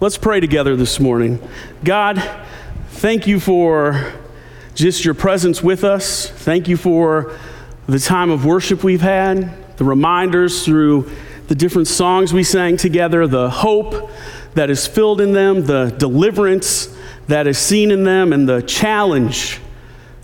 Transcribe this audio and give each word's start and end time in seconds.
Let's 0.00 0.16
pray 0.16 0.38
together 0.38 0.76
this 0.76 1.00
morning. 1.00 1.40
God, 1.82 2.22
thank 2.90 3.26
you 3.26 3.40
for 3.40 4.12
just 4.76 5.04
your 5.04 5.14
presence 5.14 5.60
with 5.60 5.82
us. 5.82 6.30
Thank 6.30 6.68
you 6.68 6.76
for 6.76 7.36
the 7.88 7.98
time 7.98 8.30
of 8.30 8.44
worship 8.44 8.84
we've 8.84 9.00
had, 9.00 9.76
the 9.76 9.82
reminders 9.82 10.64
through 10.64 11.10
the 11.48 11.56
different 11.56 11.88
songs 11.88 12.32
we 12.32 12.44
sang 12.44 12.76
together, 12.76 13.26
the 13.26 13.50
hope 13.50 14.08
that 14.54 14.70
is 14.70 14.86
filled 14.86 15.20
in 15.20 15.32
them, 15.32 15.66
the 15.66 15.92
deliverance 15.98 16.96
that 17.26 17.48
is 17.48 17.58
seen 17.58 17.90
in 17.90 18.04
them, 18.04 18.32
and 18.32 18.48
the 18.48 18.62
challenge 18.62 19.58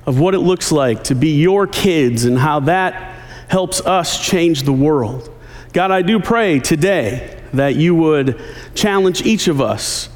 of 0.07 0.21
what 0.21 0.35
it 0.35 0.39
looks 0.39 0.71
like 0.71 1.03
to 1.03 1.17
be 1.17 1.31
your 1.31 1.67
kids 1.67 2.27
and 2.27 2.39
how 2.39 2.61
that 2.61 3.19
helps 3.49 3.81
us 3.81 4.25
change 4.25 4.63
the 4.63 4.73
world. 4.73 5.37
God, 5.73 5.91
I 5.91 6.03
do 6.03 6.21
pray 6.21 6.61
today 6.61 7.34
that 7.57 7.77
you 7.77 7.95
would 7.95 8.41
challenge 8.75 9.23
each 9.23 9.49
of 9.49 9.61
us 9.61 10.09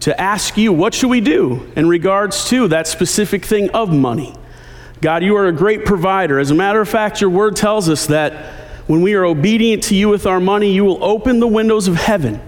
to 0.00 0.20
ask 0.20 0.56
you, 0.56 0.72
what 0.72 0.94
should 0.94 1.10
we 1.10 1.20
do 1.20 1.70
in 1.76 1.88
regards 1.88 2.48
to 2.50 2.68
that 2.68 2.86
specific 2.86 3.44
thing 3.44 3.70
of 3.70 3.92
money? 3.92 4.34
God, 5.00 5.22
you 5.22 5.36
are 5.36 5.46
a 5.46 5.52
great 5.52 5.84
provider. 5.84 6.38
As 6.38 6.50
a 6.50 6.54
matter 6.54 6.80
of 6.80 6.88
fact, 6.88 7.20
your 7.20 7.30
word 7.30 7.56
tells 7.56 7.88
us 7.88 8.06
that 8.06 8.32
when 8.86 9.02
we 9.02 9.14
are 9.14 9.24
obedient 9.24 9.82
to 9.84 9.94
you 9.94 10.08
with 10.08 10.26
our 10.26 10.40
money, 10.40 10.72
you 10.72 10.84
will 10.84 11.02
open 11.02 11.40
the 11.40 11.46
windows 11.46 11.88
of 11.88 11.96
heaven, 11.96 12.40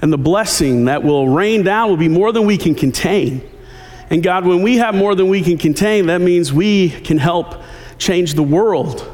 and 0.00 0.12
the 0.12 0.18
blessing 0.18 0.86
that 0.86 1.02
will 1.02 1.28
rain 1.28 1.62
down 1.62 1.88
will 1.88 1.96
be 1.96 2.08
more 2.08 2.32
than 2.32 2.46
we 2.46 2.56
can 2.56 2.74
contain. 2.74 3.48
And 4.08 4.22
God, 4.22 4.46
when 4.46 4.62
we 4.62 4.76
have 4.76 4.94
more 4.94 5.14
than 5.14 5.28
we 5.28 5.42
can 5.42 5.58
contain, 5.58 6.06
that 6.06 6.20
means 6.20 6.52
we 6.52 6.90
can 6.90 7.18
help 7.18 7.62
change 7.98 8.34
the 8.34 8.42
world 8.42 9.12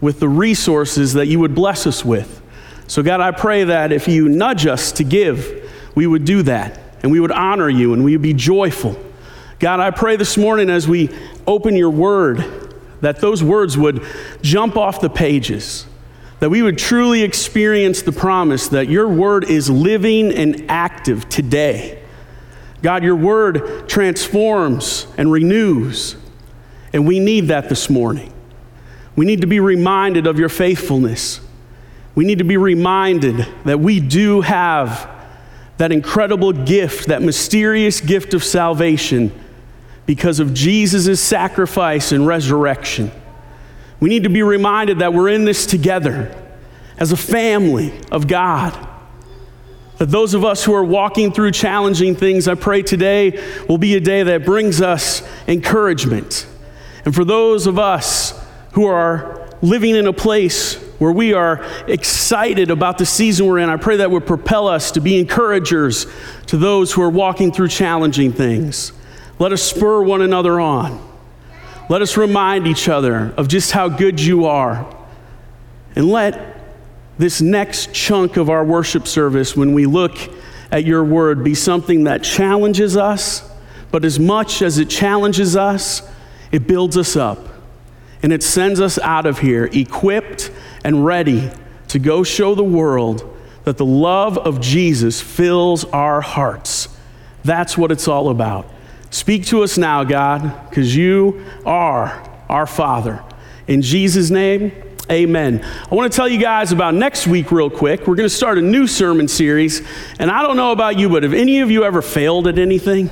with 0.00 0.20
the 0.20 0.28
resources 0.28 1.14
that 1.14 1.26
you 1.26 1.40
would 1.40 1.54
bless 1.54 1.86
us 1.86 2.04
with. 2.04 2.42
So, 2.88 3.02
God, 3.02 3.20
I 3.20 3.32
pray 3.32 3.64
that 3.64 3.92
if 3.92 4.06
you 4.06 4.28
nudge 4.28 4.66
us 4.66 4.92
to 4.92 5.04
give, 5.04 5.70
we 5.94 6.06
would 6.06 6.24
do 6.24 6.42
that 6.42 6.78
and 7.02 7.10
we 7.10 7.20
would 7.20 7.32
honor 7.32 7.68
you 7.68 7.92
and 7.92 8.04
we 8.04 8.12
would 8.12 8.22
be 8.22 8.34
joyful. 8.34 8.96
God, 9.58 9.80
I 9.80 9.90
pray 9.90 10.16
this 10.16 10.36
morning 10.36 10.70
as 10.70 10.86
we 10.86 11.10
open 11.46 11.76
your 11.76 11.90
word 11.90 12.44
that 13.00 13.20
those 13.20 13.42
words 13.42 13.76
would 13.76 14.04
jump 14.42 14.76
off 14.76 15.00
the 15.00 15.10
pages, 15.10 15.86
that 16.40 16.50
we 16.50 16.62
would 16.62 16.78
truly 16.78 17.22
experience 17.22 18.02
the 18.02 18.12
promise 18.12 18.68
that 18.68 18.88
your 18.88 19.08
word 19.08 19.44
is 19.44 19.70
living 19.70 20.32
and 20.32 20.70
active 20.70 21.28
today. 21.28 22.02
God, 22.82 23.02
your 23.02 23.16
word 23.16 23.88
transforms 23.88 25.06
and 25.16 25.32
renews, 25.32 26.16
and 26.92 27.06
we 27.06 27.18
need 27.18 27.48
that 27.48 27.68
this 27.68 27.88
morning. 27.90 28.32
We 29.16 29.24
need 29.24 29.40
to 29.40 29.46
be 29.46 29.60
reminded 29.60 30.26
of 30.26 30.38
your 30.38 30.50
faithfulness 30.50 31.40
we 32.16 32.24
need 32.24 32.38
to 32.38 32.44
be 32.44 32.56
reminded 32.56 33.46
that 33.66 33.78
we 33.78 34.00
do 34.00 34.40
have 34.40 35.08
that 35.76 35.92
incredible 35.92 36.52
gift, 36.52 37.08
that 37.08 37.20
mysterious 37.20 38.00
gift 38.00 38.32
of 38.32 38.42
salvation 38.42 39.30
because 40.06 40.40
of 40.40 40.54
Jesus' 40.54 41.20
sacrifice 41.20 42.12
and 42.12 42.26
resurrection. 42.26 43.12
We 44.00 44.08
need 44.08 44.22
to 44.22 44.30
be 44.30 44.42
reminded 44.42 45.00
that 45.00 45.12
we're 45.12 45.28
in 45.28 45.44
this 45.44 45.66
together 45.66 46.34
as 46.96 47.12
a 47.12 47.16
family 47.18 47.92
of 48.10 48.26
God. 48.26 48.88
That 49.98 50.06
those 50.06 50.32
of 50.32 50.42
us 50.42 50.64
who 50.64 50.72
are 50.72 50.84
walking 50.84 51.32
through 51.32 51.50
challenging 51.50 52.14
things, 52.14 52.48
I 52.48 52.54
pray 52.54 52.80
today 52.80 53.42
will 53.68 53.78
be 53.78 53.94
a 53.94 54.00
day 54.00 54.22
that 54.22 54.46
brings 54.46 54.80
us 54.80 55.22
encouragement. 55.46 56.46
And 57.04 57.14
for 57.14 57.26
those 57.26 57.66
of 57.66 57.78
us 57.78 58.42
who 58.72 58.86
are 58.86 59.50
living 59.60 59.94
in 59.94 60.06
a 60.06 60.12
place 60.14 60.82
where 60.98 61.12
we 61.12 61.34
are 61.34 61.64
excited 61.86 62.70
about 62.70 62.98
the 62.98 63.06
season 63.06 63.46
we're 63.46 63.58
in. 63.58 63.68
I 63.68 63.76
pray 63.76 63.98
that 63.98 64.10
would 64.10 64.26
propel 64.26 64.68
us 64.68 64.92
to 64.92 65.00
be 65.00 65.18
encouragers 65.18 66.06
to 66.46 66.56
those 66.56 66.92
who 66.92 67.02
are 67.02 67.10
walking 67.10 67.52
through 67.52 67.68
challenging 67.68 68.32
things. 68.32 68.92
Let 69.38 69.52
us 69.52 69.62
spur 69.62 70.02
one 70.02 70.22
another 70.22 70.58
on. 70.58 71.04
Let 71.88 72.02
us 72.02 72.16
remind 72.16 72.66
each 72.66 72.88
other 72.88 73.32
of 73.36 73.48
just 73.48 73.72
how 73.72 73.88
good 73.88 74.20
you 74.20 74.46
are. 74.46 74.92
And 75.94 76.08
let 76.08 76.56
this 77.18 77.40
next 77.40 77.94
chunk 77.94 78.36
of 78.36 78.50
our 78.50 78.64
worship 78.64 79.06
service, 79.06 79.56
when 79.56 79.72
we 79.72 79.86
look 79.86 80.16
at 80.70 80.84
your 80.84 81.04
word, 81.04 81.44
be 81.44 81.54
something 81.54 82.04
that 82.04 82.24
challenges 82.24 82.96
us, 82.96 83.48
but 83.90 84.04
as 84.04 84.18
much 84.18 84.62
as 84.62 84.78
it 84.78 84.90
challenges 84.90 85.56
us, 85.56 86.02
it 86.50 86.66
builds 86.66 86.96
us 86.96 87.16
up. 87.16 87.38
And 88.22 88.32
it 88.32 88.42
sends 88.42 88.80
us 88.80 88.98
out 88.98 89.26
of 89.26 89.40
here 89.40 89.68
equipped 89.72 90.50
and 90.84 91.04
ready 91.04 91.50
to 91.88 91.98
go 91.98 92.22
show 92.22 92.54
the 92.54 92.64
world 92.64 93.36
that 93.64 93.76
the 93.76 93.84
love 93.84 94.38
of 94.38 94.60
Jesus 94.60 95.20
fills 95.20 95.84
our 95.86 96.20
hearts. 96.20 96.88
That's 97.44 97.76
what 97.76 97.90
it's 97.90 98.08
all 98.08 98.28
about. 98.28 98.70
Speak 99.10 99.46
to 99.46 99.62
us 99.62 99.78
now, 99.78 100.04
God, 100.04 100.68
because 100.68 100.94
you 100.94 101.44
are 101.64 102.28
our 102.48 102.66
Father. 102.66 103.22
In 103.66 103.82
Jesus' 103.82 104.30
name, 104.30 104.72
amen. 105.10 105.64
I 105.90 105.94
want 105.94 106.10
to 106.10 106.16
tell 106.16 106.28
you 106.28 106.38
guys 106.38 106.72
about 106.72 106.94
next 106.94 107.26
week, 107.26 107.50
real 107.50 107.70
quick. 107.70 108.06
We're 108.06 108.14
going 108.14 108.28
to 108.28 108.34
start 108.34 108.58
a 108.58 108.62
new 108.62 108.86
sermon 108.86 109.26
series. 109.28 109.82
And 110.18 110.30
I 110.30 110.42
don't 110.42 110.56
know 110.56 110.72
about 110.72 110.98
you, 110.98 111.08
but 111.08 111.22
have 111.22 111.34
any 111.34 111.60
of 111.60 111.70
you 111.70 111.84
ever 111.84 112.02
failed 112.02 112.46
at 112.46 112.58
anything? 112.58 113.10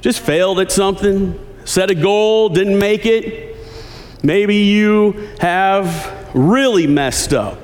Just 0.00 0.20
failed 0.20 0.60
at 0.60 0.72
something? 0.72 1.38
Set 1.64 1.90
a 1.90 1.94
goal, 1.94 2.48
didn't 2.48 2.78
make 2.78 3.06
it? 3.06 3.56
Maybe 4.22 4.56
you 4.56 5.28
have 5.40 6.30
really 6.34 6.86
messed 6.86 7.32
up 7.32 7.58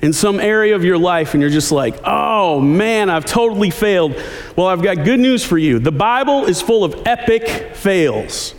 in 0.00 0.12
some 0.12 0.38
area 0.38 0.76
of 0.76 0.84
your 0.84 0.98
life 0.98 1.34
and 1.34 1.40
you're 1.40 1.50
just 1.50 1.72
like, 1.72 1.98
oh 2.04 2.60
man, 2.60 3.10
I've 3.10 3.24
totally 3.24 3.70
failed. 3.70 4.14
Well, 4.56 4.66
I've 4.66 4.82
got 4.82 5.04
good 5.04 5.20
news 5.20 5.44
for 5.44 5.58
you. 5.58 5.78
The 5.78 5.92
Bible 5.92 6.44
is 6.44 6.60
full 6.60 6.84
of 6.84 7.06
epic 7.06 7.74
fails. 7.74 8.54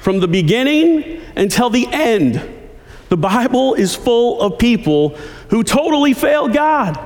From 0.00 0.20
the 0.20 0.28
beginning 0.28 1.20
until 1.36 1.70
the 1.70 1.86
end, 1.90 2.42
the 3.08 3.16
Bible 3.16 3.74
is 3.74 3.94
full 3.94 4.40
of 4.40 4.58
people 4.58 5.10
who 5.50 5.62
totally 5.62 6.14
failed 6.14 6.52
God. 6.52 6.98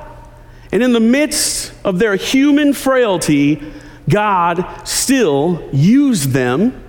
And 0.71 0.81
in 0.81 0.93
the 0.93 0.99
midst 0.99 1.73
of 1.83 1.99
their 1.99 2.15
human 2.15 2.73
frailty, 2.73 3.61
God 4.09 4.87
still 4.87 5.69
used 5.71 6.31
them 6.31 6.82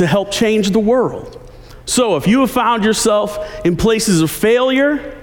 to 0.00 0.06
help 0.06 0.30
change 0.30 0.70
the 0.70 0.80
world. 0.80 1.36
So, 1.84 2.16
if 2.16 2.26
you 2.26 2.40
have 2.40 2.50
found 2.50 2.84
yourself 2.84 3.38
in 3.66 3.76
places 3.76 4.22
of 4.22 4.30
failure, 4.30 5.14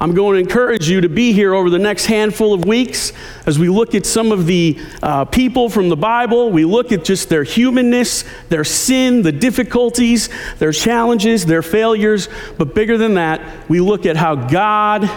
I'm 0.00 0.12
going 0.12 0.34
to 0.34 0.40
encourage 0.40 0.88
you 0.88 1.02
to 1.02 1.08
be 1.08 1.32
here 1.32 1.54
over 1.54 1.70
the 1.70 1.78
next 1.78 2.06
handful 2.06 2.52
of 2.52 2.64
weeks 2.64 3.12
as 3.46 3.60
we 3.60 3.68
look 3.68 3.94
at 3.94 4.04
some 4.04 4.32
of 4.32 4.46
the 4.46 4.76
uh, 5.04 5.24
people 5.26 5.68
from 5.68 5.88
the 5.88 5.96
Bible. 5.96 6.50
We 6.50 6.64
look 6.64 6.90
at 6.90 7.04
just 7.04 7.28
their 7.28 7.44
humanness, 7.44 8.24
their 8.48 8.64
sin, 8.64 9.22
the 9.22 9.30
difficulties, 9.30 10.30
their 10.58 10.72
challenges, 10.72 11.46
their 11.46 11.62
failures. 11.62 12.28
But 12.58 12.74
bigger 12.74 12.98
than 12.98 13.14
that, 13.14 13.40
we 13.68 13.78
look 13.78 14.04
at 14.04 14.16
how 14.16 14.34
God 14.34 15.08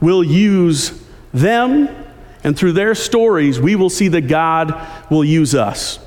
will 0.00 0.24
use 0.24 1.04
them, 1.34 1.94
and 2.42 2.56
through 2.56 2.72
their 2.72 2.94
stories, 2.94 3.60
we 3.60 3.76
will 3.76 3.90
see 3.90 4.08
that 4.08 4.22
God 4.22 4.88
will 5.10 5.24
use 5.24 5.54
us. 5.54 5.98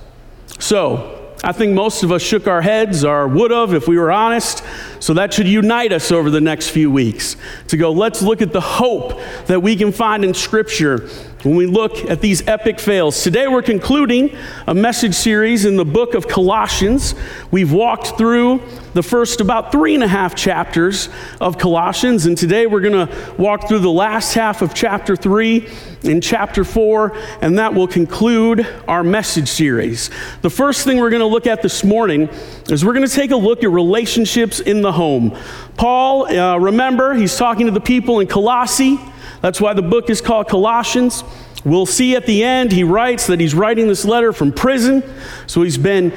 So, 0.57 1.16
I 1.43 1.51
think 1.51 1.73
most 1.73 2.03
of 2.03 2.11
us 2.11 2.21
shook 2.21 2.47
our 2.47 2.61
heads 2.61 3.03
or 3.03 3.27
would 3.27 3.51
have 3.51 3.73
if 3.73 3.87
we 3.87 3.97
were 3.97 4.11
honest. 4.11 4.63
So 4.99 5.13
that 5.13 5.33
should 5.33 5.47
unite 5.47 5.93
us 5.93 6.11
over 6.11 6.29
the 6.29 6.41
next 6.41 6.69
few 6.69 6.89
weeks 6.91 7.35
to 7.67 7.77
go, 7.77 7.91
let's 7.91 8.21
look 8.21 8.41
at 8.41 8.51
the 8.51 8.61
hope 8.61 9.19
that 9.45 9.61
we 9.61 9.75
can 9.75 9.91
find 9.91 10.25
in 10.25 10.33
Scripture 10.33 11.07
when 11.43 11.55
we 11.55 11.67
look 11.67 11.97
at 12.09 12.19
these 12.19 12.45
epic 12.47 12.79
fails. 12.79 13.21
Today 13.23 13.47
we're 13.47 13.61
concluding 13.61 14.35
a 14.65 14.73
message 14.73 15.13
series 15.13 15.65
in 15.65 15.77
the 15.77 15.85
book 15.85 16.15
of 16.15 16.27
Colossians. 16.27 17.13
We've 17.51 17.71
walked 17.71 18.17
through 18.17 18.61
the 18.93 19.03
first 19.03 19.39
about 19.39 19.71
three 19.71 19.93
and 19.93 20.03
a 20.03 20.07
half 20.07 20.33
chapters 20.33 21.09
of 21.39 21.59
Colossians, 21.59 22.25
and 22.25 22.35
today 22.35 22.65
we're 22.65 22.81
going 22.81 23.07
to 23.07 23.35
walk 23.37 23.67
through 23.67 23.79
the 23.79 23.91
last 23.91 24.33
half 24.33 24.63
of 24.63 24.73
chapter 24.73 25.15
three 25.15 25.69
and 26.03 26.23
chapter 26.23 26.63
four, 26.63 27.15
and 27.41 27.59
that 27.59 27.75
will 27.75 27.87
conclude 27.87 28.67
our 28.87 29.03
message 29.03 29.47
series. 29.47 30.09
The 30.41 30.49
first 30.49 30.83
thing 30.83 30.97
we're 30.97 31.11
going 31.11 31.19
to 31.19 31.27
look 31.27 31.45
at 31.45 31.61
this 31.61 31.83
morning 31.83 32.29
is 32.69 32.83
we're 32.83 32.93
going 32.93 33.07
to 33.07 33.13
take 33.13 33.31
a 33.31 33.37
look 33.37 33.63
at 33.63 33.69
relationships 33.69 34.59
in 34.59 34.81
the 34.81 34.86
home. 34.91 35.37
Paul, 35.75 36.27
uh, 36.27 36.57
remember, 36.57 37.13
he's 37.13 37.35
talking 37.35 37.65
to 37.65 37.71
the 37.71 37.81
people 37.81 38.19
in 38.19 38.27
Colossae. 38.27 38.99
That's 39.41 39.61
why 39.61 39.73
the 39.73 39.81
book 39.81 40.09
is 40.09 40.21
called 40.21 40.47
Colossians. 40.47 41.23
We'll 41.63 41.85
see 41.85 42.15
at 42.15 42.25
the 42.25 42.43
end, 42.43 42.71
he 42.71 42.83
writes 42.83 43.27
that 43.27 43.39
he's 43.39 43.53
writing 43.53 43.87
this 43.87 44.05
letter 44.05 44.31
from 44.33 44.51
prison. 44.51 45.03
So 45.47 45.63
he's 45.63 45.77
been 45.77 46.13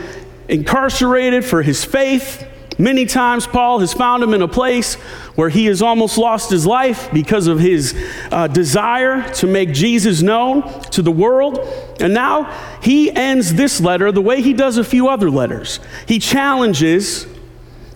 incarcerated 0.48 1.44
for 1.44 1.62
his 1.62 1.84
faith. 1.84 2.46
Many 2.78 3.04
times, 3.04 3.46
Paul 3.46 3.80
has 3.80 3.92
found 3.92 4.22
him 4.22 4.32
in 4.32 4.40
a 4.40 4.48
place 4.48 4.94
where 5.34 5.50
he 5.50 5.66
has 5.66 5.82
almost 5.82 6.16
lost 6.16 6.50
his 6.50 6.66
life 6.66 7.12
because 7.12 7.46
of 7.46 7.58
his 7.58 7.94
uh, 8.30 8.46
desire 8.46 9.30
to 9.34 9.46
make 9.46 9.72
Jesus 9.72 10.22
known 10.22 10.62
to 10.90 11.02
the 11.02 11.10
world. 11.10 11.58
And 12.00 12.14
now 12.14 12.44
he 12.82 13.10
ends 13.10 13.54
this 13.54 13.82
letter 13.82 14.10
the 14.12 14.22
way 14.22 14.40
he 14.40 14.54
does 14.54 14.78
a 14.78 14.84
few 14.84 15.08
other 15.08 15.30
letters. 15.30 15.78
He 16.06 16.18
challenges 16.18 17.26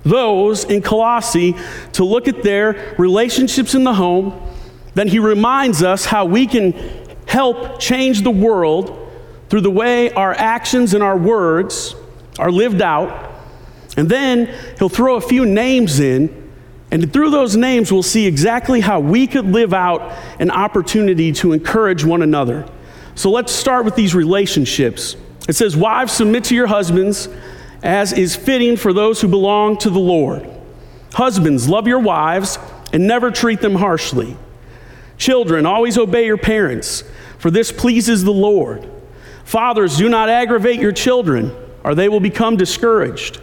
those 0.05 0.65
in 0.65 0.83
Colossae 0.83 1.56
to 1.95 2.05
look 2.05 2.29
at 2.29 2.43
their 2.43 2.95
relationships 2.99 3.75
in 3.75 3.85
the 3.85 3.95
home. 3.95 4.41
Then 4.95 5.09
he 5.09 5.19
reminds 5.19 5.83
us 5.83 6.05
how 6.05 6.27
we 6.27 6.47
can 6.47 6.73
help 7.27 7.81
change 7.81 8.23
the 8.23 8.31
world 8.31 9.01
through 9.49 9.62
the 9.62 9.71
way 9.71 10.12
our 10.12 10.33
actions 10.33 10.95
and 10.95 11.03
our 11.03 11.17
words 11.17 11.95
are 12.39 12.51
lived 12.51 12.83
out. 12.83 13.33
And 13.97 14.09
then 14.09 14.53
he'll 14.79 14.89
throw 14.89 15.17
a 15.17 15.21
few 15.21 15.47
names 15.47 16.01
in, 16.01 16.43
and 16.91 17.12
through 17.12 17.31
those 17.31 17.56
names, 17.56 17.91
we'll 17.91 18.03
see 18.03 18.27
exactly 18.27 18.81
how 18.81 19.01
we 19.01 19.27
could 19.27 19.47
live 19.47 19.75
out 19.75 20.12
an 20.39 20.51
opportunity 20.51 21.33
to 21.33 21.53
encourage 21.53 22.05
one 22.05 22.23
another. 22.23 22.69
So 23.15 23.31
let's 23.31 23.53
start 23.53 23.85
with 23.85 23.97
these 23.97 24.15
relationships. 24.15 25.17
It 25.49 25.55
says, 25.55 25.77
Wives, 25.77 26.12
submit 26.12 26.45
to 26.45 26.55
your 26.55 26.67
husbands 26.67 27.29
as 27.84 28.14
is 28.14 28.34
fitting 28.34 28.76
for 28.76 28.92
those 28.94 29.20
who 29.20 29.28
belong 29.28 29.76
to 29.76 29.90
the 29.90 30.00
Lord. 30.00 30.50
Husbands, 31.12 31.69
love 31.69 31.86
your 31.86 32.00
wives 32.00 32.58
and 32.92 33.06
never 33.06 33.31
treat 33.31 33.60
them 33.60 33.75
harshly. 33.75 34.36
Children, 35.19 35.66
always 35.66 35.98
obey 35.98 36.25
your 36.25 36.38
parents, 36.38 37.04
for 37.38 37.50
this 37.50 37.70
pleases 37.70 38.25
the 38.25 38.32
Lord. 38.32 38.90
Fathers, 39.44 39.98
do 39.98 40.08
not 40.08 40.31
aggravate 40.31 40.81
your 40.81 40.92
children, 40.92 41.54
or 41.84 41.94
they 41.94 42.08
will 42.08 42.20
become 42.20 42.56
discouraged. 42.56 43.38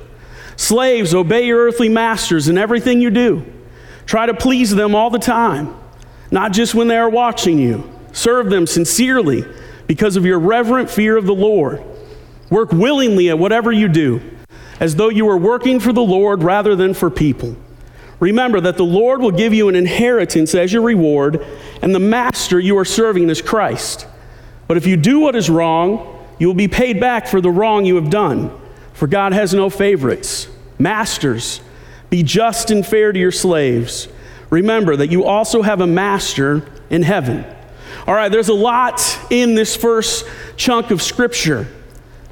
Slaves, 0.57 1.13
obey 1.13 1.45
your 1.45 1.59
earthly 1.59 1.87
masters 1.87 2.49
in 2.49 2.57
everything 2.57 2.99
you 2.99 3.11
do. 3.11 3.45
Try 4.07 4.25
to 4.25 4.33
please 4.33 4.71
them 4.71 4.95
all 4.95 5.11
the 5.11 5.19
time, 5.19 5.75
not 6.31 6.51
just 6.51 6.73
when 6.73 6.87
they 6.87 6.97
are 6.97 7.09
watching 7.09 7.59
you. 7.59 7.89
Serve 8.11 8.49
them 8.49 8.65
sincerely 8.65 9.45
because 9.85 10.15
of 10.15 10.25
your 10.25 10.39
reverent 10.39 10.89
fear 10.89 11.15
of 11.15 11.27
the 11.27 11.35
Lord. 11.35 11.83
Work 12.51 12.71
willingly 12.71 13.29
at 13.29 13.39
whatever 13.39 13.71
you 13.71 13.87
do, 13.87 14.21
as 14.79 14.97
though 14.97 15.09
you 15.09 15.25
were 15.25 15.37
working 15.37 15.79
for 15.79 15.91
the 15.91 16.03
Lord 16.03 16.43
rather 16.43 16.75
than 16.75 16.93
for 16.93 17.09
people. 17.09 17.55
Remember 18.19 18.59
that 18.61 18.77
the 18.77 18.85
Lord 18.85 19.21
will 19.21 19.31
give 19.31 19.53
you 19.53 19.67
an 19.69 19.75
inheritance 19.75 20.53
as 20.53 20.71
your 20.71 20.83
reward, 20.83 21.43
and 21.81 21.95
the 21.95 21.99
master 21.99 22.59
you 22.59 22.77
are 22.77 22.85
serving 22.85 23.29
is 23.29 23.41
Christ. 23.41 24.05
But 24.67 24.77
if 24.77 24.85
you 24.85 24.95
do 24.95 25.19
what 25.19 25.35
is 25.35 25.49
wrong, 25.49 26.23
you 26.37 26.47
will 26.47 26.53
be 26.53 26.67
paid 26.67 26.99
back 26.99 27.25
for 27.25 27.41
the 27.41 27.49
wrong 27.49 27.85
you 27.85 27.95
have 27.95 28.09
done, 28.09 28.51
for 28.93 29.07
God 29.07 29.33
has 29.33 29.53
no 29.53 29.69
favorites. 29.69 30.47
Masters, 30.77 31.61
be 32.09 32.21
just 32.21 32.69
and 32.69 32.85
fair 32.85 33.11
to 33.11 33.19
your 33.19 33.31
slaves. 33.31 34.07
Remember 34.49 34.95
that 34.97 35.09
you 35.09 35.23
also 35.23 35.61
have 35.61 35.79
a 35.79 35.87
master 35.87 36.69
in 36.89 37.03
heaven. 37.03 37.45
All 38.05 38.13
right, 38.13 38.29
there's 38.29 38.49
a 38.49 38.53
lot 38.53 39.19
in 39.29 39.55
this 39.55 39.75
first 39.75 40.27
chunk 40.57 40.91
of 40.91 41.01
scripture. 41.01 41.67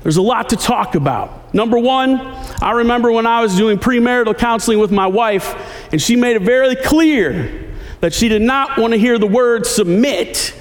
There's 0.04 0.18
a 0.18 0.22
lot 0.22 0.50
to 0.50 0.56
talk 0.56 0.96
about. 0.96 1.54
Number 1.54 1.78
one, 1.78 2.19
I 2.62 2.72
remember 2.72 3.12
when 3.12 3.25
I 3.25 3.42
was 3.42 3.56
doing 3.56 3.78
premarital 3.78 4.38
counseling 4.38 4.80
with 4.80 4.92
my 4.92 5.07
wife, 5.07 5.56
and 5.92 6.01
she 6.01 6.16
made 6.16 6.36
it 6.36 6.42
very 6.42 6.75
clear 6.75 7.74
that 8.01 8.13
she 8.13 8.30
did 8.30 8.42
not 8.42 8.78
want 8.78 8.94
to 8.94 9.00
hear 9.00 9.19
the 9.19 9.28
word 9.28 9.66
submit 9.66 10.54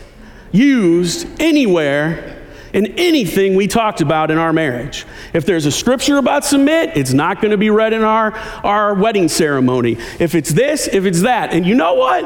used 0.50 1.28
anywhere 1.40 2.36
in 2.72 2.86
anything 2.98 3.54
we 3.54 3.66
talked 3.66 4.00
about 4.00 4.30
in 4.30 4.38
our 4.38 4.52
marriage. 4.52 5.06
If 5.32 5.46
there's 5.46 5.66
a 5.66 5.72
scripture 5.72 6.18
about 6.18 6.44
submit, 6.44 6.96
it's 6.96 7.12
not 7.12 7.40
going 7.40 7.52
to 7.52 7.56
be 7.56 7.70
read 7.70 7.92
in 7.92 8.02
our, 8.02 8.32
our 8.64 8.94
wedding 8.94 9.28
ceremony. 9.28 9.98
If 10.18 10.34
it's 10.34 10.50
this, 10.50 10.88
if 10.88 11.04
it's 11.04 11.22
that. 11.22 11.52
And 11.52 11.66
you 11.66 11.74
know 11.74 11.94
what? 11.94 12.24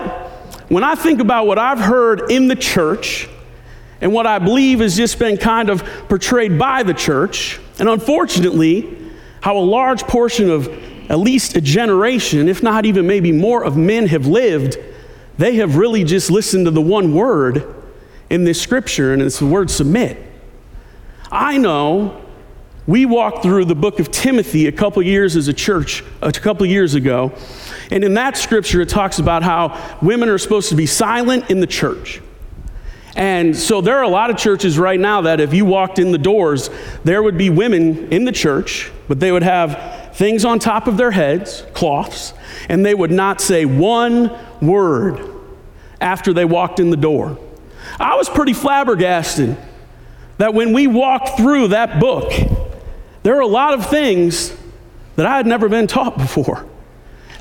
When 0.69 0.85
I 0.85 0.94
think 0.94 1.20
about 1.20 1.47
what 1.47 1.58
I've 1.58 1.81
heard 1.81 2.31
in 2.31 2.49
the 2.49 2.56
church, 2.56 3.29
and 4.02 4.12
what 4.12 4.26
I 4.26 4.40
believe 4.40 4.81
has 4.81 4.96
just 4.96 5.20
been 5.20 5.37
kind 5.37 5.70
of 5.70 5.84
portrayed 6.08 6.58
by 6.58 6.82
the 6.82 6.93
church. 6.93 7.60
And 7.78 7.88
unfortunately, 7.88 8.99
how 9.40 9.56
a 9.56 9.60
large 9.60 10.02
portion 10.02 10.50
of 10.50 10.66
at 11.08 11.20
least 11.20 11.56
a 11.56 11.60
generation, 11.60 12.49
if 12.49 12.64
not 12.64 12.84
even 12.84 13.06
maybe 13.06 13.31
more, 13.31 13.64
of 13.64 13.76
men 13.76 14.08
have 14.08 14.26
lived, 14.26 14.76
they 15.38 15.56
have 15.56 15.76
really 15.76 16.02
just 16.02 16.32
listened 16.32 16.64
to 16.64 16.72
the 16.72 16.81
one 16.81 17.14
word 17.14 17.75
in 18.28 18.43
this 18.43 18.60
scripture, 18.60 19.12
and 19.12 19.22
it's 19.22 19.38
the 19.38 19.46
word 19.46 19.70
submit. 19.70 20.19
I 21.31 21.56
know 21.58 22.20
we 22.88 23.06
walked 23.06 23.44
through 23.44 23.66
the 23.66 23.76
book 23.76 24.00
of 24.00 24.10
Timothy 24.10 24.66
a 24.66 24.72
couple 24.72 25.00
years 25.02 25.37
as 25.37 25.46
a 25.46 25.52
church, 25.52 26.02
a 26.20 26.32
couple 26.32 26.66
years 26.66 26.94
ago, 26.94 27.32
and 27.93 28.02
in 28.02 28.14
that 28.14 28.37
scripture 28.37 28.81
it 28.81 28.88
talks 28.88 29.20
about 29.20 29.44
how 29.44 29.96
women 30.02 30.28
are 30.28 30.38
supposed 30.38 30.70
to 30.70 30.75
be 30.75 30.87
silent 30.87 31.50
in 31.52 31.60
the 31.60 31.69
church. 31.69 32.20
And 33.14 33.55
so 33.55 33.81
there 33.81 33.99
are 33.99 34.05
a 34.05 34.09
lot 34.09 34.31
of 34.31 34.37
churches 34.38 34.79
right 34.79 34.99
now 34.99 35.23
that 35.23 35.41
if 35.41 35.53
you 35.53 35.64
walked 35.64 35.99
in 35.99 36.12
the 36.12 36.19
doors, 36.19 36.70
there 37.05 37.23
would 37.23 37.37
be 37.37 37.50
women 37.50 38.12
in 38.12 38.25
the 38.25 38.32
church, 38.32 38.91
but 39.06 39.20
they 39.20 39.31
would 39.31 39.43
have 39.43 40.14
things 40.14 40.44
on 40.44 40.59
top 40.59 40.87
of 40.87 40.97
their 40.97 41.11
heads, 41.11 41.64
cloths, 41.75 42.32
and 42.69 42.85
they 42.85 42.94
would 42.94 43.11
not 43.11 43.41
say 43.41 43.64
one 43.64 44.31
word 44.61 45.20
after 46.00 46.32
they 46.32 46.44
walked 46.44 46.81
in 46.81 46.91
the 46.91 46.97
door. 46.97 47.38
I 48.00 48.17
was 48.17 48.29
pretty 48.29 48.53
flabbergasted 48.55 49.56
that 50.38 50.55
when 50.55 50.73
we 50.73 50.87
walked 50.87 51.37
through 51.37 51.69
that 51.69 52.00
book, 52.00 52.32
there 53.23 53.37
are 53.37 53.41
a 53.41 53.47
lot 53.47 53.75
of 53.75 53.87
things 53.87 54.55
that 55.17 55.26
I 55.26 55.37
had 55.37 55.47
never 55.47 55.69
been 55.69 55.87
taught 55.87 56.17
before. 56.19 56.67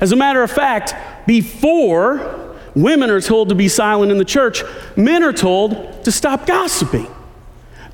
As 0.00 0.12
a 0.12 0.16
matter 0.16 0.42
of 0.42 0.50
fact, 0.50 0.94
before 1.26 2.51
Women 2.74 3.10
are 3.10 3.20
told 3.20 3.50
to 3.50 3.54
be 3.54 3.68
silent 3.68 4.10
in 4.10 4.18
the 4.18 4.24
church. 4.24 4.62
Men 4.96 5.22
are 5.22 5.32
told 5.32 6.04
to 6.04 6.12
stop 6.12 6.46
gossiping. 6.46 7.06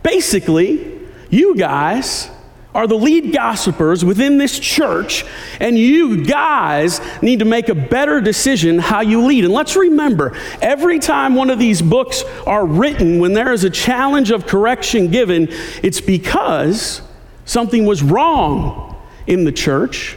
Basically, 0.03 1.01
you 1.31 1.57
guys 1.57 2.31
are 2.75 2.87
the 2.87 2.95
lead 2.95 3.33
gossipers 3.33 4.05
within 4.05 4.39
this 4.39 4.59
church, 4.59 5.25
and 5.59 5.77
you 5.77 6.25
guys 6.25 7.01
need 7.23 7.41
to 7.41 7.45
make 7.45 7.69
a 7.69 7.75
better 7.75 8.21
decision 8.21 8.79
how 8.79 9.01
you 9.01 9.25
lead. 9.25 9.45
And 9.45 9.53
let's 9.53 9.75
remember 9.75 10.37
every 10.63 10.99
time 10.99 11.35
one 11.35 11.51
of 11.51 11.59
these 11.59 11.83
books 11.83 12.23
are 12.47 12.65
written, 12.65 13.19
when 13.19 13.33
there 13.33 13.53
is 13.53 13.65
a 13.65 13.71
challenge 13.71 14.31
of 14.31 14.47
correction 14.47 15.11
given, 15.11 15.49
it's 15.83 16.01
because 16.01 17.03
something 17.47 17.85
was 17.85 18.03
wrong 18.03 18.97
in 19.27 19.45
the 19.45 19.53
church, 19.53 20.17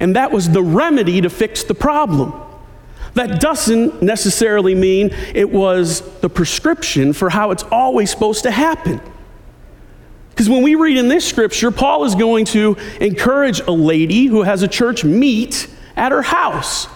and 0.00 0.16
that 0.16 0.32
was 0.32 0.48
the 0.48 0.62
remedy 0.62 1.20
to 1.20 1.30
fix 1.30 1.62
the 1.62 1.74
problem. 1.74 2.32
That 3.14 3.40
doesn't 3.40 4.02
necessarily 4.02 4.74
mean 4.74 5.10
it 5.34 5.50
was 5.50 6.00
the 6.20 6.28
prescription 6.28 7.12
for 7.12 7.30
how 7.30 7.50
it's 7.50 7.64
always 7.64 8.10
supposed 8.10 8.44
to 8.44 8.50
happen. 8.50 9.00
Because 10.30 10.48
when 10.48 10.62
we 10.62 10.74
read 10.74 10.96
in 10.96 11.08
this 11.08 11.26
scripture, 11.26 11.70
Paul 11.70 12.04
is 12.04 12.14
going 12.14 12.46
to 12.46 12.76
encourage 13.00 13.60
a 13.60 13.72
lady 13.72 14.26
who 14.26 14.42
has 14.42 14.62
a 14.62 14.68
church 14.68 15.04
meet 15.04 15.68
at 15.96 16.12
her 16.12 16.22
house. 16.22 16.86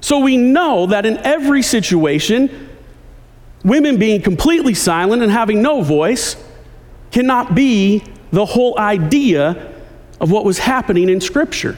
So 0.00 0.20
we 0.20 0.36
know 0.36 0.86
that 0.86 1.04
in 1.04 1.18
every 1.18 1.62
situation, 1.62 2.68
women 3.64 3.98
being 3.98 4.22
completely 4.22 4.74
silent 4.74 5.22
and 5.22 5.30
having 5.30 5.60
no 5.60 5.82
voice 5.82 6.36
cannot 7.10 7.54
be 7.54 8.04
the 8.30 8.46
whole 8.46 8.78
idea 8.78 9.74
of 10.20 10.30
what 10.30 10.44
was 10.44 10.58
happening 10.58 11.08
in 11.08 11.20
Scripture. 11.20 11.76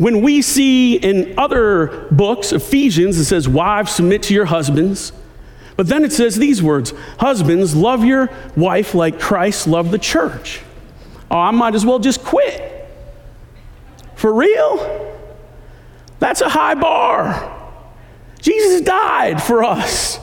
When 0.00 0.22
we 0.22 0.40
see 0.40 0.96
in 0.96 1.38
other 1.38 2.06
books, 2.10 2.52
Ephesians, 2.52 3.18
it 3.18 3.26
says, 3.26 3.46
Wives, 3.46 3.92
submit 3.92 4.22
to 4.24 4.34
your 4.34 4.46
husbands. 4.46 5.12
But 5.76 5.88
then 5.88 6.04
it 6.04 6.12
says 6.14 6.36
these 6.36 6.62
words 6.62 6.94
Husbands, 7.18 7.76
love 7.76 8.02
your 8.02 8.30
wife 8.56 8.94
like 8.94 9.20
Christ 9.20 9.66
loved 9.66 9.90
the 9.90 9.98
church. 9.98 10.62
Oh, 11.30 11.36
I 11.36 11.50
might 11.50 11.74
as 11.74 11.84
well 11.84 11.98
just 11.98 12.24
quit. 12.24 12.88
For 14.14 14.32
real? 14.32 15.18
That's 16.18 16.40
a 16.40 16.48
high 16.48 16.76
bar. 16.76 17.58
Jesus 18.40 18.80
died 18.80 19.42
for 19.42 19.62
us, 19.62 20.18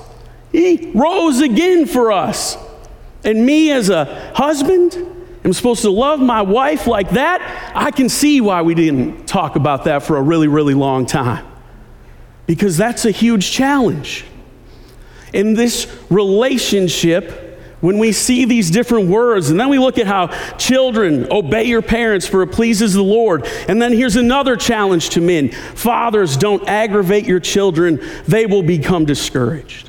He 0.52 0.92
rose 0.96 1.40
again 1.40 1.86
for 1.86 2.12
us. 2.12 2.58
And 3.24 3.46
me 3.46 3.72
as 3.72 3.92
a 3.92 4.32
husband, 4.34 5.17
am 5.48 5.54
supposed 5.54 5.82
to 5.84 5.90
love 5.90 6.20
my 6.20 6.42
wife 6.42 6.88
like 6.88 7.12
that, 7.12 7.72
I 7.74 7.92
can 7.92 8.10
see 8.10 8.42
why 8.42 8.62
we 8.62 8.76
didn't 8.76 9.28
talk 9.28 9.56
about 9.56 9.86
that 9.86 10.04
for 10.04 10.18
a 10.18 10.22
really, 10.22 10.48
really 10.48 10.74
long 10.74 11.06
time. 11.06 11.46
Because 12.46 12.76
that's 12.76 13.06
a 13.06 13.12
huge 13.12 13.50
challenge. 13.52 14.26
In 15.34 15.54
this 15.54 15.88
relationship, 16.10 17.48
when 17.80 17.98
we 17.98 18.12
see 18.12 18.46
these 18.46 18.72
different 18.72 19.10
words, 19.10 19.50
and 19.50 19.60
then 19.60 19.70
we 19.70 19.80
look 19.80 19.98
at 19.98 20.08
how 20.08 20.28
children 20.58 21.32
obey 21.32 21.64
your 21.64 21.82
parents 21.82 22.28
for 22.28 22.42
it 22.42 22.52
pleases 22.52 22.94
the 22.94 23.04
Lord. 23.04 23.46
And 23.68 23.82
then 23.82 23.94
here's 23.94 24.16
another 24.16 24.56
challenge 24.56 25.10
to 25.12 25.22
men 25.22 25.52
Fathers, 25.52 26.36
don't 26.36 26.68
aggravate 26.68 27.26
your 27.26 27.40
children, 27.40 28.02
they 28.28 28.46
will 28.48 28.64
become 28.64 29.06
discouraged. 29.06 29.87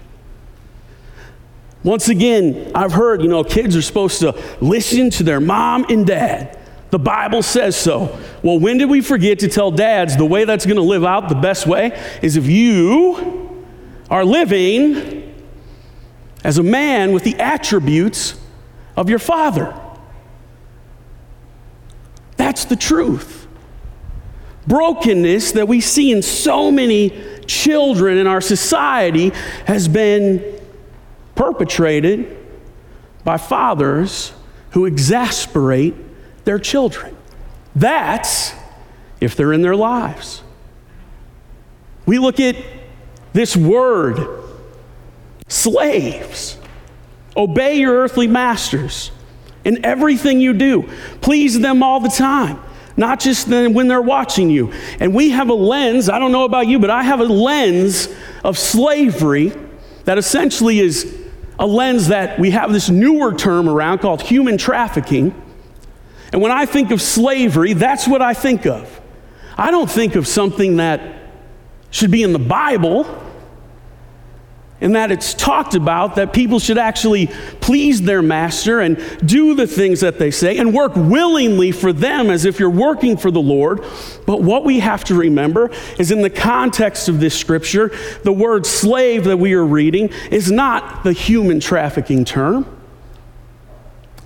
Once 1.84 2.08
again, 2.08 2.70
I've 2.74 2.92
heard, 2.92 3.22
you 3.22 3.28
know, 3.28 3.44
kids 3.44 3.76
are 3.76 3.82
supposed 3.82 4.20
to 4.20 4.34
listen 4.60 5.10
to 5.10 5.22
their 5.22 5.40
mom 5.40 5.84
and 5.88 6.06
dad. 6.06 6.58
The 6.90 6.98
Bible 6.98 7.42
says 7.42 7.76
so. 7.76 8.18
Well, 8.42 8.58
when 8.58 8.78
did 8.78 8.88
we 8.88 9.00
forget 9.00 9.40
to 9.40 9.48
tell 9.48 9.70
dads 9.70 10.16
the 10.16 10.24
way 10.24 10.44
that's 10.44 10.64
going 10.64 10.76
to 10.76 10.82
live 10.82 11.04
out 11.04 11.28
the 11.28 11.34
best 11.34 11.66
way 11.66 11.98
is 12.22 12.36
if 12.36 12.46
you 12.46 13.64
are 14.10 14.24
living 14.24 15.34
as 16.42 16.58
a 16.58 16.62
man 16.62 17.12
with 17.12 17.24
the 17.24 17.36
attributes 17.36 18.40
of 18.96 19.10
your 19.10 19.18
father? 19.18 19.78
That's 22.36 22.64
the 22.64 22.76
truth. 22.76 23.46
Brokenness 24.66 25.52
that 25.52 25.68
we 25.68 25.80
see 25.80 26.10
in 26.10 26.22
so 26.22 26.70
many 26.70 27.12
children 27.46 28.18
in 28.18 28.26
our 28.26 28.40
society 28.40 29.30
has 29.66 29.88
been 29.88 30.57
perpetrated 31.38 32.36
by 33.22 33.36
fathers 33.36 34.32
who 34.72 34.86
exasperate 34.86 35.94
their 36.44 36.58
children. 36.58 37.16
That's 37.76 38.52
if 39.20 39.36
they're 39.36 39.52
in 39.52 39.62
their 39.62 39.76
lives. 39.76 40.42
We 42.06 42.18
look 42.18 42.40
at 42.40 42.56
this 43.34 43.56
word, 43.56 44.18
slaves. 45.46 46.58
Obey 47.36 47.76
your 47.76 47.94
earthly 47.94 48.26
masters 48.26 49.12
in 49.64 49.84
everything 49.84 50.40
you 50.40 50.52
do. 50.52 50.90
Please 51.20 51.60
them 51.60 51.84
all 51.84 52.00
the 52.00 52.08
time, 52.08 52.60
not 52.96 53.20
just 53.20 53.46
when 53.46 53.86
they're 53.86 54.02
watching 54.02 54.50
you. 54.50 54.72
And 54.98 55.14
we 55.14 55.30
have 55.30 55.50
a 55.50 55.54
lens, 55.54 56.08
I 56.08 56.18
don't 56.18 56.32
know 56.32 56.44
about 56.44 56.66
you, 56.66 56.80
but 56.80 56.90
I 56.90 57.04
have 57.04 57.20
a 57.20 57.24
lens 57.24 58.08
of 58.42 58.58
slavery 58.58 59.52
that 60.04 60.18
essentially 60.18 60.80
is 60.80 61.14
a 61.58 61.66
lens 61.66 62.08
that 62.08 62.38
we 62.38 62.50
have 62.52 62.72
this 62.72 62.88
newer 62.88 63.34
term 63.34 63.68
around 63.68 63.98
called 63.98 64.22
human 64.22 64.58
trafficking. 64.58 65.34
And 66.32 66.40
when 66.40 66.52
I 66.52 66.66
think 66.66 66.90
of 66.90 67.02
slavery, 67.02 67.72
that's 67.72 68.06
what 68.06 68.22
I 68.22 68.34
think 68.34 68.66
of. 68.66 69.00
I 69.56 69.70
don't 69.70 69.90
think 69.90 70.14
of 70.14 70.26
something 70.26 70.76
that 70.76 71.00
should 71.90 72.10
be 72.10 72.22
in 72.22 72.32
the 72.32 72.38
Bible 72.38 73.04
in 74.80 74.92
that 74.92 75.10
it's 75.10 75.34
talked 75.34 75.74
about 75.74 76.14
that 76.14 76.32
people 76.32 76.60
should 76.60 76.78
actually 76.78 77.26
please 77.60 78.02
their 78.02 78.22
master 78.22 78.80
and 78.80 78.96
do 79.26 79.54
the 79.54 79.66
things 79.66 80.00
that 80.00 80.18
they 80.18 80.30
say 80.30 80.58
and 80.58 80.72
work 80.72 80.94
willingly 80.94 81.72
for 81.72 81.92
them 81.92 82.30
as 82.30 82.44
if 82.44 82.60
you're 82.60 82.70
working 82.70 83.16
for 83.16 83.30
the 83.30 83.40
Lord. 83.40 83.84
But 84.24 84.40
what 84.42 84.64
we 84.64 84.78
have 84.78 85.02
to 85.04 85.14
remember 85.14 85.70
is 85.98 86.12
in 86.12 86.22
the 86.22 86.30
context 86.30 87.08
of 87.08 87.18
this 87.18 87.38
scripture, 87.38 87.90
the 88.22 88.32
word 88.32 88.66
slave 88.66 89.24
that 89.24 89.38
we 89.38 89.54
are 89.54 89.64
reading 89.64 90.10
is 90.30 90.50
not 90.50 91.02
the 91.02 91.12
human 91.12 91.58
trafficking 91.58 92.24
term. 92.24 92.66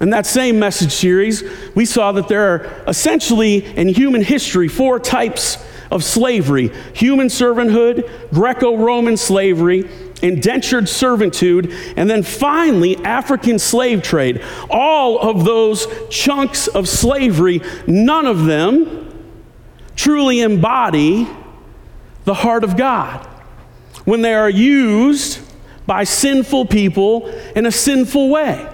In 0.02 0.11
that 0.11 0.26
same 0.26 0.59
message 0.59 0.92
series, 0.92 1.44
we 1.75 1.87
saw 1.87 2.12
that 2.12 2.28
there 2.28 2.49
are 2.49 2.85
essentially 2.88 3.64
in 3.76 3.88
human 3.88 4.21
history 4.21 4.68
four 4.68 4.99
types 4.99 5.64
of 5.92 6.02
slavery 6.02 6.73
Hebrew 6.94 7.26
servanthood, 7.26 8.30
Greco 8.30 8.76
Roman 8.76 9.16
slavery, 9.16 9.88
indentured 10.23 10.88
servitude, 10.88 11.73
and 11.97 12.09
then 12.09 12.23
finally, 12.23 12.97
African 13.05 13.59
slave 13.59 14.02
trade. 14.02 14.43
All 14.71 15.19
of 15.19 15.45
those 15.45 15.87
chunks 16.09 16.69
of 16.69 16.88
slavery, 16.88 17.61
none 17.87 18.26
of 18.26 18.45
them 18.45 19.09
truly 19.97 20.41
embody 20.41 21.29
the 22.25 22.35
heart 22.35 22.64
of 22.64 22.76
God 22.76 23.26
when 24.05 24.23
they 24.23 24.35
are 24.35 24.50
used 24.50 25.41
by 25.87 26.05
sinful 26.05 26.67
people 26.67 27.26
in 27.57 27.67
a 27.67 27.73
sinful 27.73 28.31
way. 28.31 28.69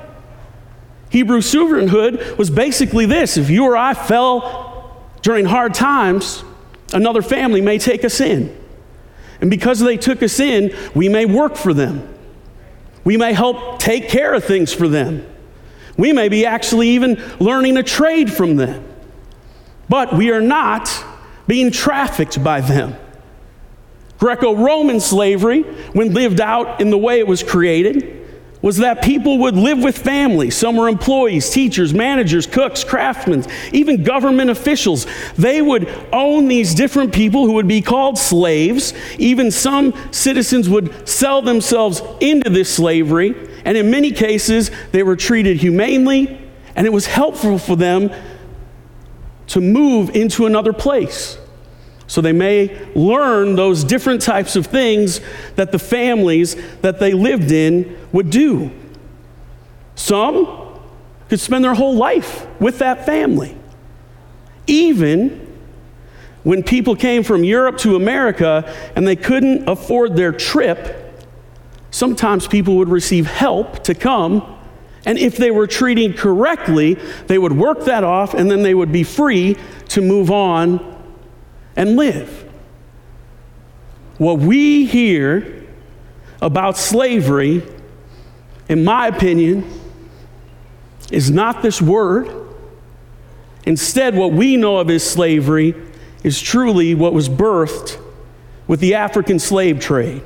Hebrew 1.11 1.41
servanthood 1.41 2.37
was 2.37 2.51
basically 2.51 3.07
this 3.07 3.37
if 3.37 3.49
you 3.49 3.65
or 3.65 3.77
I 3.77 3.95
fell 3.95 5.03
during 5.23 5.47
hard 5.47 5.75
times, 5.75 6.45
another 6.93 7.23
family 7.23 7.61
may 7.61 7.79
take 7.79 8.05
us 8.05 8.21
in. 8.21 8.58
And 9.41 9.51
because 9.51 9.79
they 9.81 9.97
took 9.97 10.23
us 10.23 10.41
in, 10.41 10.75
we 10.95 11.09
may 11.09 11.25
work 11.25 11.57
for 11.57 11.73
them. 11.73 12.15
We 13.05 13.17
may 13.17 13.33
help 13.33 13.79
take 13.79 14.09
care 14.09 14.35
of 14.35 14.45
things 14.45 14.73
for 14.73 14.89
them. 14.89 15.27
We 15.97 16.13
may 16.13 16.29
be 16.29 16.45
actually 16.47 16.91
even 16.91 17.23
learning 17.41 17.77
a 17.77 17.83
trade 17.83 18.33
from 18.33 18.57
them. 18.57 18.85
But 19.89 20.15
we 20.15 20.31
are 20.31 20.41
not 20.41 20.93
being 21.47 21.71
trafficked 21.71 22.43
by 22.43 22.61
them. 22.61 22.95
Greco 24.19 24.57
Roman 24.57 25.01
slavery, 25.01 25.63
when 25.93 26.13
lived 26.13 26.41
out 26.41 26.81
in 26.81 26.91
the 26.91 26.99
way 26.99 27.21
it 27.21 27.27
was 27.27 27.43
created, 27.43 28.18
was 28.61 28.79
that 28.79 29.03
people 29.03 29.39
would 29.39 29.55
live 29.55 29.83
with 29.83 29.97
families. 29.97 30.57
Some 30.57 30.77
were 30.77 30.89
employees, 30.89 31.49
teachers, 31.51 31.95
managers, 31.95 32.47
cooks, 32.47 32.83
craftsmen, 32.83 33.45
even 33.73 34.03
government 34.03 34.51
officials. 34.51 35.07
They 35.37 35.63
would 35.63 35.89
own 36.13 36.49
these 36.49 36.75
different 36.75 37.13
people 37.13 37.47
who 37.47 37.53
would 37.53 37.69
be 37.69 37.81
called 37.81 38.19
slaves. 38.19 38.95
Even 39.19 39.51
some 39.51 39.95
citizens 40.11 40.69
would 40.69 41.09
sell 41.09 41.41
themselves 41.41 42.03
into 42.21 42.51
this 42.51 42.75
slavery. 42.75 43.35
And 43.65 43.77
in 43.77 43.91
many 43.91 44.11
cases, 44.11 44.71
they 44.93 45.03
were 45.03 45.17
treated 45.17 45.59
humanely, 45.59 46.41
and 46.75 46.87
it 46.87 46.93
was 46.93 47.07
helpful 47.07 47.59
for 47.59 47.77
them 47.77 48.11
to 49.49 49.61
move 49.61 50.11
into 50.11 50.47
another 50.47 50.73
place 50.73 51.39
so 52.09 52.23
they 52.23 52.33
may 52.33 52.77
learn 52.95 53.55
those 53.55 53.85
different 53.85 54.23
types 54.23 54.57
of 54.57 54.67
things 54.67 55.21
that 55.57 55.71
the 55.73 55.79
families 55.79 56.57
that 56.81 56.99
they 56.99 57.13
lived 57.13 57.53
in 57.53 57.97
would 58.13 58.31
do. 58.31 58.71
Some 59.95 60.81
could 61.29 61.39
spend 61.39 61.63
their 61.63 61.75
whole 61.75 61.95
life 61.95 62.47
with 62.61 62.79
that 62.79 63.05
family. 63.05 63.55
Even 64.67 65.47
when 66.45 66.63
people 66.63 66.97
came 66.97 67.23
from 67.23 67.45
Europe 67.45 67.77
to 67.79 67.95
America 67.95 68.75
and 68.97 69.07
they 69.07 69.17
couldn't 69.17 69.69
afford 69.69 70.17
their 70.17 70.33
trip, 70.33 71.27
sometimes 71.91 72.49
people 72.49 72.77
would 72.77 72.89
receive 72.89 73.27
help 73.27 73.85
to 73.85 73.95
come. 73.95 74.57
And 75.05 75.19
if 75.19 75.37
they 75.37 75.51
were 75.51 75.67
treated 75.67 76.17
correctly, 76.17 76.95
they 77.27 77.39
would 77.39 77.53
work 77.53 77.85
that 77.85 78.03
off 78.03 78.33
and 78.33 78.51
then 78.51 78.63
they 78.63 78.75
would 78.75 78.93
be 78.93 79.03
free 79.03 79.59
to 79.89 80.01
move 80.01 80.31
on 80.31 80.88
and 81.77 81.97
live. 81.97 82.45
What 84.19 84.39
we 84.39 84.85
hear 84.85 85.65
about 86.41 86.77
slavery, 86.77 87.63
in 88.69 88.85
my 88.85 89.09
opinion, 89.09 89.65
is 91.11 91.31
not 91.31 91.63
this 91.63 91.81
word. 91.81 92.29
Instead, 93.65 94.17
what 94.17 94.33
we 94.33 94.57
know 94.57 94.79
of 94.79 94.91
as 94.91 95.09
slavery 95.09 95.75
is 96.25 96.41
truly 96.41 96.95
what 96.95 97.13
was 97.13 97.29
birthed 97.29 98.01
with 98.67 98.81
the 98.81 98.95
African 98.95 99.39
slave 99.39 99.81
trade, 99.81 100.23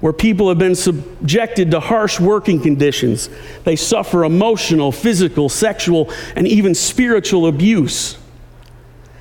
where 0.00 0.12
people 0.12 0.48
have 0.48 0.58
been 0.58 0.74
subjected 0.74 1.70
to 1.70 1.80
harsh 1.80 2.18
working 2.18 2.60
conditions. 2.60 3.28
They 3.64 3.76
suffer 3.76 4.24
emotional, 4.24 4.92
physical, 4.92 5.48
sexual, 5.48 6.10
and 6.34 6.48
even 6.48 6.74
spiritual 6.74 7.46
abuse. 7.46 8.18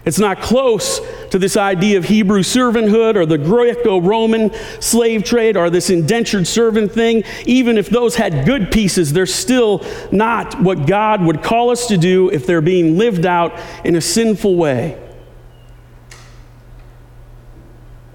It's 0.03 0.17
not 0.17 0.41
close 0.41 0.99
to 1.29 1.37
this 1.37 1.55
idea 1.55 1.97
of 1.97 2.05
Hebrew 2.05 2.41
servanthood 2.41 3.15
or 3.15 3.25
the 3.25 3.37
Greco 3.37 4.01
Roman 4.01 4.51
slave 4.79 5.23
trade 5.23 5.55
or 5.55 5.69
this 5.69 5.91
indentured 5.91 6.47
servant 6.47 6.91
thing. 6.91 7.23
Even 7.45 7.77
if 7.77 7.87
those 7.89 8.15
had 8.15 8.45
good 8.45 8.71
pieces, 8.71 9.13
they're 9.13 9.27
still 9.27 9.85
not 10.11 10.59
what 10.59 10.87
God 10.87 11.21
would 11.21 11.43
call 11.43 11.69
us 11.69 11.87
to 11.87 11.97
do 11.97 12.29
if 12.29 12.47
they're 12.47 12.61
being 12.61 12.97
lived 12.97 13.27
out 13.27 13.53
in 13.85 13.95
a 13.95 14.01
sinful 14.01 14.55
way. 14.55 14.99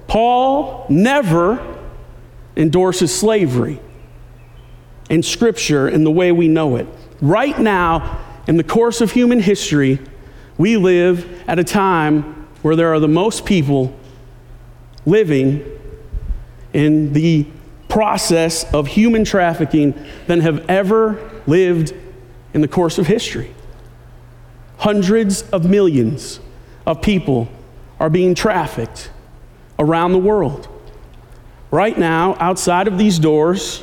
Paul 0.09 0.87
never 0.89 1.79
endorses 2.57 3.17
slavery 3.17 3.81
in 5.09 5.23
Scripture 5.23 5.89
in 5.89 6.03
the 6.03 6.11
way 6.11 6.33
we 6.33 6.49
know 6.49 6.75
it. 6.77 6.89
Right 7.21 7.59
now, 7.59 8.25
in 8.49 8.57
the 8.57 8.65
course 8.65 9.01
of 9.01 9.13
human 9.13 9.39
history, 9.39 10.01
we 10.59 10.77
live 10.77 11.43
at 11.49 11.59
a 11.59 11.65
time 11.65 12.49
where 12.63 12.77
there 12.77 12.93
are 12.93 13.01
the 13.01 13.09
most 13.09 13.45
people 13.45 13.95
living 15.05 15.65
in 16.73 17.13
the 17.13 17.47
process 17.89 18.71
of 18.75 18.87
human 18.87 19.25
trafficking 19.25 19.95
than 20.27 20.41
have 20.41 20.69
ever 20.69 21.31
lived 21.47 21.95
in 22.53 22.61
the 22.61 22.69
course 22.69 22.99
of 22.99 23.07
history. 23.07 23.55
Hundreds 24.79 25.43
of 25.51 25.65
millions 25.65 26.41
of 26.87 27.01
people 27.01 27.49
are 27.99 28.11
being 28.11 28.35
trafficked 28.35 29.11
around 29.79 30.13
the 30.13 30.19
world. 30.19 30.69
Right 31.71 31.99
now, 31.99 32.37
outside 32.39 32.89
of 32.89 32.99
these 32.99 33.19
doors, 33.19 33.83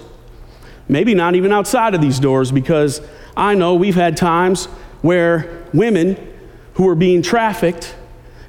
maybe 0.88 1.14
not 1.14 1.36
even 1.36 1.52
outside 1.52 1.96
of 1.96 2.02
these 2.02 2.20
doors, 2.20 2.52
because 2.52 3.02
I 3.36 3.56
know 3.56 3.76
we've 3.76 3.96
had 3.96 4.18
times 4.18 4.66
where 5.02 5.66
women 5.74 6.33
who 6.76 6.88
are 6.90 6.96
being 6.96 7.22
trafficked, 7.22 7.96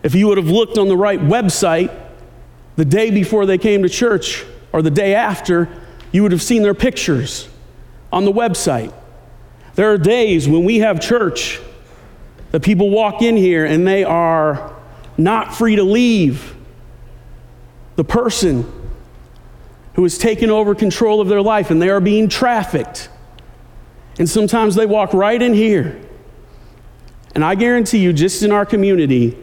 if 0.03 0.15
you 0.15 0.29
would 0.29 0.39
have 0.39 0.49
looked 0.49 0.79
on 0.79 0.89
the 0.89 0.97
right 0.97 1.21
website 1.21 1.95
the 2.77 2.85
day 2.85 3.11
before 3.11 3.47
they 3.47 3.59
came 3.59 3.83
to 3.83 3.89
church 3.89 4.45
or 4.73 4.83
the 4.83 4.91
day 4.91 5.15
after, 5.15 5.69
you 6.13 6.23
would 6.23 6.33
have 6.33 6.43
seen 6.43 6.63
their 6.63 6.75
pictures 6.75 7.49
on 8.13 8.25
the 8.25 8.33
website. 8.33 8.93
There 9.75 9.93
are 9.93 9.99
days 9.99 10.49
when 10.49 10.65
we 10.65 10.81
have 10.81 11.01
church 11.01 11.61
that 12.53 12.63
people 12.63 12.91
walk 12.91 13.23
in 13.23 13.37
here 13.37 13.65
and 13.65 13.87
they 13.87 14.05
are 14.05 14.75
not 15.17 15.55
free 15.55 15.77
to 15.77 15.83
leave. 15.83 16.55
The 17.97 18.05
person 18.05 18.71
who 19.95 20.03
has 20.03 20.19
taken 20.19 20.51
over 20.51 20.75
control 20.75 21.21
of 21.21 21.29
their 21.29 21.43
life 21.43 21.71
and 21.71 21.81
they 21.81 21.89
are 21.89 22.01
being 22.01 22.29
trafficked. 22.29 23.09
And 24.19 24.29
sometimes 24.29 24.75
they 24.75 24.87
walk 24.87 25.15
right 25.15 25.41
in 25.41 25.55
here 25.55 26.04
and 27.35 27.45
I 27.45 27.55
guarantee 27.55 27.99
you, 27.99 28.13
just 28.13 28.43
in 28.43 28.53
our 28.53 28.65
community, 28.65 29.37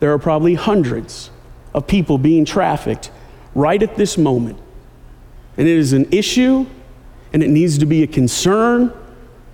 there 0.00 0.12
are 0.12 0.18
probably 0.18 0.54
hundreds 0.54 1.30
of 1.74 1.86
people 1.86 2.18
being 2.18 2.44
trafficked 2.44 3.10
right 3.54 3.82
at 3.82 3.96
this 3.96 4.16
moment. 4.16 4.58
And 5.56 5.66
it 5.66 5.76
is 5.76 5.92
an 5.92 6.06
issue, 6.12 6.66
and 7.32 7.42
it 7.42 7.48
needs 7.48 7.78
to 7.78 7.86
be 7.86 8.02
a 8.02 8.06
concern 8.06 8.92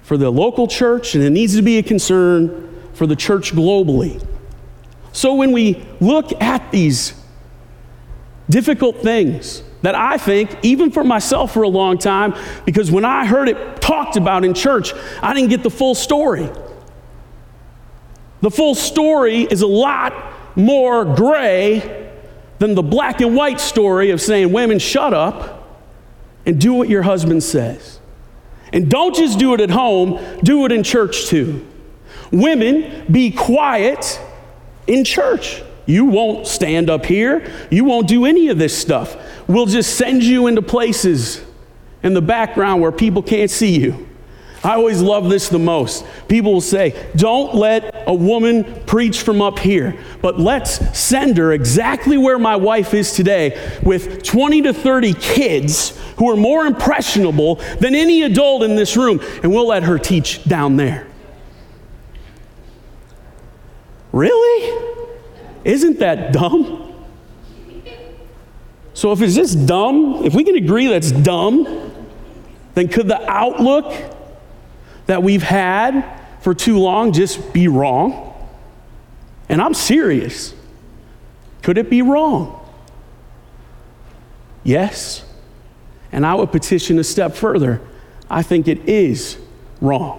for 0.03 0.17
the 0.17 0.31
local 0.31 0.67
church, 0.67 1.15
and 1.15 1.23
it 1.23 1.31
needs 1.31 1.57
to 1.57 1.62
be 1.62 1.79
a 1.79 1.83
concern 1.83 2.69
for 2.95 3.07
the 3.07 3.17
church 3.17 3.53
globally. 3.53 4.25
So 5.12 5.35
when 5.35 5.53
we 5.53 5.85
look 6.01 6.41
at 6.43 6.71
these 6.73 7.15
difficult 8.51 9.01
things 9.01 9.62
that 9.83 9.95
I 9.95 10.17
think, 10.17 10.57
even 10.62 10.91
for 10.91 11.03
myself 11.03 11.53
for 11.53 11.62
a 11.62 11.69
long 11.69 11.99
time, 11.99 12.35
because 12.65 12.91
when 12.91 13.05
I 13.05 13.27
heard 13.27 13.49
it 13.49 13.81
talked 13.81 14.17
about 14.17 14.45
in 14.45 14.55
church, 14.55 14.93
I 15.21 15.35
didn't 15.35 15.51
get 15.51 15.62
the 15.62 15.71
full 15.71 15.95
story. 15.95 16.49
The 18.43 18.51
full 18.51 18.75
story 18.75 19.43
is 19.43 19.63
a 19.63 19.67
lot 19.67 20.13
more 20.57 21.05
gray 21.05 22.11
than 22.59 22.75
the 22.75 22.83
black 22.83 23.21
and 23.21 23.35
white 23.35 23.61
story 23.61 24.11
of 24.11 24.21
saying, 24.21 24.53
Women, 24.53 24.79
shut 24.79 25.15
up 25.15 25.81
and 26.45 26.61
do 26.61 26.75
what 26.75 26.89
your 26.89 27.03
husband 27.03 27.43
says. 27.43 28.01
And 28.73 28.91
don't 28.91 29.15
just 29.15 29.39
do 29.39 29.55
it 29.55 29.61
at 29.61 29.71
home, 29.71 30.21
do 30.43 30.67
it 30.67 30.73
in 30.73 30.83
church 30.83 31.27
too. 31.27 31.67
Women, 32.31 33.07
be 33.11 33.31
quiet 33.31 34.21
in 34.87 35.05
church. 35.05 35.63
You 35.87 36.07
won't 36.07 36.47
stand 36.47 36.91
up 36.91 37.05
here. 37.05 37.51
You 37.71 37.85
won't 37.85 38.09
do 38.09 38.25
any 38.25 38.49
of 38.49 38.59
this 38.59 38.77
stuff. 38.77 39.17
We'll 39.47 39.67
just 39.67 39.97
send 39.97 40.23
you 40.23 40.47
into 40.47 40.63
places 40.63 41.45
in 42.03 42.15
the 42.15 42.23
background 42.23 42.81
where 42.81 42.93
people 42.93 43.23
can't 43.23 43.51
see 43.51 43.79
you. 43.79 44.09
I 44.64 44.75
always 44.75 45.02
love 45.02 45.28
this 45.28 45.49
the 45.49 45.59
most. 45.59 46.04
People 46.28 46.52
will 46.52 46.61
say, 46.61 47.09
Don't 47.16 47.54
let 47.54 48.04
a 48.07 48.14
woman 48.14 48.64
preach 48.87 49.23
from 49.23 49.42
up 49.42 49.59
here, 49.59 49.97
but 50.21 50.38
let's 50.38 50.97
send 50.97 51.37
her 51.38 51.52
exactly 51.52 52.16
where 52.16 52.38
my 52.38 52.54
wife 52.54 52.95
is 52.95 53.12
today 53.12 53.61
with 53.83 54.23
20 54.23 54.62
to 54.62 54.73
30 54.73 55.14
kids 55.14 55.99
who 56.16 56.31
are 56.31 56.37
more 56.37 56.64
impressionable 56.64 57.57
than 57.81 57.97
any 57.97 58.23
adult 58.23 58.62
in 58.62 58.76
this 58.76 58.97
room, 58.97 59.21
and 59.42 59.50
we'll 59.50 59.66
let 59.66 59.83
her 59.83 59.99
teach 59.99 60.45
down 60.45 60.76
there. 60.76 61.09
Really? 64.12 65.00
Isn't 65.64 65.99
that 65.99 66.33
dumb? 66.33 66.78
So, 68.95 69.11
if 69.11 69.23
it's 69.23 69.35
just 69.35 69.66
dumb, 69.66 70.25
if 70.25 70.35
we 70.35 70.45
can 70.45 70.54
agree 70.54 70.87
that's 70.87 71.11
dumb, 71.11 71.90
then 72.75 72.87
could 72.88 73.09
the 73.09 73.28
outlook 73.28 73.92
that 75.07 75.23
we've 75.23 75.43
had 75.43 76.05
for 76.41 76.55
too 76.55 76.79
long 76.79 77.13
just 77.13 77.53
be 77.53 77.69
wrong? 77.69 78.29
And 79.49 79.61
I'm 79.61 79.75
serious. 79.75 80.55
Could 81.63 81.79
it 81.79 81.91
be 81.91 82.03
wrong? 82.03 82.59
Yes. 84.65 85.25
And 86.11 86.27
I 86.27 86.35
would 86.35 86.53
petition 86.53 86.99
a 86.99 87.05
step 87.05 87.35
further. 87.35 87.81
I 88.31 88.43
think 88.43 88.69
it 88.69 88.89
is 88.89 89.39
wrong. 89.81 90.19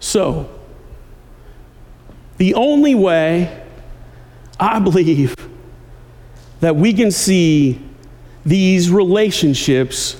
So, 0.00 0.48
the 2.38 2.54
only 2.54 2.94
way 2.94 3.64
I 4.58 4.78
believe 4.78 5.36
that 6.60 6.76
we 6.76 6.92
can 6.92 7.10
see 7.10 7.80
these 8.44 8.90
relationships 8.90 10.16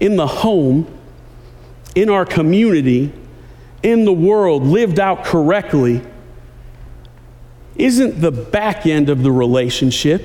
in 0.00 0.16
the 0.16 0.26
home, 0.26 0.97
in 1.94 2.10
our 2.10 2.24
community, 2.24 3.12
in 3.82 4.04
the 4.04 4.12
world 4.12 4.64
lived 4.64 4.98
out 4.98 5.24
correctly 5.24 6.02
isn't 7.76 8.20
the 8.20 8.32
back 8.32 8.86
end 8.86 9.08
of 9.08 9.22
the 9.22 9.30
relationship 9.30 10.22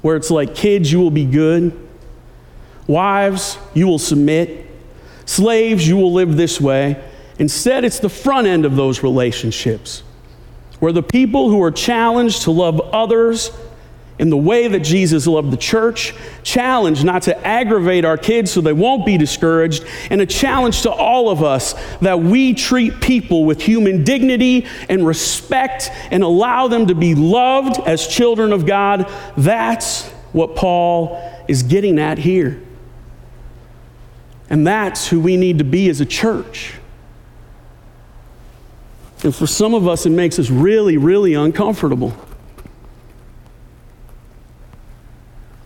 where 0.00 0.16
it's 0.16 0.30
like, 0.30 0.54
kids, 0.54 0.90
you 0.90 1.00
will 1.00 1.10
be 1.10 1.24
good, 1.24 1.76
wives, 2.86 3.58
you 3.74 3.86
will 3.86 3.98
submit, 3.98 4.66
slaves, 5.24 5.86
you 5.86 5.96
will 5.96 6.12
live 6.12 6.36
this 6.36 6.60
way. 6.60 7.02
Instead, 7.40 7.84
it's 7.84 7.98
the 7.98 8.08
front 8.08 8.46
end 8.46 8.64
of 8.64 8.76
those 8.76 9.02
relationships 9.02 10.04
where 10.78 10.92
the 10.92 11.02
people 11.02 11.50
who 11.50 11.60
are 11.62 11.72
challenged 11.72 12.42
to 12.42 12.50
love 12.52 12.80
others 12.92 13.50
in 14.18 14.30
the 14.30 14.36
way 14.36 14.66
that 14.66 14.80
Jesus 14.80 15.26
loved 15.26 15.50
the 15.50 15.58
church, 15.58 16.14
challenge 16.42 17.04
not 17.04 17.22
to 17.22 17.46
aggravate 17.46 18.04
our 18.04 18.16
kids 18.16 18.50
so 18.50 18.60
they 18.60 18.72
won't 18.72 19.04
be 19.04 19.18
discouraged, 19.18 19.84
and 20.10 20.20
a 20.20 20.26
challenge 20.26 20.82
to 20.82 20.90
all 20.90 21.28
of 21.28 21.42
us 21.42 21.74
that 21.98 22.20
we 22.20 22.54
treat 22.54 23.00
people 23.00 23.44
with 23.44 23.60
human 23.60 24.04
dignity 24.04 24.66
and 24.88 25.06
respect 25.06 25.90
and 26.10 26.22
allow 26.22 26.66
them 26.66 26.86
to 26.86 26.94
be 26.94 27.14
loved 27.14 27.78
as 27.86 28.06
children 28.06 28.52
of 28.52 28.64
God. 28.64 29.10
That's 29.36 30.08
what 30.32 30.56
Paul 30.56 31.20
is 31.46 31.62
getting 31.62 31.98
at 31.98 32.18
here. 32.18 32.62
And 34.48 34.66
that's 34.66 35.08
who 35.08 35.20
we 35.20 35.36
need 35.36 35.58
to 35.58 35.64
be 35.64 35.88
as 35.88 36.00
a 36.00 36.06
church. 36.06 36.74
And 39.24 39.34
for 39.34 39.46
some 39.46 39.74
of 39.74 39.88
us, 39.88 40.06
it 40.06 40.10
makes 40.10 40.38
us 40.38 40.50
really, 40.50 40.96
really 40.96 41.34
uncomfortable. 41.34 42.14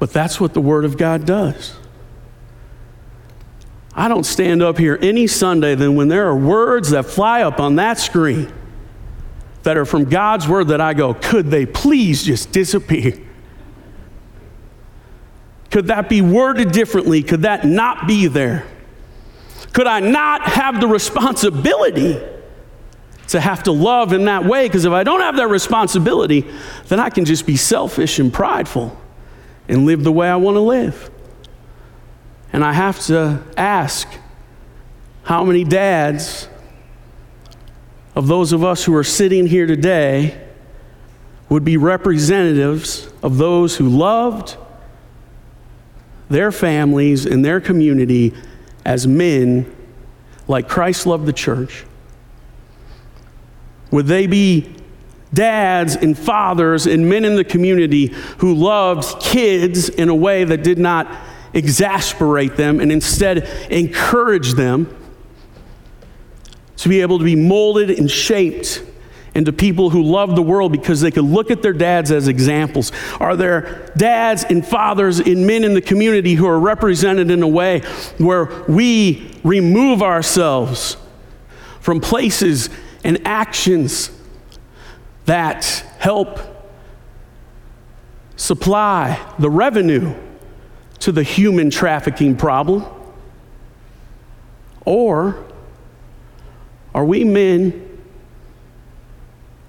But 0.01 0.13
that's 0.13 0.41
what 0.41 0.55
the 0.55 0.61
Word 0.61 0.85
of 0.85 0.97
God 0.97 1.25
does. 1.25 1.77
I 3.95 4.09
don't 4.09 4.25
stand 4.25 4.63
up 4.63 4.79
here 4.79 4.99
any 5.01 5.27
Sunday 5.27 5.75
than 5.75 5.95
when 5.95 6.09
there 6.09 6.27
are 6.27 6.37
words 6.37 6.91
that 6.91 7.05
fly 7.05 7.43
up 7.43 7.61
on 7.61 7.77
that 7.77 7.99
screen 7.99 8.51
that 9.63 9.77
are 9.77 9.85
from 9.85 10.05
God's 10.07 10.49
Word 10.49 10.69
that 10.69 10.81
I 10.81 10.95
go, 10.95 11.13
could 11.13 11.49
they 11.51 11.67
please 11.67 12.25
just 12.25 12.51
disappear? 12.51 13.13
Could 15.71 15.89
that 15.89 16.09
be 16.09 16.23
worded 16.23 16.73
differently? 16.73 17.23
Could 17.23 17.43
that 17.43 17.67
not 17.67 18.09
be 18.09 18.27
there? 18.27 18.67
Could 19.75 19.87
I 19.87 20.01
not 20.01 20.43
have 20.43 20.81
the 20.81 20.89
responsibility 20.89 22.19
to 23.29 23.39
have 23.39 23.65
to 23.65 23.73
love 23.73 24.15
in 24.15 24.25
that 24.25 24.47
way? 24.47 24.67
Because 24.67 24.87
if 24.87 24.93
I 24.93 25.05
don't 25.05 25.21
have 25.21 25.37
that 25.37 25.49
responsibility, 25.49 26.51
then 26.89 26.99
I 26.99 27.11
can 27.11 27.27
just 27.27 27.47
be 27.47 27.57
selfish 27.57 28.19
and 28.19 28.33
prideful 28.33 28.97
and 29.71 29.87
live 29.87 30.03
the 30.03 30.11
way 30.13 30.29
I 30.29 30.35
want 30.35 30.57
to 30.57 30.61
live. 30.61 31.11
And 32.53 32.65
I 32.65 32.73
have 32.73 32.99
to 33.07 33.41
ask 33.57 34.09
how 35.23 35.45
many 35.45 35.63
dads 35.63 36.49
of 38.17 38.27
those 38.27 38.53
of 38.53 38.65
us 38.65 38.85
who 38.85 38.95
are 38.97 39.05
sitting 39.05 39.47
here 39.47 39.67
today 39.67 40.45
would 41.49 41.65
be 41.65 41.77
representatives 41.77 43.09
of 43.23 43.39
those 43.39 43.77
who 43.77 43.89
loved 43.89 44.57
their 46.29 46.51
families 46.51 47.25
and 47.25 47.45
their 47.45 47.61
community 47.61 48.35
as 48.85 49.07
men 49.07 49.73
like 50.49 50.69
Christ 50.69 51.07
loved 51.07 51.27
the 51.27 51.33
church? 51.33 51.85
Would 53.93 54.07
they 54.07 54.27
be 54.27 54.75
dads 55.33 55.97
and 55.97 56.19
fathers 56.19 56.87
and 56.87 57.09
men 57.09 57.25
in 57.25 57.37
the 57.37 57.45
community 57.45 58.09
who 58.39 58.55
loved 58.55 59.21
kids 59.23 59.89
in 59.89 60.09
a 60.09 60.15
way 60.15 60.45
that 60.45 60.63
did 60.63 60.79
not 60.79 61.07
exasperate 61.55 62.57
them 62.57 62.81
and 62.81 62.93
instead 62.93 63.49
encouraged 63.71 64.57
them 64.57 64.97
to 66.77 66.89
be 66.89 67.01
able 67.01 67.19
to 67.19 67.25
be 67.25 67.37
molded 67.37 67.91
and 67.91 68.11
shaped 68.11 68.83
into 69.35 69.53
people 69.53 69.91
who 69.91 70.03
love 70.03 70.35
the 70.35 70.43
world 70.43 70.73
because 70.73 71.01
they 71.01 71.11
could 71.11 71.25
look 71.25 71.51
at 71.51 71.63
their 71.63 71.73
dads 71.73 72.11
as 72.11 72.27
examples? 72.27 72.91
Are 73.21 73.37
there 73.37 73.93
dads 73.97 74.45
and 74.45 74.67
fathers 74.67 75.21
and 75.21 75.47
men 75.47 75.63
in 75.63 75.75
the 75.75 75.81
community 75.81 76.35
who 76.35 76.47
are 76.47 76.59
represented 76.59 77.31
in 77.31 77.43
a 77.43 77.49
way 77.49 77.81
where 78.19 78.65
we 78.69 79.39
remove 79.45 80.03
ourselves 80.03 80.97
from 81.81 82.01
places 82.01 82.71
and 83.05 83.25
actions 83.27 84.11
that 85.31 85.65
help 86.01 86.41
supply 88.35 89.17
the 89.39 89.49
revenue 89.49 90.13
to 90.99 91.13
the 91.13 91.23
human 91.23 91.71
trafficking 91.71 92.35
problem? 92.35 92.85
Or 94.85 95.45
are 96.93 97.05
we 97.05 97.23
men 97.23 98.01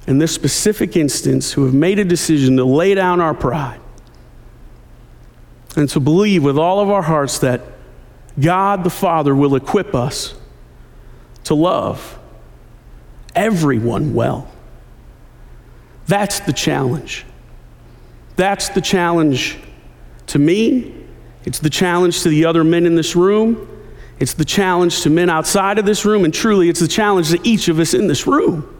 in 0.07 0.17
this 0.17 0.33
specific 0.33 0.95
instance 0.95 1.53
who 1.53 1.65
have 1.65 1.75
made 1.75 1.99
a 1.99 2.05
decision 2.05 2.57
to 2.57 2.65
lay 2.65 2.95
down 2.95 3.21
our 3.21 3.35
pride 3.35 3.79
and 5.75 5.87
to 5.89 5.99
believe 5.99 6.43
with 6.43 6.57
all 6.57 6.79
of 6.79 6.89
our 6.89 7.03
hearts 7.03 7.37
that 7.37 7.61
God 8.39 8.83
the 8.83 8.89
Father 8.89 9.35
will 9.35 9.55
equip 9.55 9.93
us 9.93 10.33
to 11.43 11.53
love 11.53 12.17
everyone 13.35 14.15
well? 14.15 14.50
That's 16.11 16.41
the 16.41 16.51
challenge. 16.51 17.23
That's 18.35 18.67
the 18.67 18.81
challenge 18.81 19.57
to 20.27 20.39
me. 20.39 20.93
It's 21.45 21.59
the 21.59 21.69
challenge 21.69 22.23
to 22.23 22.29
the 22.29 22.43
other 22.43 22.65
men 22.65 22.85
in 22.85 22.95
this 22.95 23.15
room. 23.15 23.65
It's 24.19 24.33
the 24.33 24.43
challenge 24.43 25.03
to 25.03 25.09
men 25.09 25.29
outside 25.29 25.79
of 25.79 25.85
this 25.85 26.03
room. 26.03 26.25
And 26.25 26.33
truly, 26.33 26.67
it's 26.67 26.81
the 26.81 26.89
challenge 26.89 27.29
to 27.29 27.39
each 27.45 27.69
of 27.69 27.79
us 27.79 27.93
in 27.93 28.07
this 28.07 28.27
room. 28.27 28.77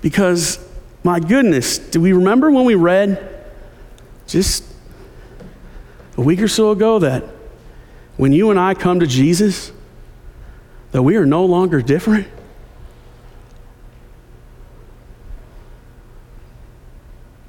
Because, 0.00 0.58
my 1.02 1.20
goodness, 1.20 1.76
do 1.76 2.00
we 2.00 2.14
remember 2.14 2.50
when 2.50 2.64
we 2.64 2.74
read 2.74 3.44
just 4.26 4.64
a 6.16 6.22
week 6.22 6.40
or 6.40 6.48
so 6.48 6.70
ago 6.70 6.98
that 7.00 7.24
when 8.16 8.32
you 8.32 8.48
and 8.48 8.58
I 8.58 8.72
come 8.72 9.00
to 9.00 9.06
Jesus, 9.06 9.70
that 10.92 11.02
we 11.02 11.16
are 11.16 11.26
no 11.26 11.44
longer 11.44 11.82
different? 11.82 12.26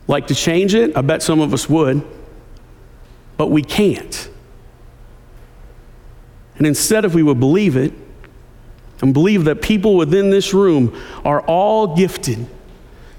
Like 0.07 0.27
to 0.27 0.35
change 0.35 0.75
it? 0.75 0.95
I 0.95 1.01
bet 1.01 1.23
some 1.23 1.39
of 1.39 1.53
us 1.53 1.69
would, 1.69 2.05
but 3.37 3.47
we 3.47 3.63
can't. 3.63 4.29
And 6.57 6.67
instead, 6.67 7.05
if 7.05 7.13
we 7.13 7.23
would 7.23 7.39
believe 7.39 7.75
it 7.75 7.93
and 9.01 9.13
believe 9.13 9.45
that 9.45 9.61
people 9.61 9.95
within 9.95 10.29
this 10.29 10.53
room 10.53 10.99
are 11.25 11.41
all 11.41 11.95
gifted 11.95 12.47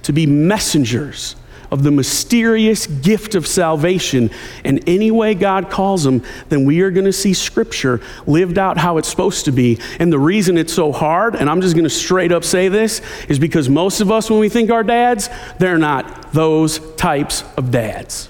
to 0.03 0.13
be 0.13 0.27
messengers 0.27 1.37
of 1.71 1.83
the 1.83 1.91
mysterious 1.91 2.87
gift 2.87 3.35
of 3.35 3.47
salvation 3.47 4.31
in 4.65 4.79
any 4.89 5.11
way 5.11 5.35
God 5.35 5.71
calls 5.71 6.05
them, 6.05 6.23
then 6.49 6.65
we 6.65 6.81
are 6.81 6.91
going 6.91 7.07
to 7.07 7.13
see 7.13 7.35
Scripture 7.35 8.01
lived 8.27 8.59
out 8.59 8.79
how 8.79 8.99
it's 8.99 9.09
supposed 9.09 9.45
to 9.47 9.53
be. 9.53 9.79
And 9.99 10.13
the 10.13 10.19
reason 10.19 10.59
it's 10.59 10.73
so 10.73 10.93
hard, 10.93 11.35
and 11.35 11.51
I'm 11.51 11.61
just 11.61 11.75
going 11.75 11.85
to 11.85 11.91
straight 11.91 12.33
up 12.33 12.45
say 12.45 12.69
this, 12.69 13.01
is 13.29 13.39
because 13.39 13.69
most 13.69 14.01
of 14.01 14.11
us, 14.11 14.31
when 14.31 14.39
we 14.39 14.49
think 14.49 14.71
our 14.71 14.85
dads, 14.85 15.29
they're 15.59 15.79
not 15.79 16.33
those 16.33 16.79
types 16.97 17.45
of 17.57 17.71
dads. 17.71 18.29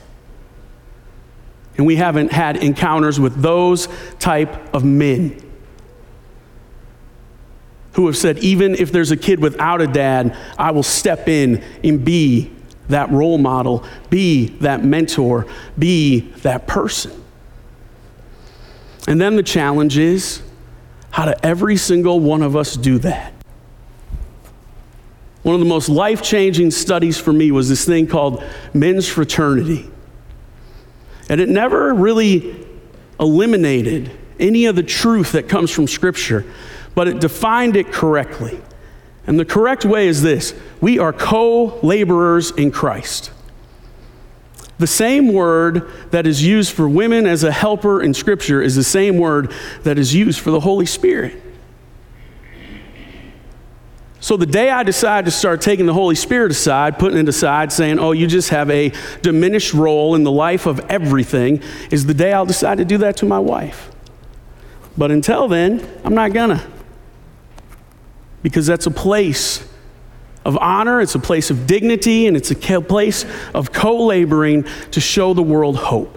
And 1.77 1.87
we 1.87 1.97
haven't 1.97 2.33
had 2.33 2.57
encounters 2.57 3.21
with 3.21 3.43
those 3.43 3.89
type 4.19 4.75
of 4.75 4.85
men 4.85 5.43
who 7.93 8.07
have 8.07 8.17
said, 8.17 8.39
even 8.39 8.75
if 8.75 8.93
there's 8.93 9.11
a 9.11 9.17
kid 9.17 9.41
without 9.41 9.81
a 9.81 9.87
dad, 9.87 10.37
I 10.59 10.71
will 10.71 10.83
step 10.83 11.29
in 11.29 11.63
and 11.83 12.05
be 12.05 12.53
that 12.89 13.11
role 13.11 13.39
model, 13.39 13.85
be 14.11 14.49
that 14.61 14.85
mentor, 14.85 15.47
be 15.79 16.21
that 16.43 16.67
person. 16.67 17.13
And 19.09 19.21
then 19.21 19.37
the 19.37 19.43
challenge 19.43 19.99
is 19.99 20.43
how 21.11 21.27
do 21.27 21.35
every 21.43 21.77
single 21.77 22.21
one 22.21 22.43
of 22.43 22.57
us 22.57 22.77
do 22.77 22.99
that? 22.99 23.33
One 25.43 25.55
of 25.55 25.61
the 25.61 25.67
most 25.67 25.89
life 25.89 26.23
changing 26.23 26.73
studies 26.73 27.19
for 27.19 27.33
me 27.33 27.53
was 27.53 27.69
this 27.69 27.85
thing 27.85 28.09
called 28.09 28.43
men's 28.75 29.09
fraternity. 29.09 29.89
And 31.29 31.41
it 31.41 31.49
never 31.49 31.95
really 31.95 32.67
eliminated 33.21 34.11
any 34.39 34.67
of 34.67 34.77
the 34.77 34.83
truth 34.83 35.33
that 35.33 35.49
comes 35.49 35.71
from 35.71 35.87
Scripture, 35.87 36.45
but 36.95 37.09
it 37.09 37.21
defined 37.21 37.77
it 37.77 37.93
correctly. 37.93 38.61
And 39.27 39.41
the 39.41 39.45
correct 39.45 39.85
way 39.85 40.09
is 40.09 40.23
this 40.23 40.55
we 40.81 40.99
are 40.99 41.13
co 41.13 41.79
laborers 41.81 42.51
in 42.53 42.71
Christ. 42.71 43.31
The 44.79 44.87
same 44.87 45.33
word 45.33 45.91
that 46.11 46.27
is 46.27 46.45
used 46.45 46.73
for 46.73 46.89
women 46.89 47.27
as 47.27 47.45
a 47.45 47.51
helper 47.51 48.03
in 48.03 48.13
Scripture 48.13 48.61
is 48.61 48.77
the 48.77 48.85
same 48.85 49.17
word 49.17 49.53
that 49.85 49.99
is 49.99 50.15
used 50.15 50.41
for 50.41 50.51
the 50.51 50.61
Holy 50.61 50.85
Spirit. 50.85 51.43
So 54.21 54.37
the 54.37 54.47
day 54.47 54.71
I 54.71 54.83
decide 54.83 55.25
to 55.27 55.31
start 55.31 55.61
taking 55.61 55.87
the 55.87 55.95
Holy 55.95 56.15
Spirit 56.15 56.51
aside, 56.51 56.99
putting 56.99 57.19
it 57.19 57.29
aside, 57.29 57.73
saying, 57.73 57.99
oh, 57.99 58.13
you 58.13 58.27
just 58.27 58.51
have 58.51 58.69
a 58.71 58.93
diminished 59.23 59.73
role 59.73 60.15
in 60.15 60.25
the 60.25 60.33
life 60.33 60.67
of 60.67 60.81
everything, 60.91 61.63
is 61.91 62.07
the 62.07 62.15
day 62.15 62.33
I'll 62.33 62.45
decide 62.45 62.79
to 62.79 62.85
do 62.85 62.99
that 62.99 63.17
to 63.19 63.27
my 63.27 63.39
wife. 63.39 63.91
But 64.99 65.11
until 65.11 65.49
then, 65.49 65.89
I'm 66.05 66.15
not 66.15 66.33
gonna. 66.33 66.67
Because 68.47 68.65
that's 68.65 68.87
a 68.87 68.93
place 68.93 69.69
of 70.45 70.57
honor, 70.59 71.01
it's 71.01 71.17
a 71.17 71.19
place 71.19 71.51
of 71.51 71.67
dignity, 71.67 72.29
and 72.29 72.37
it's 72.37 72.53
a 72.53 72.81
place 72.81 73.25
of 73.53 73.73
co 73.73 74.07
laboring 74.07 74.65
to 74.93 75.01
show 75.01 75.35
the 75.35 75.43
world 75.43 75.75
hope. 75.75 76.17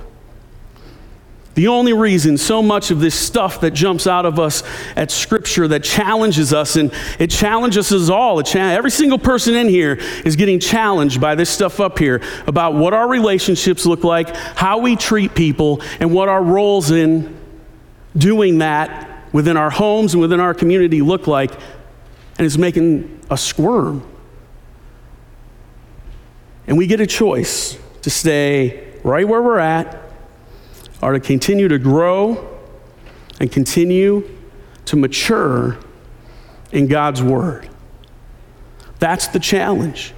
The 1.56 1.70
only 1.70 1.92
reason 1.92 2.38
so 2.38 2.62
much 2.62 2.92
of 2.92 3.00
this 3.00 3.16
stuff 3.16 3.62
that 3.62 3.72
jumps 3.72 4.06
out 4.06 4.28
of 4.28 4.38
us 4.38 4.62
at 4.96 5.10
Scripture 5.10 5.68
that 5.70 5.84
challenges 5.84 6.54
us, 6.54 6.76
and 6.76 6.94
it 7.18 7.32
challenges 7.32 7.92
us 7.92 8.12
all, 8.12 8.44
cha- 8.44 8.60
every 8.60 8.92
single 8.92 9.18
person 9.18 9.56
in 9.56 9.68
here 9.68 9.94
is 10.24 10.36
getting 10.36 10.60
challenged 10.60 11.20
by 11.20 11.34
this 11.34 11.50
stuff 11.50 11.80
up 11.80 11.98
here 11.98 12.22
about 12.46 12.76
what 12.76 12.94
our 12.94 13.08
relationships 13.08 13.88
look 13.88 14.04
like, 14.04 14.36
how 14.36 14.78
we 14.78 14.96
treat 14.96 15.34
people, 15.34 15.82
and 16.00 16.14
what 16.14 16.30
our 16.30 16.44
roles 16.44 16.92
in 16.92 17.36
doing 18.16 18.60
that 18.60 19.08
within 19.34 19.58
our 19.58 19.72
homes 19.72 20.14
and 20.14 20.22
within 20.22 20.40
our 20.40 20.54
community 20.54 21.02
look 21.02 21.26
like, 21.26 21.52
and 22.40 22.46
it's 22.46 22.58
making 22.58 23.20
us 23.30 23.44
squirm. 23.44 24.02
And 26.68 26.78
we 26.78 26.88
get 26.88 27.02
a 27.02 27.06
choice 27.06 27.78
to 28.02 28.10
stay 28.10 28.94
right 29.04 29.28
where 29.28 29.42
we're 29.42 29.60
at 29.60 30.02
or 31.02 31.12
to 31.12 31.20
continue 31.20 31.68
to 31.68 31.78
grow 31.78 32.58
and 33.42 33.52
continue 33.52 34.26
to 34.86 34.96
mature 34.96 35.80
in 36.72 36.88
God's 36.88 37.22
Word. 37.22 37.68
That's 39.00 39.28
the 39.28 39.40
challenge. 39.40 40.14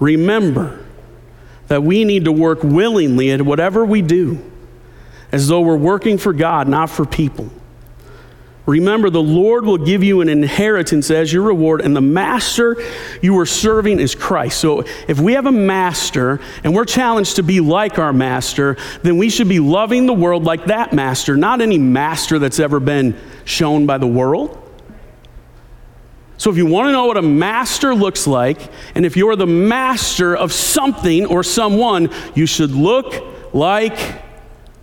Remember 0.00 0.84
that 1.68 1.84
we 1.84 2.04
need 2.04 2.24
to 2.24 2.32
work 2.32 2.64
willingly 2.64 3.30
at 3.30 3.42
whatever 3.42 3.84
we 3.84 4.02
do 4.02 4.51
as 5.32 5.48
though 5.48 5.62
we're 5.62 5.76
working 5.76 6.18
for 6.18 6.32
God, 6.32 6.68
not 6.68 6.90
for 6.90 7.04
people. 7.04 7.50
Remember, 8.66 9.10
the 9.10 9.22
Lord 9.22 9.64
will 9.64 9.78
give 9.78 10.04
you 10.04 10.20
an 10.20 10.28
inheritance 10.28 11.10
as 11.10 11.32
your 11.32 11.42
reward, 11.42 11.80
and 11.80 11.96
the 11.96 12.00
master 12.00 12.76
you 13.20 13.36
are 13.40 13.46
serving 13.46 13.98
is 13.98 14.14
Christ. 14.14 14.60
So, 14.60 14.84
if 15.08 15.18
we 15.18 15.32
have 15.32 15.46
a 15.46 15.52
master 15.52 16.38
and 16.62 16.72
we're 16.72 16.84
challenged 16.84 17.36
to 17.36 17.42
be 17.42 17.58
like 17.58 17.98
our 17.98 18.12
master, 18.12 18.76
then 19.02 19.18
we 19.18 19.30
should 19.30 19.48
be 19.48 19.58
loving 19.58 20.06
the 20.06 20.12
world 20.12 20.44
like 20.44 20.66
that 20.66 20.92
master, 20.92 21.36
not 21.36 21.60
any 21.60 21.76
master 21.76 22.38
that's 22.38 22.60
ever 22.60 22.78
been 22.78 23.18
shown 23.44 23.84
by 23.84 23.98
the 23.98 24.06
world. 24.06 24.56
So, 26.36 26.48
if 26.48 26.56
you 26.56 26.66
want 26.66 26.86
to 26.86 26.92
know 26.92 27.06
what 27.06 27.16
a 27.16 27.22
master 27.22 27.96
looks 27.96 28.28
like, 28.28 28.60
and 28.94 29.04
if 29.04 29.16
you're 29.16 29.34
the 29.34 29.44
master 29.44 30.36
of 30.36 30.52
something 30.52 31.26
or 31.26 31.42
someone, 31.42 32.10
you 32.36 32.46
should 32.46 32.70
look 32.70 33.12
like 33.52 34.21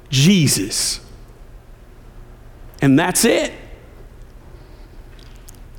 Jesus. 0.10 1.00
And 2.82 2.98
that's 2.98 3.26
it. 3.26 3.54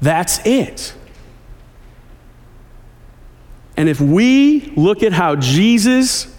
That's 0.00 0.44
it. 0.46 0.94
And 3.76 3.88
if 3.88 4.00
we 4.00 4.72
look 4.76 5.02
at 5.02 5.12
how 5.12 5.36
Jesus 5.36 6.34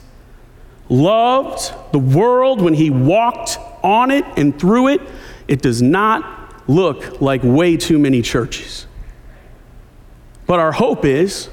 loved 0.90 1.74
the 1.92 2.00
world 2.00 2.62
when 2.62 2.74
he 2.74 2.90
walked 2.90 3.58
on 3.84 4.12
it 4.12 4.26
and 4.38 4.58
through 4.60 4.90
it, 4.90 5.02
it 5.48 5.62
does 5.62 5.82
not 5.82 6.70
look 6.70 7.22
like 7.22 7.42
way 7.44 7.78
too 7.78 7.98
many 7.98 8.22
churches. 8.22 8.86
But 10.46 10.60
our 10.60 10.72
hope 10.72 11.06
is 11.06 11.50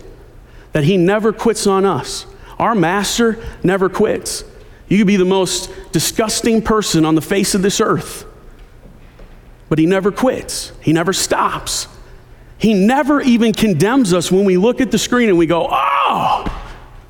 that 0.72 0.84
he 0.84 0.96
never 0.96 1.32
quits 1.32 1.66
on 1.66 1.84
us. 1.84 2.26
Our 2.58 2.74
master 2.74 3.42
never 3.62 3.88
quits. 3.88 4.44
You 4.88 4.98
could 4.98 5.06
be 5.06 5.16
the 5.16 5.24
most 5.24 5.70
disgusting 5.92 6.62
person 6.62 7.04
on 7.04 7.14
the 7.14 7.20
face 7.20 7.54
of 7.54 7.62
this 7.62 7.80
earth, 7.80 8.24
but 9.68 9.78
he 9.78 9.86
never 9.86 10.10
quits, 10.10 10.72
he 10.80 10.92
never 10.92 11.12
stops. 11.12 11.88
He 12.58 12.74
never 12.74 13.20
even 13.20 13.52
condemns 13.52 14.12
us 14.12 14.32
when 14.32 14.44
we 14.44 14.56
look 14.56 14.80
at 14.80 14.90
the 14.90 14.98
screen 14.98 15.28
and 15.28 15.38
we 15.38 15.46
go, 15.46 15.68
oh, 15.70 16.44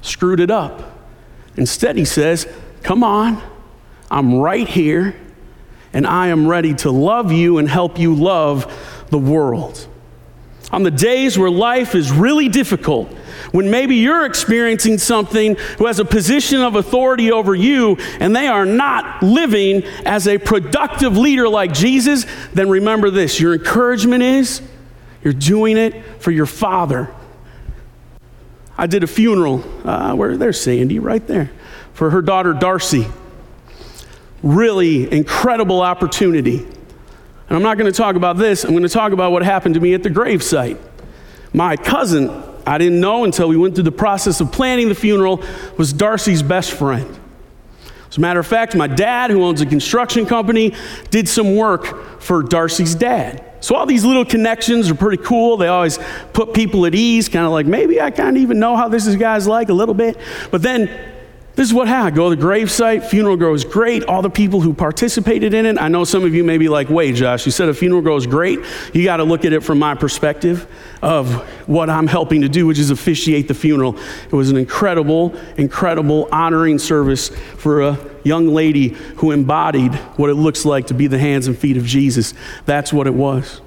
screwed 0.03 0.41
it 0.41 0.51
up. 0.51 0.99
Instead, 1.57 1.97
he 1.97 2.05
says, 2.05 2.47
come 2.83 3.03
on, 3.03 3.43
I'm 4.11 4.35
right 4.41 4.69
here, 4.69 5.17
and 5.95 6.07
I 6.07 6.29
am 6.29 6.47
ready 6.47 6.75
to 6.75 6.91
love 6.91 7.33
you 7.33 7.57
and 7.57 7.67
help 7.67 7.99
you 7.99 8.15
love 8.15 9.07
the 9.09 9.17
world. 9.17 9.88
On 10.71 10.83
the 10.83 10.91
days 10.91 11.39
where 11.39 11.51
life 11.51 11.95
is 11.95 12.13
really 12.13 12.49
difficult, 12.49 13.11
when 13.53 13.71
maybe 13.71 13.97
you're 13.97 14.27
experiencing 14.27 14.99
something 14.99 15.57
who 15.79 15.87
has 15.87 15.99
a 15.99 16.05
position 16.05 16.61
of 16.61 16.75
authority 16.75 17.33
over 17.33 17.55
you 17.55 17.97
and 18.21 18.37
they 18.37 18.49
are 18.49 18.67
not 18.67 19.23
living 19.23 19.85
as 20.05 20.29
a 20.29 20.37
productive 20.37 21.17
leader 21.17 21.49
like 21.49 21.73
Jesus, 21.73 22.27
then 22.53 22.69
remember 22.69 23.11
this 23.11 23.41
your 23.41 23.55
encouragement 23.55 24.23
is 24.23 24.61
you're 25.25 25.33
doing 25.33 25.77
it 25.77 26.05
for 26.21 26.31
your 26.31 26.47
father. 26.47 27.13
I 28.77 28.87
did 28.87 29.03
a 29.03 29.09
funeral, 29.09 29.65
uh, 29.85 30.15
where 30.15 30.37
there's 30.37 30.61
Sandy 30.61 30.99
right 30.99 31.27
there, 31.27 31.51
for 31.95 32.11
her 32.11 32.23
daughter 32.23 32.53
Darcy. 32.53 33.07
Really 34.43 35.11
incredible 35.11 35.81
opportunity. 35.81 36.65
And 37.49 37.57
I'm 37.57 37.63
not 37.63 37.79
going 37.79 37.91
to 37.91 37.97
talk 37.97 38.17
about 38.17 38.37
this, 38.37 38.65
I'm 38.65 38.71
going 38.71 38.83
to 38.83 38.89
talk 38.89 39.13
about 39.13 39.33
what 39.33 39.43
happened 39.43 39.75
to 39.75 39.81
me 39.81 39.95
at 39.95 40.03
the 40.03 40.11
gravesite. 40.11 40.79
My 41.55 41.77
cousin, 41.77 42.31
I 42.67 42.77
didn't 42.77 43.01
know 43.01 43.25
until 43.25 43.49
we 43.49 43.57
went 43.57 43.75
through 43.75 43.85
the 43.85 43.93
process 43.93 44.41
of 44.41 44.53
planning 44.53 44.89
the 44.89 44.95
funeral, 44.95 45.43
was 45.79 45.93
Darcy's 45.93 46.43
best 46.43 46.73
friend. 46.73 47.19
As 48.11 48.19
a 48.19 48.21
matter 48.21 48.41
of 48.41 48.47
fact, 48.47 48.75
my 48.75 48.87
dad, 48.87 49.31
who 49.31 49.43
owns 49.43 49.61
a 49.61 49.67
construction 49.67 50.27
company, 50.27 50.75
did 51.11 51.29
some 51.29 51.57
work 51.57 52.21
for 52.21 52.43
Darcy's 52.43 52.95
dad. 52.95 53.45
So 53.61 53.75
all 53.75 53.87
these 53.87 54.05
little 54.05 54.25
connections 54.25 54.91
are 54.91 54.95
pretty 54.95 55.23
cool. 55.23 55.57
They 55.57 55.69
always 55.69 55.99
put 56.33 56.55
people 56.55 56.87
at 56.87 56.95
ease, 56.95 57.29
kind 57.29 57.45
of 57.45 57.53
like 57.53 57.67
maybe 57.67 58.01
I 58.01 58.11
kind 58.11 58.37
of 58.37 58.43
even 58.43 58.59
know 58.59 58.77
how 58.77 58.89
this 58.89 59.07
guy's 59.17 59.47
like 59.47 59.69
a 59.69 59.75
little 59.75 59.95
bit. 59.95 60.17
But 60.51 60.63
then 60.63 60.91
this 61.59 61.67
is 61.67 61.75
what 61.75 61.89
happened. 61.89 62.15
Go 62.15 62.31
to 62.31 62.37
the 62.37 62.41
gravesite, 62.41 63.05
funeral 63.05 63.37
goes 63.37 63.65
great. 63.65 64.05
All 64.05 64.23
the 64.23 64.31
people 64.31 64.61
who 64.61 64.73
participated 64.73 65.55
in 65.55 65.67
it. 65.67 65.77
I 65.77 65.89
know 65.89 66.05
some 66.05 66.23
of 66.23 66.33
you 66.33 66.45
may 66.45 66.57
be 66.57 66.69
like, 66.69 66.89
wait, 66.89 67.17
Josh, 67.17 67.47
you 67.47 67.51
said 67.51 67.69
a 67.69 67.75
funeral 67.75 68.01
goes 68.01 68.29
great. 68.29 68.61
You 68.95 69.03
got 69.03 69.17
to 69.17 69.25
look 69.25 69.45
at 69.45 69.53
it 69.53 69.65
from 69.65 69.81
my 69.81 69.97
perspective 69.97 70.69
of 71.03 71.35
what 71.69 71.91
I'm 71.91 72.07
helping 72.07 72.43
to 72.43 72.49
do, 72.49 72.65
which 72.65 72.79
is 72.79 72.91
officiate 72.91 73.49
the 73.49 73.55
funeral. 73.55 73.99
It 74.27 74.33
was 74.33 74.51
an 74.51 74.57
incredible, 74.57 75.35
incredible 75.57 76.29
honoring 76.31 76.79
service 76.79 77.31
for 77.57 77.83
a 77.83 77.99
young 78.23 78.47
lady 78.47 78.91
who 79.17 79.33
embodied 79.33 79.97
what 80.17 80.31
it 80.31 80.35
looks 80.35 80.65
like 80.65 80.87
to 80.87 80.95
be 80.95 81.09
the 81.09 81.19
hands 81.19 81.49
and 81.49 81.59
feet 81.59 81.77
of 81.77 81.85
Jesus. 81.85 82.35
That's 82.67 82.93
what 82.93 83.09
it 83.09 83.15
was. 83.15 83.61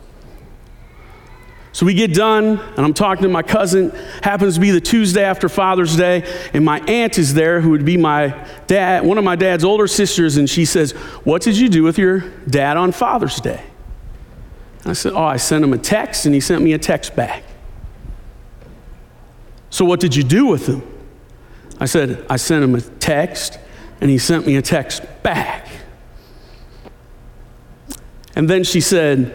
So 1.73 1.85
we 1.85 1.93
get 1.93 2.13
done, 2.13 2.59
and 2.59 2.79
I'm 2.79 2.93
talking 2.93 3.23
to 3.23 3.29
my 3.29 3.43
cousin. 3.43 3.91
Happens 4.23 4.55
to 4.55 4.59
be 4.59 4.71
the 4.71 4.81
Tuesday 4.81 5.23
after 5.23 5.47
Father's 5.47 5.95
Day, 5.95 6.23
and 6.53 6.65
my 6.65 6.79
aunt 6.81 7.17
is 7.17 7.33
there, 7.33 7.61
who 7.61 7.69
would 7.69 7.85
be 7.85 7.95
my 7.95 8.45
dad, 8.67 9.05
one 9.05 9.17
of 9.17 9.23
my 9.23 9.37
dad's 9.37 9.63
older 9.63 9.87
sisters, 9.87 10.35
and 10.35 10.49
she 10.49 10.65
says, 10.65 10.91
"What 11.23 11.41
did 11.41 11.57
you 11.57 11.69
do 11.69 11.83
with 11.83 11.97
your 11.97 12.25
dad 12.49 12.75
on 12.75 12.91
Father's 12.91 13.39
Day?" 13.39 13.61
I 14.85 14.93
said, 14.93 15.13
"Oh, 15.13 15.23
I 15.23 15.37
sent 15.37 15.63
him 15.63 15.71
a 15.71 15.77
text, 15.77 16.25
and 16.25 16.35
he 16.35 16.41
sent 16.41 16.61
me 16.61 16.73
a 16.73 16.77
text 16.77 17.15
back." 17.15 17.43
So 19.69 19.85
what 19.85 20.01
did 20.01 20.13
you 20.13 20.23
do 20.23 20.47
with 20.47 20.67
him? 20.67 20.83
I 21.79 21.85
said, 21.85 22.25
"I 22.29 22.35
sent 22.35 22.65
him 22.65 22.75
a 22.75 22.81
text, 22.81 23.57
and 24.01 24.09
he 24.09 24.17
sent 24.17 24.45
me 24.45 24.57
a 24.57 24.61
text 24.61 25.03
back." 25.23 25.67
And 28.35 28.49
then 28.49 28.65
she 28.65 28.81
said, 28.81 29.33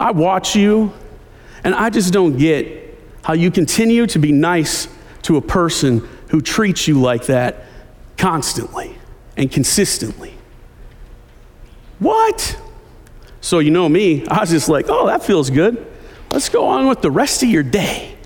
"I 0.00 0.10
watch 0.10 0.56
you." 0.56 0.92
And 1.64 1.74
I 1.74 1.90
just 1.90 2.12
don't 2.12 2.36
get 2.36 2.98
how 3.22 3.34
you 3.34 3.50
continue 3.50 4.06
to 4.06 4.18
be 4.18 4.32
nice 4.32 4.88
to 5.22 5.36
a 5.36 5.40
person 5.42 6.06
who 6.28 6.40
treats 6.40 6.88
you 6.88 7.00
like 7.00 7.26
that 7.26 7.64
constantly 8.16 8.96
and 9.36 9.50
consistently. 9.50 10.34
What? 11.98 12.60
So, 13.40 13.60
you 13.60 13.70
know 13.70 13.88
me, 13.88 14.26
I 14.26 14.40
was 14.40 14.50
just 14.50 14.68
like, 14.68 14.86
oh, 14.88 15.06
that 15.06 15.22
feels 15.22 15.50
good. 15.50 15.86
Let's 16.30 16.48
go 16.48 16.66
on 16.66 16.88
with 16.88 17.00
the 17.00 17.10
rest 17.10 17.42
of 17.42 17.48
your 17.48 17.62
day. 17.62 18.17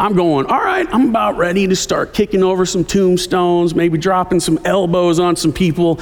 I'm 0.00 0.14
going, 0.14 0.46
all 0.46 0.60
right, 0.60 0.86
I'm 0.92 1.08
about 1.08 1.36
ready 1.36 1.66
to 1.66 1.74
start 1.74 2.14
kicking 2.14 2.44
over 2.44 2.64
some 2.64 2.84
tombstones, 2.84 3.74
maybe 3.74 3.98
dropping 3.98 4.38
some 4.38 4.60
elbows 4.64 5.18
on 5.18 5.34
some 5.34 5.52
people. 5.52 5.98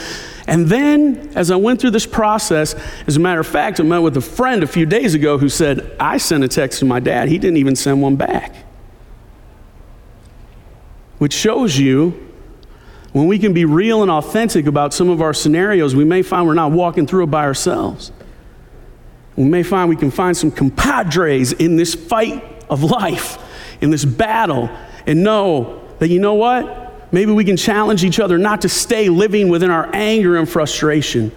And 0.47 0.67
then, 0.67 1.33
as 1.35 1.51
I 1.51 1.57
went 1.57 1.81
through 1.81 1.93
this 1.93 2.05
process, 2.05 2.75
as 3.07 3.17
a 3.17 3.21
matter 3.21 3.41
of 3.41 3.47
fact, 3.47 3.81
I 3.81 3.85
met 3.85 4.01
with 4.01 4.19
a 4.19 4.21
friend 4.21 4.63
a 4.63 4.67
few 4.67 4.85
days 4.85 5.15
ago 5.15 5.39
who 5.39 5.49
said, 5.49 5.97
I 5.99 6.19
sent 6.19 6.45
a 6.45 6.49
text 6.49 6.81
to 6.81 6.85
my 6.85 7.01
dad. 7.01 7.31
He 7.31 7.39
didn't 7.39 7.57
even 7.57 7.75
send 7.75 8.03
one 8.03 8.17
back. 8.17 8.55
Which 11.17 11.33
shows 11.33 11.79
you 11.79 12.23
when 13.13 13.29
we 13.29 13.39
can 13.39 13.55
be 13.55 13.65
real 13.65 14.03
and 14.03 14.11
authentic 14.11 14.67
about 14.67 14.93
some 14.93 15.09
of 15.09 15.23
our 15.23 15.33
scenarios, 15.33 15.95
we 15.97 16.05
may 16.05 16.21
find 16.21 16.47
we're 16.47 16.53
not 16.53 16.71
walking 16.71 17.07
through 17.07 17.25
it 17.25 17.31
by 17.31 17.45
ourselves. 17.45 18.13
We 19.37 19.45
may 19.45 19.63
find 19.63 19.89
we 19.89 19.97
can 19.97 20.11
find 20.11 20.37
some 20.37 20.51
compadres 20.51 21.55
in 21.55 21.77
this 21.77 21.95
fight 21.95 22.45
of 22.69 22.83
life 22.83 23.39
in 23.81 23.91
this 23.91 24.05
battle 24.05 24.71
and 25.07 25.23
know 25.23 25.83
that 25.99 26.09
you 26.09 26.19
know 26.19 26.35
what? 26.35 27.13
Maybe 27.13 27.33
we 27.33 27.45
can 27.45 27.57
challenge 27.57 28.05
each 28.05 28.21
other 28.21 28.37
not 28.39 28.63
to 28.63 28.69
stay 28.69 29.09
living 29.09 29.49
within 29.49 29.71
our 29.71 29.89
anger 29.95 30.37
and 30.37 30.49
frustration, 30.49 31.33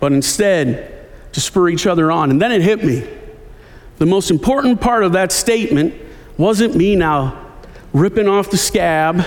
but 0.00 0.12
instead 0.12 1.06
to 1.32 1.40
spur 1.40 1.68
each 1.68 1.86
other 1.86 2.12
on. 2.12 2.30
And 2.30 2.40
then 2.40 2.52
it 2.52 2.62
hit 2.62 2.84
me. 2.84 3.08
The 3.98 4.06
most 4.06 4.30
important 4.30 4.80
part 4.80 5.02
of 5.02 5.12
that 5.12 5.32
statement 5.32 5.94
wasn't 6.36 6.76
me 6.76 6.94
now 6.94 7.46
ripping 7.92 8.28
off 8.28 8.50
the 8.50 8.56
scab, 8.56 9.24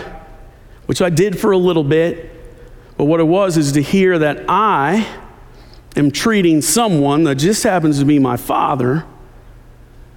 which 0.85 1.01
I 1.01 1.09
did 1.09 1.39
for 1.39 1.51
a 1.51 1.57
little 1.57 1.83
bit, 1.83 2.31
but 2.97 3.05
what 3.05 3.19
it 3.19 3.25
was 3.25 3.57
is 3.57 3.73
to 3.73 3.81
hear 3.81 4.19
that 4.19 4.45
I 4.47 5.07
am 5.95 6.11
treating 6.11 6.61
someone 6.61 7.23
that 7.25 7.35
just 7.35 7.63
happens 7.63 7.99
to 7.99 8.05
be 8.05 8.19
my 8.19 8.37
father 8.37 9.05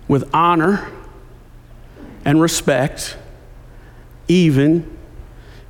with 0.07 0.29
honor 0.35 0.91
and 2.25 2.41
respect, 2.41 3.17
even 4.29 4.97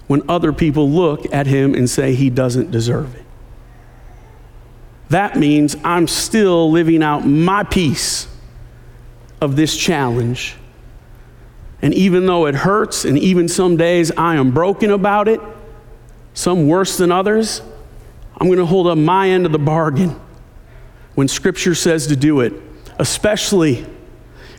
when 0.07 0.23
other 0.29 0.53
people 0.53 0.89
look 0.89 1.33
at 1.33 1.47
him 1.47 1.75
and 1.75 1.89
say 1.89 2.15
he 2.15 2.31
doesn't 2.31 2.71
deserve 2.71 3.15
it. 3.15 3.25
That 5.09 5.37
means 5.37 5.77
I'm 5.85 6.09
still 6.09 6.71
living 6.71 7.03
out 7.03 7.27
my 7.27 7.63
piece 7.65 8.27
of 9.41 9.57
this 9.57 9.77
challenge. 9.77 10.57
And 11.83 11.93
even 11.95 12.27
though 12.27 12.47
it 12.47 12.55
hurts, 12.55 13.05
and 13.05 13.19
even 13.19 13.49
some 13.49 13.77
days 13.77 14.11
I 14.13 14.37
am 14.37 14.53
broken 14.53 14.91
about 14.91 15.29
it, 15.29 15.41
some 16.33 16.67
worse 16.67 16.97
than 16.97 17.13
others, 17.13 17.61
I'm 18.37 18.47
going 18.47 18.59
to 18.59 18.67
hold 18.67 18.87
up 18.87 18.99
my 18.99 19.29
end 19.29 19.47
of 19.47 19.53
the 19.53 19.59
bargain 19.59 20.19
when 21.15 21.29
Scripture 21.29 21.75
says 21.75 22.09
to 22.09 22.17
do 22.17 22.41
it, 22.41 22.53
especially 22.99 23.87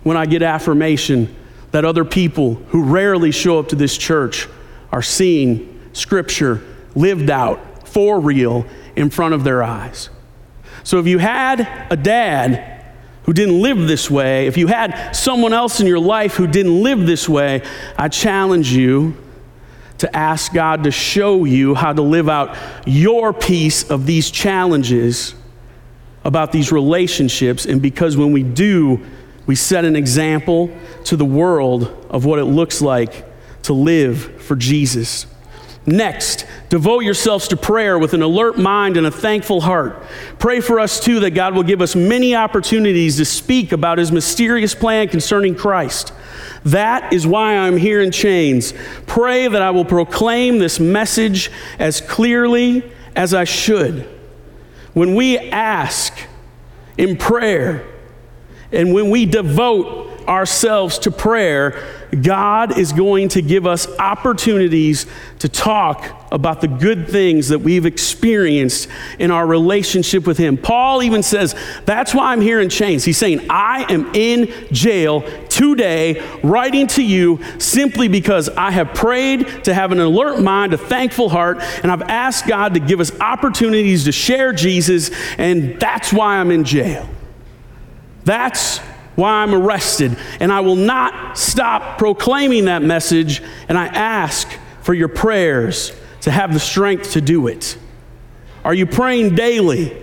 when 0.03 0.15
I 0.15 0.25
get 0.25 0.41
affirmation 0.41 1.35
that 1.75 1.83
other 1.83 2.05
people 2.05 2.53
who 2.69 2.83
rarely 2.85 3.31
show 3.31 3.59
up 3.59 3.67
to 3.67 3.75
this 3.75 3.97
church 3.97 4.47
are 4.93 5.01
seeing 5.01 5.77
Scripture 5.91 6.63
lived 6.95 7.29
out 7.29 7.89
for 7.89 8.17
real 8.17 8.65
in 8.95 9.09
front 9.09 9.33
of 9.33 9.43
their 9.43 9.61
eyes. 9.61 10.09
So 10.85 10.99
if 10.99 11.05
you 11.05 11.17
had 11.17 11.67
a 11.91 11.97
dad 11.97 12.81
who 13.23 13.33
didn't 13.33 13.61
live 13.61 13.89
this 13.89 14.09
way, 14.09 14.47
if 14.47 14.55
you 14.55 14.67
had 14.67 15.11
someone 15.11 15.51
else 15.51 15.81
in 15.81 15.85
your 15.85 15.99
life 15.99 16.35
who 16.35 16.47
didn't 16.47 16.81
live 16.81 17.05
this 17.05 17.27
way, 17.27 17.61
I 17.97 18.07
challenge 18.07 18.71
you 18.71 19.17
to 19.97 20.15
ask 20.15 20.53
God 20.53 20.85
to 20.85 20.91
show 20.91 21.43
you 21.43 21.75
how 21.75 21.91
to 21.91 22.01
live 22.01 22.29
out 22.29 22.55
your 22.85 23.33
piece 23.33 23.89
of 23.91 24.05
these 24.05 24.31
challenges 24.31 25.35
about 26.23 26.53
these 26.53 26.71
relationships. 26.71 27.65
And 27.65 27.81
because 27.81 28.15
when 28.15 28.31
we 28.31 28.43
do, 28.43 29.05
we 29.45 29.55
set 29.55 29.85
an 29.85 29.95
example 29.95 30.75
to 31.05 31.15
the 31.15 31.25
world 31.25 32.07
of 32.09 32.25
what 32.25 32.39
it 32.39 32.45
looks 32.45 32.81
like 32.81 33.25
to 33.63 33.73
live 33.73 34.41
for 34.41 34.55
Jesus. 34.55 35.27
Next, 35.87 36.47
devote 36.69 37.01
yourselves 37.01 37.47
to 37.49 37.57
prayer 37.57 37.99
with 37.99 38.15
an 38.15 38.23
alert 38.23 38.57
mind 38.57 38.97
and 38.97 39.05
a 39.05 39.11
thankful 39.11 39.61
heart. 39.61 40.01
Pray 40.39 40.59
for 40.59 40.79
us 40.79 40.99
too 40.99 41.19
that 41.19 41.31
God 41.31 41.53
will 41.53 41.63
give 41.63 41.79
us 41.79 41.95
many 41.95 42.35
opportunities 42.35 43.17
to 43.17 43.25
speak 43.25 43.71
about 43.71 43.99
his 43.99 44.11
mysterious 44.11 44.73
plan 44.73 45.07
concerning 45.09 45.53
Christ. 45.53 46.11
That 46.63 47.13
is 47.13 47.27
why 47.27 47.55
I'm 47.55 47.77
here 47.77 48.01
in 48.01 48.11
chains. 48.11 48.73
Pray 49.05 49.47
that 49.47 49.61
I 49.61 49.69
will 49.69 49.85
proclaim 49.85 50.57
this 50.57 50.79
message 50.79 51.51
as 51.77 52.01
clearly 52.01 52.91
as 53.15 53.35
I 53.35 53.43
should. 53.43 54.09
When 54.93 55.13
we 55.13 55.37
ask 55.37 56.17
in 56.97 57.15
prayer, 57.15 57.85
and 58.75 58.93
when 58.93 59.09
we 59.09 59.25
devote 59.25 60.15
ourselves 60.27 60.99
to 60.99 61.11
prayer, 61.11 61.83
God 62.21 62.77
is 62.77 62.91
going 62.93 63.29
to 63.29 63.41
give 63.41 63.67
us 63.67 63.87
opportunities 63.99 65.05
to 65.39 65.49
talk 65.49 66.27
about 66.31 66.61
the 66.61 66.67
good 66.67 67.07
things 67.07 67.49
that 67.49 67.59
we've 67.59 67.85
experienced 67.85 68.87
in 69.19 69.31
our 69.31 69.45
relationship 69.45 70.25
with 70.25 70.37
Him. 70.37 70.57
Paul 70.57 71.03
even 71.03 71.23
says, 71.23 71.55
That's 71.85 72.13
why 72.13 72.31
I'm 72.31 72.41
here 72.41 72.59
in 72.59 72.69
chains. 72.69 73.03
He's 73.03 73.17
saying, 73.17 73.47
I 73.49 73.91
am 73.91 74.13
in 74.15 74.51
jail 74.71 75.21
today, 75.49 76.21
writing 76.43 76.87
to 76.87 77.03
you 77.03 77.39
simply 77.59 78.07
because 78.07 78.49
I 78.49 78.71
have 78.71 78.93
prayed 78.93 79.63
to 79.65 79.73
have 79.73 79.91
an 79.91 79.99
alert 79.99 80.41
mind, 80.41 80.73
a 80.73 80.77
thankful 80.77 81.29
heart, 81.29 81.59
and 81.83 81.91
I've 81.91 82.03
asked 82.03 82.47
God 82.47 82.73
to 82.73 82.79
give 82.79 82.99
us 82.99 83.17
opportunities 83.19 84.05
to 84.05 84.11
share 84.11 84.53
Jesus, 84.53 85.11
and 85.37 85.79
that's 85.79 86.11
why 86.11 86.37
I'm 86.37 86.51
in 86.51 86.63
jail. 86.63 87.07
That's 88.25 88.79
why 89.15 89.43
I'm 89.43 89.53
arrested. 89.53 90.17
And 90.39 90.51
I 90.51 90.59
will 90.59 90.75
not 90.75 91.37
stop 91.37 91.97
proclaiming 91.97 92.65
that 92.65 92.81
message. 92.81 93.41
And 93.69 93.77
I 93.77 93.87
ask 93.87 94.47
for 94.81 94.93
your 94.93 95.07
prayers 95.07 95.95
to 96.21 96.31
have 96.31 96.53
the 96.53 96.59
strength 96.59 97.13
to 97.13 97.21
do 97.21 97.47
it. 97.47 97.77
Are 98.63 98.73
you 98.73 98.85
praying 98.85 99.35
daily 99.35 99.95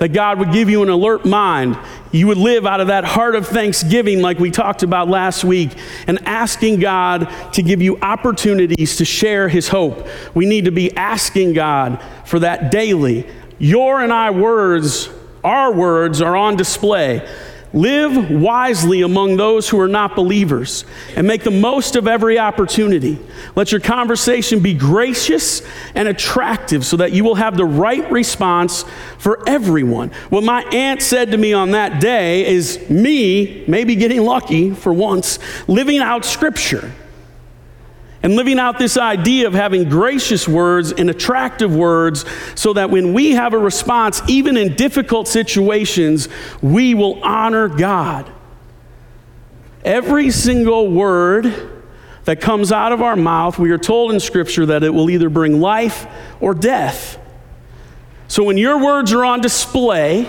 that 0.00 0.08
God 0.08 0.38
would 0.38 0.52
give 0.52 0.68
you 0.68 0.82
an 0.82 0.88
alert 0.88 1.24
mind? 1.24 1.78
You 2.10 2.26
would 2.28 2.38
live 2.38 2.66
out 2.66 2.80
of 2.80 2.88
that 2.88 3.04
heart 3.04 3.36
of 3.36 3.46
thanksgiving, 3.46 4.20
like 4.20 4.38
we 4.38 4.50
talked 4.50 4.82
about 4.82 5.08
last 5.08 5.44
week, 5.44 5.70
and 6.06 6.18
asking 6.26 6.80
God 6.80 7.28
to 7.52 7.62
give 7.62 7.80
you 7.80 7.98
opportunities 8.00 8.96
to 8.96 9.04
share 9.04 9.48
His 9.48 9.68
hope. 9.68 10.06
We 10.34 10.46
need 10.46 10.64
to 10.64 10.72
be 10.72 10.96
asking 10.96 11.52
God 11.52 12.02
for 12.24 12.40
that 12.40 12.72
daily. 12.72 13.26
Your 13.58 14.00
and 14.00 14.12
I 14.12 14.30
words, 14.30 15.10
our 15.44 15.72
words, 15.72 16.20
are 16.20 16.36
on 16.36 16.56
display 16.56 17.28
Live 17.74 18.30
wisely 18.30 19.02
among 19.02 19.36
those 19.36 19.68
who 19.68 19.78
are 19.78 19.88
not 19.88 20.16
believers 20.16 20.86
and 21.14 21.26
make 21.26 21.44
the 21.44 21.50
most 21.50 21.96
of 21.96 22.08
every 22.08 22.38
opportunity. 22.38 23.18
Let 23.56 23.72
your 23.72 23.80
conversation 23.80 24.60
be 24.60 24.72
gracious 24.72 25.60
and 25.94 26.08
attractive 26.08 26.86
so 26.86 26.96
that 26.96 27.12
you 27.12 27.24
will 27.24 27.34
have 27.34 27.58
the 27.58 27.66
right 27.66 28.10
response 28.10 28.86
for 29.18 29.46
everyone. 29.46 30.10
What 30.30 30.44
my 30.44 30.62
aunt 30.72 31.02
said 31.02 31.30
to 31.32 31.36
me 31.36 31.52
on 31.52 31.72
that 31.72 32.00
day 32.00 32.46
is 32.46 32.88
me, 32.88 33.64
maybe 33.68 33.96
getting 33.96 34.22
lucky 34.22 34.70
for 34.70 34.94
once, 34.94 35.38
living 35.68 35.98
out 35.98 36.24
scripture 36.24 36.90
and 38.28 38.36
living 38.36 38.58
out 38.58 38.78
this 38.78 38.98
idea 38.98 39.46
of 39.46 39.54
having 39.54 39.88
gracious 39.88 40.46
words 40.46 40.92
and 40.92 41.08
attractive 41.08 41.74
words 41.74 42.26
so 42.54 42.74
that 42.74 42.90
when 42.90 43.14
we 43.14 43.30
have 43.30 43.54
a 43.54 43.58
response, 43.58 44.20
even 44.28 44.58
in 44.58 44.74
difficult 44.74 45.26
situations, 45.26 46.28
we 46.60 46.92
will 46.92 47.24
honor 47.24 47.68
God. 47.68 48.30
Every 49.82 50.30
single 50.30 50.90
word 50.90 51.80
that 52.26 52.42
comes 52.42 52.70
out 52.70 52.92
of 52.92 53.00
our 53.00 53.16
mouth, 53.16 53.58
we 53.58 53.70
are 53.70 53.78
told 53.78 54.12
in 54.12 54.20
Scripture 54.20 54.66
that 54.66 54.82
it 54.82 54.90
will 54.90 55.08
either 55.08 55.30
bring 55.30 55.62
life 55.62 56.06
or 56.38 56.52
death. 56.52 57.18
So 58.26 58.44
when 58.44 58.58
your 58.58 58.84
words 58.84 59.10
are 59.14 59.24
on 59.24 59.40
display 59.40 60.28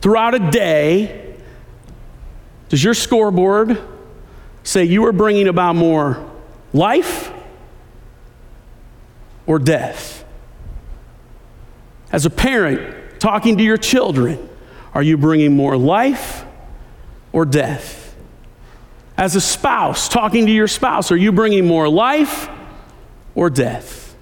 throughout 0.00 0.34
a 0.34 0.50
day, 0.50 1.36
does 2.68 2.82
your 2.82 2.94
scoreboard 2.94 3.80
say 4.64 4.82
you 4.82 5.06
are 5.06 5.12
bringing 5.12 5.46
about 5.46 5.76
more 5.76 6.31
life 6.72 7.32
or 9.46 9.58
death? 9.58 10.24
As 12.10 12.26
a 12.26 12.30
parent 12.30 13.20
talking 13.20 13.56
to 13.58 13.64
your 13.64 13.78
children, 13.78 14.48
are 14.94 15.02
you 15.02 15.16
bringing 15.16 15.56
more 15.56 15.76
life 15.76 16.44
or 17.32 17.44
death? 17.44 18.14
As 19.16 19.36
a 19.36 19.40
spouse 19.40 20.08
talking 20.08 20.46
to 20.46 20.52
your 20.52 20.68
spouse, 20.68 21.10
are 21.10 21.16
you 21.16 21.32
bringing 21.32 21.66
more 21.66 21.88
life 21.88 22.48
or 23.34 23.50
death? 23.50 24.14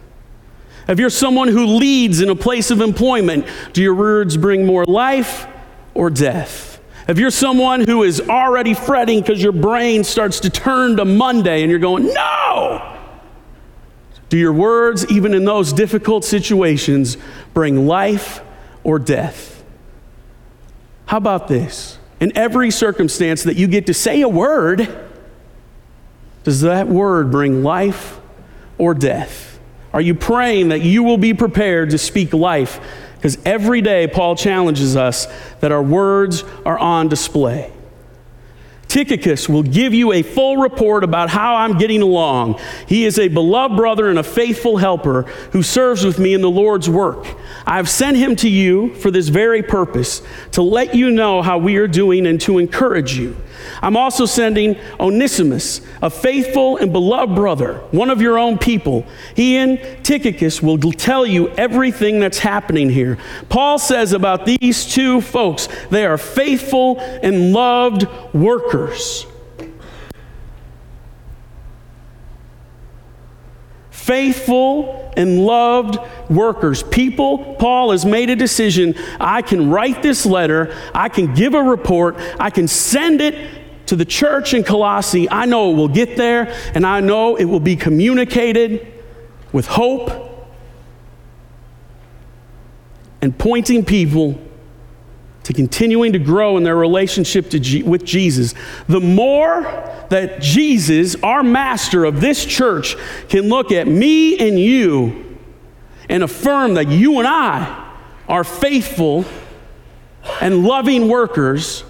If 0.89 0.99
you're 0.99 1.11
someone 1.11 1.49
who 1.49 1.67
leads 1.67 2.21
in 2.21 2.29
a 2.29 2.35
place 2.35 2.71
of 2.71 2.81
employment, 2.81 3.47
do 3.73 3.83
your 3.83 3.95
words 3.95 4.37
bring 4.37 4.67
more 4.67 4.85
life 4.85 5.47
or 5.95 6.11
death? 6.11 6.70
If 7.11 7.19
you're 7.19 7.33
someone 7.33 7.81
who 7.81 8.05
is 8.05 8.21
already 8.21 8.73
fretting 8.73 9.21
because 9.21 9.43
your 9.43 9.51
brain 9.51 10.05
starts 10.05 10.39
to 10.41 10.51
turn 10.51 10.99
to 10.99 11.05
Monday 11.05 11.63
and 11.63 11.69
you're 11.69 11.81
going, 11.81 12.15
no! 12.15 12.99
Do 14.29 14.39
your 14.39 14.53
words, 14.53 15.11
even 15.11 15.35
in 15.35 15.45
those 15.45 15.73
difficult 15.73 16.25
situations, 16.25 17.17
bring 17.53 17.89
life 17.89 18.43
or 18.85 19.01
death? 19.01 19.65
How 21.07 21.17
about 21.17 21.49
this? 21.49 21.99
In 22.21 22.31
every 22.39 22.71
circumstance 22.71 23.43
that 23.43 23.57
you 23.57 23.67
get 23.67 23.87
to 23.87 23.95
say 23.95 24.21
a 24.21 24.29
word, 24.29 24.89
does 26.45 26.61
that 26.61 26.87
word 26.87 27.33
bring 27.33 27.65
life 27.65 28.21
or 28.79 28.95
death? 28.95 29.59
Are 29.93 30.01
you 30.01 30.15
praying 30.15 30.69
that 30.69 30.83
you 30.83 31.03
will 31.03 31.19
be 31.19 31.35
prepared 31.35 31.91
to 31.91 31.99
speak 31.99 32.33
life 32.33 32.79
because 33.21 33.37
every 33.45 33.83
day, 33.83 34.07
Paul 34.07 34.35
challenges 34.35 34.97
us 34.97 35.27
that 35.61 35.71
our 35.73 35.83
words 35.83 36.43
are 36.65 36.79
on 36.79 37.09
display. 37.09 37.71
Tychicus 38.89 39.47
will 39.47 39.63
give 39.63 39.93
you 39.93 40.13
a 40.13 40.23
full 40.23 40.57
report 40.57 41.05
about 41.05 41.29
how 41.29 41.57
I'm 41.57 41.77
getting 41.77 42.01
along. 42.01 42.59
He 42.89 43.05
is 43.05 43.19
a 43.19 43.29
beloved 43.29 43.77
brother 43.77 44.09
and 44.09 44.19
a 44.19 44.23
faithful 44.23 44.79
helper 44.79 45.25
who 45.53 45.63
serves 45.63 46.03
with 46.03 46.19
me 46.19 46.33
in 46.33 46.41
the 46.41 46.51
Lord's 46.51 46.89
work. 46.89 47.27
I've 47.67 47.91
sent 47.91 48.17
him 48.17 48.35
to 48.37 48.49
you 48.49 48.95
for 48.95 49.11
this 49.11 49.29
very 49.29 49.63
purpose, 49.63 50.23
to 50.53 50.63
let 50.63 50.95
you 50.95 51.11
know 51.11 51.43
how 51.43 51.59
we 51.59 51.77
are 51.77 51.87
doing 51.87 52.27
and 52.27 52.41
to 52.41 52.59
encourage 52.59 53.19
you. 53.19 53.37
I'm 53.83 53.97
also 53.97 54.27
sending 54.27 54.77
Onesimus, 54.99 55.81
a 56.03 56.11
faithful 56.11 56.77
and 56.77 56.93
beloved 56.93 57.35
brother, 57.35 57.79
one 57.91 58.11
of 58.11 58.21
your 58.21 58.39
own 58.39 58.59
people. 58.59 59.07
He 59.35 59.57
and 59.57 59.79
Tychicus 60.05 60.63
will 60.63 60.79
tell 60.93 61.27
you 61.27 61.49
everything 61.51 62.21
that's 62.21 62.39
happening 62.39 62.91
here. 62.91 63.19
Paul 63.49 63.79
says 63.79 64.13
about 64.13 64.47
these 64.47 64.87
two 64.87 65.21
folks, 65.21 65.69
they 65.91 66.05
are 66.07 66.19
faithful 66.19 66.99
and 67.01 67.53
loved 67.53 68.07
workers. 68.35 69.27
Faithful 74.01 75.13
and 75.17 75.45
loved 75.45 75.99
workers. 76.31 76.83
People, 76.83 77.57
Paul 77.57 77.91
has 77.91 78.05
made 78.07 78.31
a 78.31 78.37
decision. 78.37 78.95
I 79.21 79.43
can 79.43 79.71
write 79.71 80.03
this 80.03 80.25
letter, 80.25 80.75
I 80.95 81.09
can 81.09 81.35
give 81.35 81.55
a 81.55 81.63
report, 81.63 82.17
I 82.39 82.51
can 82.51 82.67
send 82.67 83.21
it 83.21 83.87
to 83.87 83.97
the 83.97 84.05
church 84.05 84.55
in 84.55 84.65
Colossae, 84.65 85.29
I 85.31 85.47
know 85.47 85.73
it 85.73 85.75
will 85.75 85.89
get 85.89 86.17
there, 86.17 86.55
and 86.75 86.87
I 86.87 87.01
know 87.01 87.37
it 87.37 87.45
will 87.45 87.61
be 87.61 87.77
communicated 87.77 88.87
with 89.53 89.67
hope 89.67 90.11
and 93.21 93.37
pointing 93.37 93.85
people 93.85 94.41
to 95.45 95.53
continuing 95.53 96.13
to 96.13 96.19
grow 96.19 96.57
in 96.57 96.63
their 96.63 96.77
relationship 96.77 97.49
G- 97.49 97.83
with 97.83 98.05
Jesus. 98.05 98.55
The 98.89 99.01
more 99.01 99.63
that 100.11 100.41
Jesus, 100.41 101.17
our 101.23 101.43
master 101.43 102.05
of 102.05 102.21
this 102.21 102.45
church, 102.45 102.97
can 103.29 103.49
look 103.49 103.73
at 103.73 103.87
me 103.87 104.39
and 104.39 104.59
you 104.59 105.39
and 106.09 106.23
affirm 106.23 106.75
that 106.75 106.89
you 106.89 107.19
and 107.19 107.27
I 107.27 107.93
are 108.29 108.45
faithful 108.45 109.25
and 110.41 110.65
loving 110.65 111.09
workers, 111.09 111.85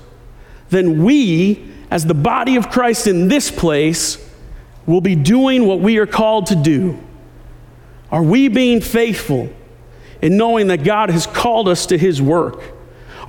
then 0.68 1.02
we 1.02 1.70
as 1.90 2.06
the 2.06 2.14
body 2.14 2.56
of 2.56 2.70
Christ 2.70 3.06
in 3.06 3.28
this 3.28 3.50
place, 3.50 4.24
will 4.86 5.00
be 5.00 5.16
doing 5.16 5.66
what 5.66 5.80
we 5.80 5.98
are 5.98 6.06
called 6.06 6.46
to 6.46 6.56
do? 6.56 6.98
Are 8.10 8.22
we 8.22 8.48
being 8.48 8.80
faithful 8.80 9.50
in 10.22 10.36
knowing 10.36 10.68
that 10.68 10.84
God 10.84 11.10
has 11.10 11.26
called 11.26 11.68
us 11.68 11.86
to 11.86 11.98
His 11.98 12.22
work? 12.22 12.62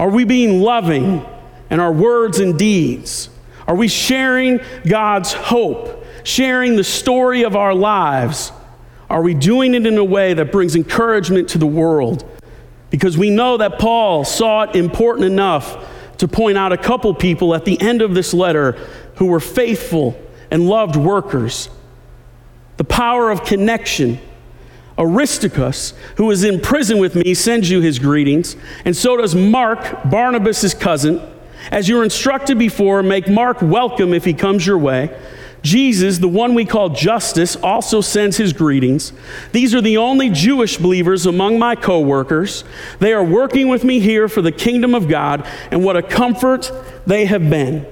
Are 0.01 0.09
we 0.09 0.23
being 0.23 0.61
loving 0.61 1.23
in 1.69 1.79
our 1.79 1.91
words 1.91 2.39
and 2.39 2.57
deeds? 2.57 3.29
Are 3.67 3.75
we 3.75 3.87
sharing 3.87 4.59
God's 4.83 5.31
hope, 5.31 6.03
sharing 6.23 6.75
the 6.75 6.83
story 6.83 7.43
of 7.43 7.55
our 7.55 7.75
lives? 7.75 8.51
Are 9.11 9.21
we 9.21 9.35
doing 9.35 9.75
it 9.75 9.85
in 9.85 9.95
a 9.99 10.03
way 10.03 10.33
that 10.33 10.51
brings 10.51 10.75
encouragement 10.75 11.49
to 11.49 11.59
the 11.59 11.67
world? 11.67 12.27
Because 12.89 13.15
we 13.15 13.29
know 13.29 13.57
that 13.57 13.77
Paul 13.77 14.25
saw 14.25 14.63
it 14.63 14.75
important 14.75 15.27
enough 15.27 15.87
to 16.17 16.27
point 16.27 16.57
out 16.57 16.73
a 16.73 16.77
couple 16.77 17.13
people 17.13 17.53
at 17.53 17.63
the 17.65 17.79
end 17.79 18.01
of 18.01 18.15
this 18.15 18.33
letter 18.33 18.71
who 19.17 19.27
were 19.27 19.39
faithful 19.39 20.19
and 20.49 20.67
loved 20.67 20.95
workers. 20.95 21.69
The 22.77 22.85
power 22.85 23.29
of 23.29 23.43
connection. 23.43 24.17
Aristarchus, 25.01 25.93
who 26.17 26.29
is 26.29 26.43
in 26.43 26.61
prison 26.61 26.99
with 26.99 27.15
me, 27.15 27.33
sends 27.33 27.69
you 27.69 27.81
his 27.81 27.97
greetings, 27.97 28.55
and 28.85 28.95
so 28.95 29.17
does 29.17 29.33
Mark, 29.33 30.09
Barnabas' 30.09 30.73
cousin. 30.73 31.21
As 31.71 31.89
you 31.89 31.95
were 31.97 32.03
instructed 32.03 32.59
before, 32.59 33.01
make 33.01 33.27
Mark 33.27 33.61
welcome 33.61 34.13
if 34.13 34.25
he 34.25 34.33
comes 34.33 34.65
your 34.65 34.77
way. 34.77 35.15
Jesus, 35.63 36.17
the 36.17 36.27
one 36.27 36.55
we 36.55 36.65
call 36.65 36.89
Justus, 36.89 37.55
also 37.55 38.01
sends 38.01 38.37
his 38.37 38.53
greetings. 38.53 39.13
These 39.51 39.75
are 39.75 39.81
the 39.81 39.97
only 39.97 40.29
Jewish 40.29 40.77
believers 40.77 41.25
among 41.25 41.59
my 41.59 41.75
coworkers. 41.75 42.63
They 42.99 43.13
are 43.13 43.23
working 43.23 43.67
with 43.67 43.83
me 43.83 43.99
here 43.99 44.27
for 44.27 44.41
the 44.41 44.51
kingdom 44.51 44.95
of 44.95 45.07
God, 45.07 45.47
and 45.69 45.83
what 45.83 45.97
a 45.97 46.01
comfort 46.01 46.71
they 47.05 47.25
have 47.25 47.49
been. 47.49 47.85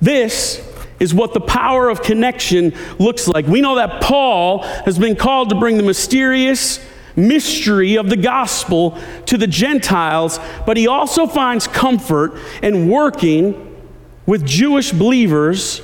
This 0.00 0.71
is 1.02 1.12
what 1.12 1.34
the 1.34 1.40
power 1.40 1.88
of 1.88 2.00
connection 2.00 2.72
looks 3.00 3.26
like. 3.26 3.44
We 3.44 3.60
know 3.60 3.74
that 3.74 4.00
Paul 4.00 4.60
has 4.62 5.00
been 5.00 5.16
called 5.16 5.48
to 5.48 5.56
bring 5.56 5.76
the 5.76 5.82
mysterious 5.82 6.78
mystery 7.16 7.96
of 7.96 8.08
the 8.08 8.16
gospel 8.16 8.96
to 9.26 9.36
the 9.36 9.48
Gentiles, 9.48 10.38
but 10.64 10.76
he 10.76 10.86
also 10.86 11.26
finds 11.26 11.66
comfort 11.66 12.38
in 12.62 12.88
working 12.88 13.84
with 14.26 14.46
Jewish 14.46 14.92
believers 14.92 15.82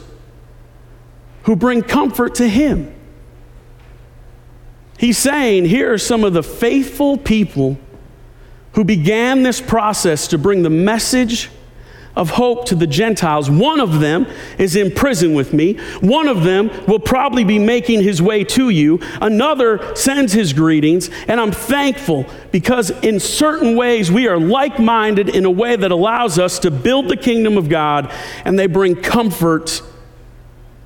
who 1.43 1.57
bring 1.57 1.83
comfort 1.83 2.37
to 2.37 2.49
him. 2.49 2.95
He's 4.99 5.19
saying, 5.19 5.65
here 5.65 5.93
are 5.93 5.99
some 5.99 6.23
of 6.23 6.33
the 6.33 6.45
faithful 6.45 7.19
people 7.19 7.77
who 8.75 8.85
began 8.85 9.43
this 9.43 9.61
process 9.61 10.29
to 10.29 10.39
bring 10.39 10.63
the 10.63 10.71
message 10.71 11.51
of 12.19 12.31
hope 12.31 12.67
to 12.67 12.75
the 12.75 12.87
Gentiles. 12.87 13.49
One 13.49 13.79
of 13.79 14.01
them 14.01 14.27
is 14.59 14.75
in 14.75 14.91
prison 14.91 15.35
with 15.35 15.55
me. 15.55 15.75
One 16.01 16.27
of 16.27 16.43
them 16.43 16.71
will 16.87 16.99
probably 16.99 17.45
be 17.45 17.61
making 17.61 18.03
his 18.03 18.21
way 18.21 18.43
to 18.45 18.69
you. 18.71 19.01
Another 19.23 19.95
sends 19.95 20.33
his 20.33 20.53
greetings. 20.53 21.09
And 21.29 21.41
I'm 21.41 21.53
thankful 21.53 22.27
because, 22.51 22.91
in 22.91 23.21
certain 23.21 23.77
ways, 23.77 24.11
we 24.11 24.27
are 24.27 24.39
like 24.39 24.81
minded 24.81 25.29
in 25.29 25.45
a 25.45 25.51
way 25.51 25.77
that 25.77 25.93
allows 25.93 26.39
us 26.39 26.59
to 26.59 26.71
build 26.73 27.09
the 27.09 27.17
kingdom 27.17 27.57
of 27.57 27.69
God, 27.69 28.13
and 28.45 28.59
they 28.59 28.67
bring 28.67 28.97
comfort 28.97 29.81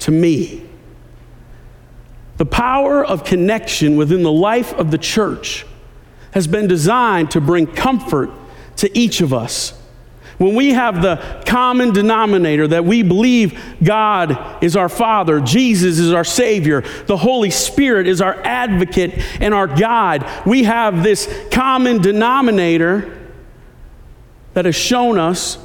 to 0.01 0.11
me. 0.11 0.69
The 2.37 2.47
power 2.47 3.03
of 3.03 3.25
connection 3.25 3.97
within 3.97 4.23
the 4.23 4.33
life 4.33 4.75
of 4.75 4.91
the 4.91 4.99
church 4.99 5.65
has 6.33 6.47
been 6.47 6.67
designed 6.67 7.31
to 7.31 7.41
bring 7.41 7.67
comfort 7.67 8.31
to 8.77 8.99
each 8.99 9.23
of 9.23 9.33
us. 9.33 9.79
When 10.43 10.57
we 10.57 10.73
have 10.73 11.01
the 11.01 11.17
common 11.47 11.93
denominator 11.93 12.67
that 12.67 12.85
we 12.85 13.05
believe 13.05 13.63
God 13.81 14.63
is 14.63 14.77
our 14.77 14.89
Father, 14.89 15.41
Jesus 15.41 16.01
is 16.01 16.13
our 16.13 16.25
Savior, 16.25 16.81
the 17.07 17.17
Holy 17.17 17.51
Spirit 17.51 18.09
is 18.09 18.21
our 18.21 18.35
advocate 18.43 19.13
and 19.41 19.55
our 19.55 19.69
guide, 19.69 20.29
we 20.45 20.65
have 20.65 21.05
this 21.05 21.33
common 21.53 22.03
denominator 22.03 23.17
that 24.55 24.65
has 24.65 24.75
shown 24.75 25.17
us 25.17 25.59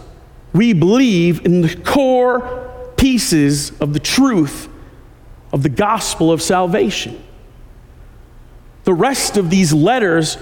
we 0.53 0.73
believe 0.73 1.43
in 1.43 1.61
the 1.61 1.75
core 1.75 2.91
pieces 2.97 3.71
of 3.79 3.93
the 3.93 3.99
truth 3.99 4.69
of 5.51 5.63
the 5.63 5.69
gospel 5.69 6.31
of 6.31 6.39
salvation. 6.39 7.19
The 8.83 8.93
rest 8.93 9.37
of 9.37 9.49
these 9.49 9.73
letters 9.73 10.37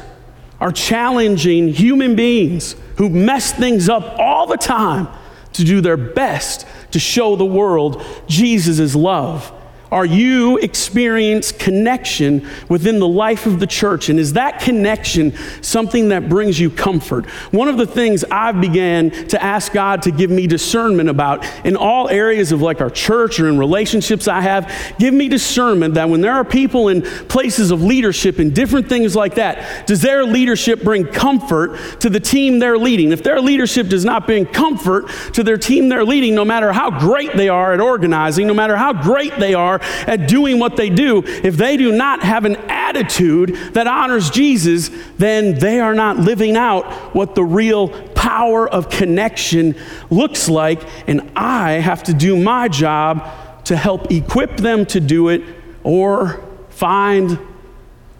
are 0.59 0.71
challenging 0.71 1.67
human 1.69 2.15
beings 2.15 2.75
who 2.97 3.09
mess 3.09 3.51
things 3.51 3.89
up 3.89 4.17
all 4.17 4.47
the 4.47 4.57
time 4.57 5.07
to 5.53 5.63
do 5.63 5.81
their 5.81 5.97
best 5.97 6.65
to 6.91 6.99
show 6.99 7.35
the 7.35 7.45
world 7.45 8.03
Jesus' 8.27 8.95
love 8.95 9.51
are 9.95 10.05
you 10.05 10.57
experience 10.57 11.51
connection 11.51 12.47
within 12.69 12.99
the 12.99 13.07
life 13.07 13.45
of 13.45 13.59
the 13.59 13.67
church? 13.67 14.09
And 14.09 14.19
is 14.19 14.33
that 14.33 14.59
connection 14.59 15.33
something 15.61 16.09
that 16.09 16.29
brings 16.29 16.59
you 16.59 16.69
comfort? 16.69 17.25
One 17.51 17.67
of 17.67 17.77
the 17.77 17.87
things 17.87 18.25
I've 18.25 18.59
began 18.59 19.11
to 19.29 19.41
ask 19.41 19.71
God 19.71 20.01
to 20.03 20.11
give 20.11 20.29
me 20.29 20.47
discernment 20.47 21.09
about 21.09 21.45
in 21.65 21.75
all 21.77 22.09
areas 22.09 22.51
of 22.51 22.61
like 22.61 22.81
our 22.81 22.89
church 22.89 23.39
or 23.39 23.47
in 23.47 23.57
relationships 23.57 24.27
I 24.27 24.41
have, 24.41 24.95
give 24.99 25.13
me 25.13 25.29
discernment 25.29 25.93
that 25.93 26.09
when 26.09 26.21
there 26.21 26.33
are 26.33 26.43
people 26.43 26.89
in 26.89 27.01
places 27.01 27.71
of 27.71 27.81
leadership 27.81 28.39
and 28.39 28.53
different 28.53 28.89
things 28.89 29.15
like 29.15 29.35
that, 29.35 29.87
does 29.87 30.01
their 30.01 30.25
leadership 30.25 30.83
bring 30.83 31.05
comfort 31.05 32.01
to 32.01 32.09
the 32.09 32.19
team 32.19 32.59
they're 32.59 32.77
leading? 32.77 33.11
If 33.11 33.23
their 33.23 33.39
leadership 33.39 33.87
does 33.87 34.03
not 34.03 34.25
bring 34.25 34.45
comfort 34.45 35.07
to 35.33 35.43
their 35.43 35.57
team 35.57 35.89
they're 35.89 36.03
leading, 36.03 36.35
no 36.35 36.43
matter 36.43 36.73
how 36.73 36.99
great 36.99 37.33
they 37.37 37.49
are 37.49 37.73
at 37.73 37.79
organizing, 37.79 38.47
no 38.47 38.53
matter 38.53 38.75
how 38.75 38.91
great 38.91 39.37
they 39.37 39.53
are 39.53 39.65
are 39.75 39.81
at 40.07 40.27
doing 40.27 40.59
what 40.59 40.75
they 40.75 40.89
do, 40.89 41.23
if 41.25 41.57
they 41.57 41.77
do 41.77 41.91
not 41.91 42.23
have 42.23 42.45
an 42.45 42.55
attitude 42.69 43.55
that 43.73 43.87
honors 43.87 44.29
Jesus, 44.29 44.89
then 45.17 45.57
they 45.59 45.79
are 45.79 45.93
not 45.93 46.17
living 46.17 46.57
out 46.57 47.15
what 47.15 47.35
the 47.35 47.43
real 47.43 47.89
power 48.13 48.67
of 48.67 48.89
connection 48.89 49.75
looks 50.09 50.49
like. 50.49 50.81
And 51.07 51.31
I 51.35 51.73
have 51.73 52.03
to 52.03 52.13
do 52.13 52.35
my 52.35 52.67
job 52.67 53.29
to 53.65 53.75
help 53.75 54.11
equip 54.11 54.57
them 54.57 54.85
to 54.87 54.99
do 54.99 55.29
it 55.29 55.43
or 55.83 56.43
find 56.69 57.39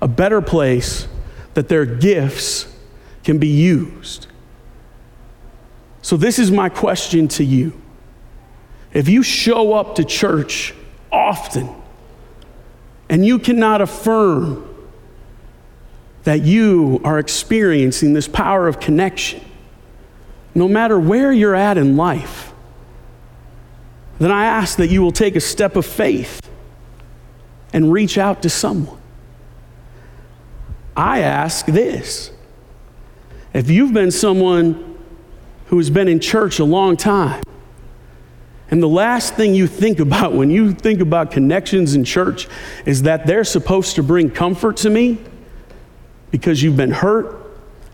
a 0.02 0.08
better 0.08 0.42
place 0.42 1.08
that 1.56 1.68
their 1.68 1.86
gifts 1.86 2.72
can 3.24 3.40
be 3.40 3.48
used. 3.48 4.28
So, 6.02 6.18
this 6.18 6.38
is 6.38 6.52
my 6.52 6.70
question 6.70 7.28
to 7.30 7.44
you. 7.44 7.74
If 8.94 9.10
you 9.10 9.24
show 9.24 9.74
up 9.74 9.96
to 9.96 10.04
church 10.04 10.74
often. 11.16 11.70
And 13.10 13.26
you 13.26 13.40
cannot 13.40 13.82
affirm 13.82 14.68
that 16.24 16.42
you 16.42 17.00
are 17.04 17.20
experiencing 17.20 18.14
this 18.14 18.28
power 18.28 18.68
of 18.68 18.80
connection, 18.80 19.42
no 20.54 20.68
matter 20.68 21.00
where 21.00 21.32
you're 21.32 21.56
at 21.56 21.78
in 21.78 21.96
life. 21.96 22.52
Then 24.20 24.32
I 24.32 24.46
ask 24.46 24.78
that 24.78 24.90
you 24.90 25.02
will 25.02 25.12
take 25.12 25.36
a 25.36 25.42
step 25.42 25.76
of 25.76 25.86
faith 25.86 26.42
and 27.74 27.92
reach 27.92 28.18
out 28.18 28.42
to 28.44 28.50
someone. 28.50 29.00
I 30.98 31.20
ask 31.20 31.66
this 31.66 32.32
if 33.54 33.70
you've 33.70 33.94
been 33.94 34.12
someone 34.12 34.98
who 35.68 35.78
has 35.78 35.90
been 35.90 36.08
in 36.08 36.20
church 36.20 36.60
a 36.60 36.64
long 36.64 36.98
time, 36.98 37.44
and 38.72 38.82
the 38.82 38.88
last 38.88 39.36
thing 39.36 39.54
you 39.54 39.68
think 39.68 40.00
about 40.00 40.34
when 40.34 40.50
you 40.50 40.74
think 40.74 41.00
about 41.00 41.32
connections 41.32 41.94
in 41.94 42.04
church 42.04 42.48
is 42.86 43.04
that 43.04 43.28
they're 43.28 43.44
supposed 43.44 43.96
to 43.96 44.04
bring 44.04 44.32
comfort 44.32 44.78
to 44.78 44.90
me 44.90 45.20
because 46.32 46.64
you've 46.64 46.78
been 46.78 46.92
hurt 46.92 47.38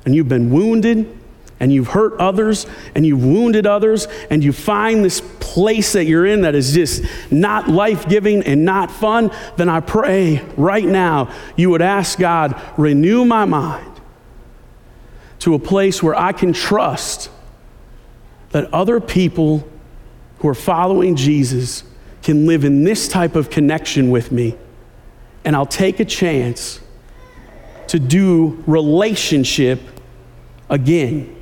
and 0.05 0.15
you've 0.15 0.30
been 0.30 0.49
wounded 0.49 1.17
and 1.59 1.72
you've 1.72 1.89
hurt 1.89 2.13
others 2.19 2.65
and 2.95 3.05
you've 3.05 3.24
wounded 3.24 3.67
others 3.67 4.07
and 4.30 4.43
you 4.43 4.51
find 4.53 5.03
this 5.03 5.22
place 5.39 5.93
that 5.93 6.05
you're 6.05 6.26
in 6.26 6.41
that 6.41 6.55
is 6.55 6.74
just 6.74 7.03
not 7.30 7.67
life 7.67 8.07
giving 8.07 8.41
and 8.43 8.65
not 8.65 8.89
fun, 8.89 9.30
then 9.57 9.69
I 9.69 9.82
pray 9.82 10.41
right 10.57 10.86
now 10.86 11.32
you 11.55 11.69
would 11.69 11.82
ask 11.82 12.17
God, 12.17 12.59
renew 12.78 13.26
my 13.26 13.45
mind 13.45 14.01
to 15.39 15.53
a 15.53 15.59
place 15.59 16.01
where 16.01 16.15
I 16.15 16.32
can 16.32 16.53
trust 16.53 17.30
that 18.51 18.74
other 18.74 18.99
people 18.99 19.67
who 20.41 20.47
are 20.47 20.55
following 20.55 21.15
Jesus 21.15 21.83
can 22.23 22.45
live 22.45 22.63
in 22.63 22.83
this 22.83 23.07
type 23.07 23.35
of 23.35 23.49
connection 23.49 24.09
with 24.09 24.31
me, 24.31 24.55
and 25.45 25.55
I'll 25.55 25.65
take 25.65 25.99
a 25.99 26.05
chance 26.05 26.79
to 27.87 27.99
do 27.99 28.63
relationship 28.67 29.81
again. 30.69 31.35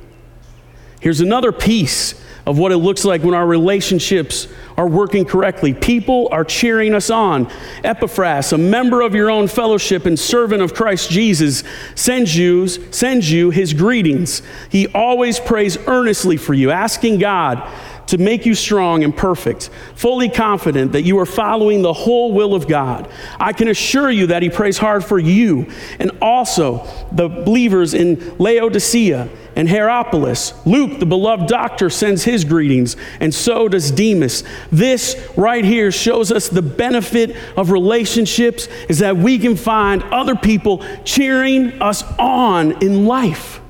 Here's 1.00 1.20
another 1.20 1.50
piece 1.50 2.14
of 2.46 2.58
what 2.58 2.72
it 2.72 2.78
looks 2.78 3.04
like 3.04 3.22
when 3.22 3.34
our 3.34 3.46
relationships 3.46 4.48
are 4.76 4.88
working 4.88 5.24
correctly. 5.24 5.72
People 5.72 6.28
are 6.32 6.44
cheering 6.44 6.94
us 6.94 7.08
on. 7.10 7.50
Epaphras, 7.84 8.52
a 8.52 8.58
member 8.58 9.02
of 9.02 9.14
your 9.14 9.30
own 9.30 9.46
fellowship 9.46 10.04
and 10.06 10.18
servant 10.18 10.62
of 10.62 10.74
Christ 10.74 11.10
Jesus, 11.10 11.62
sends 11.94 12.36
you, 12.36 12.66
sends 12.68 13.30
you 13.30 13.50
his 13.50 13.72
greetings. 13.72 14.42
He 14.70 14.88
always 14.88 15.38
prays 15.38 15.78
earnestly 15.86 16.36
for 16.36 16.52
you, 16.52 16.70
asking 16.70 17.18
God 17.18 17.70
to 18.10 18.18
make 18.18 18.44
you 18.44 18.54
strong 18.54 19.04
and 19.04 19.16
perfect, 19.16 19.70
fully 19.94 20.28
confident 20.28 20.92
that 20.92 21.02
you 21.02 21.18
are 21.18 21.26
following 21.26 21.82
the 21.82 21.92
whole 21.92 22.32
will 22.32 22.54
of 22.54 22.66
God. 22.68 23.08
I 23.38 23.52
can 23.52 23.68
assure 23.68 24.10
you 24.10 24.26
that 24.28 24.42
He 24.42 24.50
prays 24.50 24.78
hard 24.78 25.04
for 25.04 25.18
you 25.18 25.70
and 25.98 26.10
also 26.20 26.86
the 27.12 27.28
believers 27.28 27.94
in 27.94 28.36
Laodicea 28.38 29.28
and 29.56 29.68
Hierapolis. 29.68 30.54
Luke, 30.66 30.98
the 30.98 31.06
beloved 31.06 31.48
doctor, 31.48 31.90
sends 31.90 32.24
his 32.24 32.44
greetings, 32.44 32.96
and 33.20 33.34
so 33.34 33.68
does 33.68 33.90
Demas. 33.90 34.42
This 34.70 35.16
right 35.36 35.64
here 35.64 35.92
shows 35.92 36.32
us 36.32 36.48
the 36.48 36.62
benefit 36.62 37.36
of 37.56 37.70
relationships 37.70 38.68
is 38.88 38.98
that 39.00 39.16
we 39.16 39.38
can 39.38 39.56
find 39.56 40.02
other 40.04 40.34
people 40.34 40.84
cheering 41.04 41.80
us 41.82 42.02
on 42.18 42.82
in 42.82 43.06
life. 43.06 43.60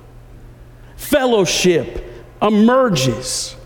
Fellowship 0.96 2.06
emerges 2.40 3.56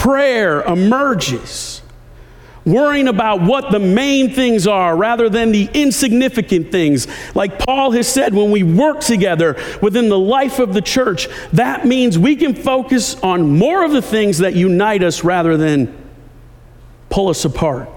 prayer 0.00 0.62
emerges. 0.62 1.82
Worrying 2.64 3.08
about 3.08 3.42
what 3.42 3.70
the 3.70 3.78
main 3.78 4.32
things 4.32 4.66
are 4.66 4.96
rather 4.96 5.28
than 5.28 5.52
the 5.52 5.68
insignificant 5.74 6.72
things. 6.72 7.06
Like 7.34 7.58
Paul 7.58 7.90
has 7.92 8.08
said, 8.08 8.34
when 8.34 8.50
we 8.50 8.62
work 8.62 9.00
together 9.00 9.62
within 9.82 10.08
the 10.08 10.18
life 10.18 10.58
of 10.58 10.72
the 10.72 10.80
church, 10.80 11.28
that 11.52 11.86
means 11.86 12.18
we 12.18 12.36
can 12.36 12.54
focus 12.54 13.14
on 13.22 13.58
more 13.58 13.84
of 13.84 13.92
the 13.92 14.02
things 14.02 14.38
that 14.38 14.54
unite 14.54 15.02
us 15.02 15.22
rather 15.22 15.58
than 15.58 15.94
pull 17.10 17.28
us 17.28 17.44
apart. 17.44 17.88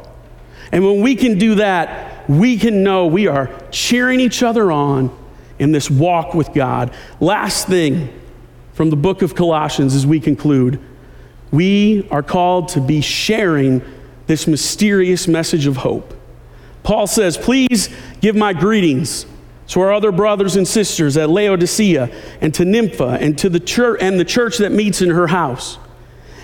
And 0.73 0.83
when 0.83 1.01
we 1.01 1.15
can 1.15 1.37
do 1.37 1.55
that, 1.55 2.29
we 2.29 2.57
can 2.57 2.83
know 2.83 3.07
we 3.07 3.27
are 3.27 3.49
cheering 3.71 4.19
each 4.19 4.43
other 4.43 4.71
on 4.71 5.15
in 5.59 5.71
this 5.71 5.89
walk 5.89 6.33
with 6.33 6.53
God. 6.53 6.93
Last 7.21 7.67
thing 7.67 8.09
from 8.73 8.89
the 8.89 8.97
book 8.97 9.21
of 9.21 9.35
Colossians 9.35 9.93
as 9.95 10.05
we 10.05 10.19
conclude 10.19 10.81
we 11.53 12.07
are 12.09 12.23
called 12.23 12.69
to 12.69 12.81
be 12.81 12.99
sharing 12.99 13.79
this 14.25 14.47
mysterious 14.47 15.27
message 15.27 15.67
of 15.67 15.77
hope. 15.77 16.15
Paul 16.81 17.05
says, 17.05 17.37
Please 17.37 17.89
give 18.21 18.35
my 18.35 18.53
greetings 18.53 19.27
to 19.67 19.79
our 19.81 19.93
other 19.93 20.11
brothers 20.11 20.55
and 20.55 20.67
sisters 20.67 21.15
at 21.15 21.29
Laodicea 21.29 22.09
and 22.41 22.55
to 22.55 22.65
Nympha 22.65 23.19
and 23.21 23.37
to 23.37 23.49
the 23.49 23.59
church 23.59 23.99
and 24.01 24.19
the 24.19 24.25
church 24.25 24.57
that 24.57 24.71
meets 24.71 25.03
in 25.03 25.11
her 25.11 25.27
house. 25.27 25.77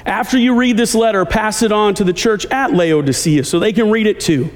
After 0.05 0.37
you 0.37 0.55
read 0.55 0.77
this 0.77 0.93
letter, 0.93 1.25
pass 1.25 1.63
it 1.63 1.71
on 1.71 1.95
to 1.95 2.03
the 2.03 2.13
church 2.13 2.45
at 2.45 2.73
Laodicea 2.73 3.43
so 3.45 3.57
they 3.57 3.73
can 3.73 3.89
read 3.89 4.05
it 4.05 4.19
too. 4.19 4.51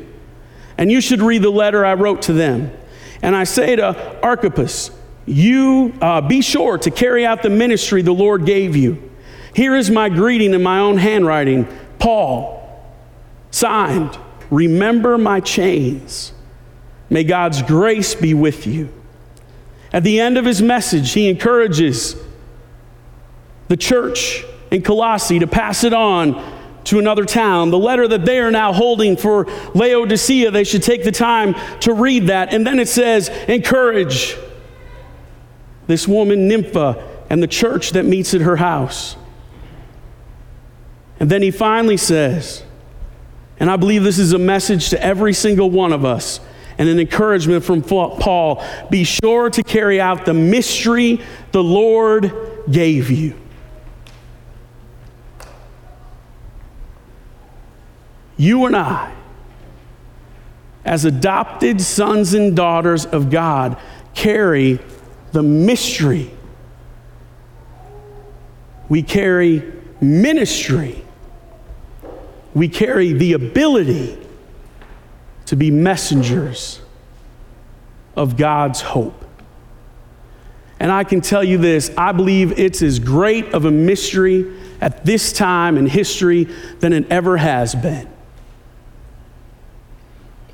And 0.78 0.92
you 0.92 1.02
should 1.02 1.24
read 1.24 1.42
the 1.42 1.50
letter 1.50 1.84
I 1.84 1.96
wrote 1.96 2.22
to 2.24 2.34
them. 2.34 2.72
And 3.24 3.36
I 3.36 3.46
say 3.46 3.76
to 3.76 4.22
Archippus, 4.22 4.92
you 5.26 5.96
uh, 6.00 6.22
be 6.22 6.42
sure 6.42 6.78
to 6.78 6.92
carry 6.92 7.26
out 7.26 7.42
the 7.42 7.50
ministry 7.50 8.04
the 8.04 8.14
Lord 8.14 8.46
gave 8.46 8.76
you 8.76 9.10
here 9.54 9.76
is 9.76 9.90
my 9.92 10.10
greeting 10.10 10.54
in 10.54 10.64
my 10.64 10.80
own 10.80 10.98
handwriting 10.98 11.68
Paul, 12.00 12.84
signed, 13.52 14.18
Remember 14.50 15.18
my 15.18 15.40
chains. 15.40 16.32
May 17.10 17.24
God's 17.24 17.62
grace 17.62 18.14
be 18.14 18.34
with 18.34 18.68
you. 18.68 18.90
At 19.92 20.04
the 20.04 20.20
end 20.20 20.38
of 20.38 20.46
his 20.46 20.62
message, 20.62 21.14
he 21.14 21.30
encourages 21.30 22.16
the 23.68 23.78
church 23.78 24.44
in 24.72 24.82
Colossae 24.82 25.40
to 25.40 25.48
pass 25.48 25.84
it 25.84 25.94
on 25.94 26.44
to 26.86 27.00
another 27.00 27.26
town. 27.26 27.72
The 27.72 27.80
letter 27.80 28.08
that 28.08 28.26
they 28.26 28.40
are 28.40 28.52
now 28.52 28.74
holding 28.74 29.16
for 29.16 29.46
Laodicea, 29.74 30.52
they 30.52 30.64
should 30.64 30.84
take 30.84 31.04
the 31.04 31.12
time 31.12 31.56
to 31.80 31.94
read 31.94 32.28
that. 32.28 32.54
And 32.54 32.66
then 32.66 32.80
it 32.80 32.90
says, 32.90 33.30
encourage 33.48 34.36
this 35.88 36.08
woman, 36.08 36.48
Nympha, 36.48 37.26
and 37.30 37.42
the 37.42 37.48
church 37.48 37.92
that 37.92 38.06
meets 38.06 38.34
at 38.34 38.42
her 38.42 38.58
house. 38.58 39.16
And 41.24 41.32
then 41.32 41.42
he 41.42 41.52
finally 41.52 41.96
says, 41.96 42.64
and 43.58 43.72
I 43.72 43.78
believe 43.78 44.04
this 44.04 44.20
is 44.20 44.34
a 44.34 44.38
message 44.38 44.90
to 44.90 45.02
every 45.02 45.32
single 45.32 45.70
one 45.70 45.94
of 45.94 46.04
us 46.04 46.42
and 46.78 46.90
an 46.90 47.00
encouragement 47.00 47.64
from 47.64 47.82
Paul 47.82 48.62
be 48.90 49.06
sure 49.06 49.50
to 49.50 49.64
carry 49.64 50.02
out 50.02 50.26
the 50.26 50.34
mystery 50.34 51.22
the 51.54 51.64
Lord 51.64 52.34
gave 52.70 53.10
you. 53.10 53.40
You 58.36 58.66
and 58.66 58.76
I, 58.76 59.14
as 60.84 61.06
adopted 61.06 61.80
sons 61.80 62.34
and 62.34 62.54
daughters 62.54 63.06
of 63.06 63.30
God, 63.30 63.80
carry 64.14 64.78
the 65.32 65.42
mystery. 65.42 66.32
We 68.90 69.04
carry 69.04 69.72
ministry. 70.02 71.00
We 72.54 72.70
carry 72.70 73.14
the 73.14 73.34
ability 73.34 74.20
to 75.46 75.56
be 75.56 75.72
messengers 75.72 76.82
of 78.16 78.38
God's 78.38 78.82
hope. 78.82 79.24
And 80.80 80.92
I 80.92 81.04
can 81.04 81.22
tell 81.22 81.44
you 81.44 81.58
this 81.58 81.92
I 81.98 82.12
believe 82.12 82.60
it's 82.60 82.82
as 82.82 83.00
great 83.00 83.54
of 83.54 83.66
a 83.66 83.72
mystery 83.72 84.54
at 84.82 85.06
this 85.06 85.32
time 85.32 85.78
in 85.78 85.86
history 85.86 86.44
than 86.80 86.94
it 86.94 87.10
ever 87.10 87.38
has 87.38 87.74
been. 87.74 88.10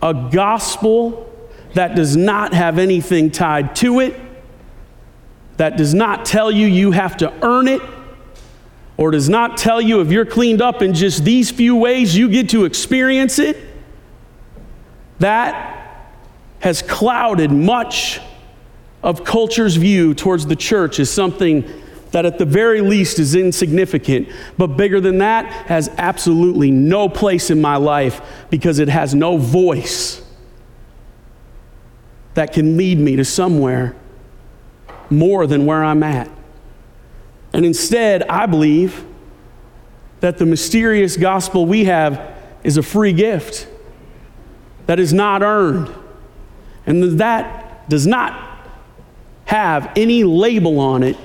A 0.02 0.30
gospel 0.32 1.26
that 1.74 1.95
does 1.95 2.16
not 2.16 2.54
have 2.54 2.78
anything 2.78 3.32
tied 3.32 3.76
to 3.78 4.00
it, 4.00 4.20
that 5.58 5.78
does 5.78 5.93
not 5.93 6.26
tell 6.26 6.52
you 6.52 6.68
you 6.68 6.91
have 6.91 7.18
to 7.18 7.34
earn 7.43 7.68
it, 7.68 7.82
or 9.00 9.12
does 9.12 9.30
not 9.30 9.56
tell 9.56 9.80
you 9.80 10.02
if 10.02 10.12
you're 10.12 10.26
cleaned 10.26 10.62
up 10.62 10.82
in 10.82 10.93
just 10.93 11.24
these 11.24 11.50
few 11.50 11.74
ways 11.74 12.18
you 12.18 12.28
get 12.28 12.50
to 12.50 12.66
experience 12.66 13.39
it 13.39 13.56
that 15.20 16.12
has 16.60 16.82
clouded 16.82 17.50
much 17.50 18.20
of 19.02 19.24
culture's 19.24 19.78
view 19.78 20.14
towards 20.14 20.47
the 20.47 20.56
church 20.56 21.00
as 21.00 21.10
something 21.10 21.64
that 22.12 22.26
at 22.26 22.38
the 22.38 22.43
very 22.43 22.82
least 22.82 23.20
is 23.20 23.36
insignificant, 23.36 24.28
but 24.58 24.68
bigger 24.68 25.00
than 25.00 25.20
that 25.20 25.45
has 25.68 25.88
absolutely 25.97 26.70
no 26.70 27.08
place 27.08 27.50
in 27.50 27.62
my 27.62 27.78
life 27.78 28.22
because 28.50 28.80
it 28.80 28.89
has 28.89 29.16
no 29.16 29.38
voice 29.38 30.22
that 32.34 32.52
can 32.52 32.76
lead 32.76 33.00
me 33.00 33.16
to 33.16 33.24
somewhere 33.24 33.95
more 35.10 35.47
than 35.47 35.66
where 35.66 35.86
I'm 35.86 36.04
at. 36.04 36.30
And 37.54 37.66
instead, 37.66 38.24
I 38.24 38.45
believe 38.45 39.06
that 40.20 40.38
the 40.38 40.45
mysterious 40.45 41.18
gospel 41.18 41.66
we 41.66 41.86
have 41.86 42.36
is 42.64 42.78
a 42.78 42.84
free 42.84 43.14
gift 43.14 43.68
that 44.86 45.00
is 45.00 45.14
not 45.14 45.41
earned. 45.41 45.93
And 46.86 47.20
that 47.20 47.89
does 47.89 48.06
not 48.06 48.68
have 49.45 49.91
any 49.95 50.24
label 50.24 50.80
on 50.80 51.04
it 51.04 51.18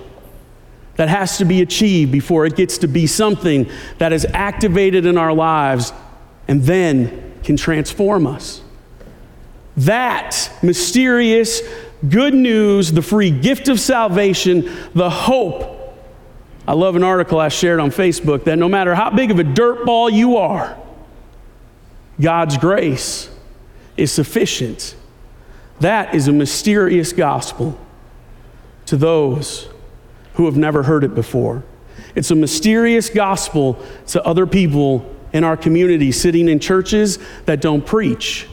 that 0.97 1.09
has 1.09 1.39
to 1.39 1.45
be 1.45 1.61
achieved 1.61 2.13
before 2.13 2.47
it 2.47 2.57
gets 2.57 2.79
to 2.79 2.89
be 2.89 3.07
something 3.07 3.69
that 3.99 4.13
is 4.13 4.27
activated 4.33 5.07
in 5.07 5.19
our 5.19 5.33
lives 5.33 5.93
and 6.47 6.63
then 6.63 7.35
can 7.43 7.57
transform 7.57 8.27
us. 8.27 8.63
That 9.77 10.51
mysterious 10.63 11.61
good 12.09 12.35
news, 12.35 12.93
the 12.93 13.03
free 13.03 13.31
gift 13.31 13.69
of 13.69 13.81
salvation, 13.81 14.71
the 14.95 15.11
hope. 15.11 15.74
I 16.67 16.73
love 16.73 16.97
an 16.97 17.05
article 17.05 17.39
I 17.39 17.49
shared 17.49 17.79
on 17.79 17.91
Facebook 17.91 18.45
that 18.45 18.59
no 18.59 18.69
matter 18.69 18.95
how 18.95 19.11
big 19.11 19.31
of 19.31 19.39
a 19.39 19.45
dirt 19.45 19.85
ball 19.85 20.09
you 20.09 20.39
are, 20.39 20.79
God's 22.21 22.57
grace 22.57 23.29
is 23.97 24.11
sufficient. 24.11 24.97
That 25.81 26.15
is 26.15 26.29
a 26.29 26.33
mysterious 26.33 27.13
gospel 27.13 27.79
to 28.87 28.97
those 28.97 29.69
who 30.35 30.47
have 30.47 30.57
never 30.57 30.83
heard 30.85 31.05
it 31.05 31.15
before. 31.15 31.63
It's 32.15 32.31
a 32.31 32.35
mysterious 32.35 33.11
gospel 33.11 33.85
to 34.09 34.25
other 34.25 34.47
people 34.47 35.15
in 35.33 35.45
our 35.45 35.57
community 35.57 36.13
sitting 36.13 36.49
in 36.49 36.61
churches 36.61 37.19
that 37.45 37.61
don't 37.61 37.85
preach 37.85 38.49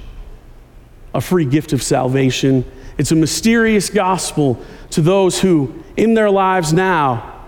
a 1.14 1.22
free 1.22 1.46
gift 1.46 1.74
of 1.74 1.84
salvation. 1.84 2.66
It's 2.98 3.12
a 3.12 3.16
mysterious 3.16 3.90
gospel 3.90 4.64
to 4.92 5.02
those 5.02 5.40
who, 5.42 5.84
in 5.96 6.14
their 6.14 6.30
lives 6.30 6.74
now, 6.74 7.41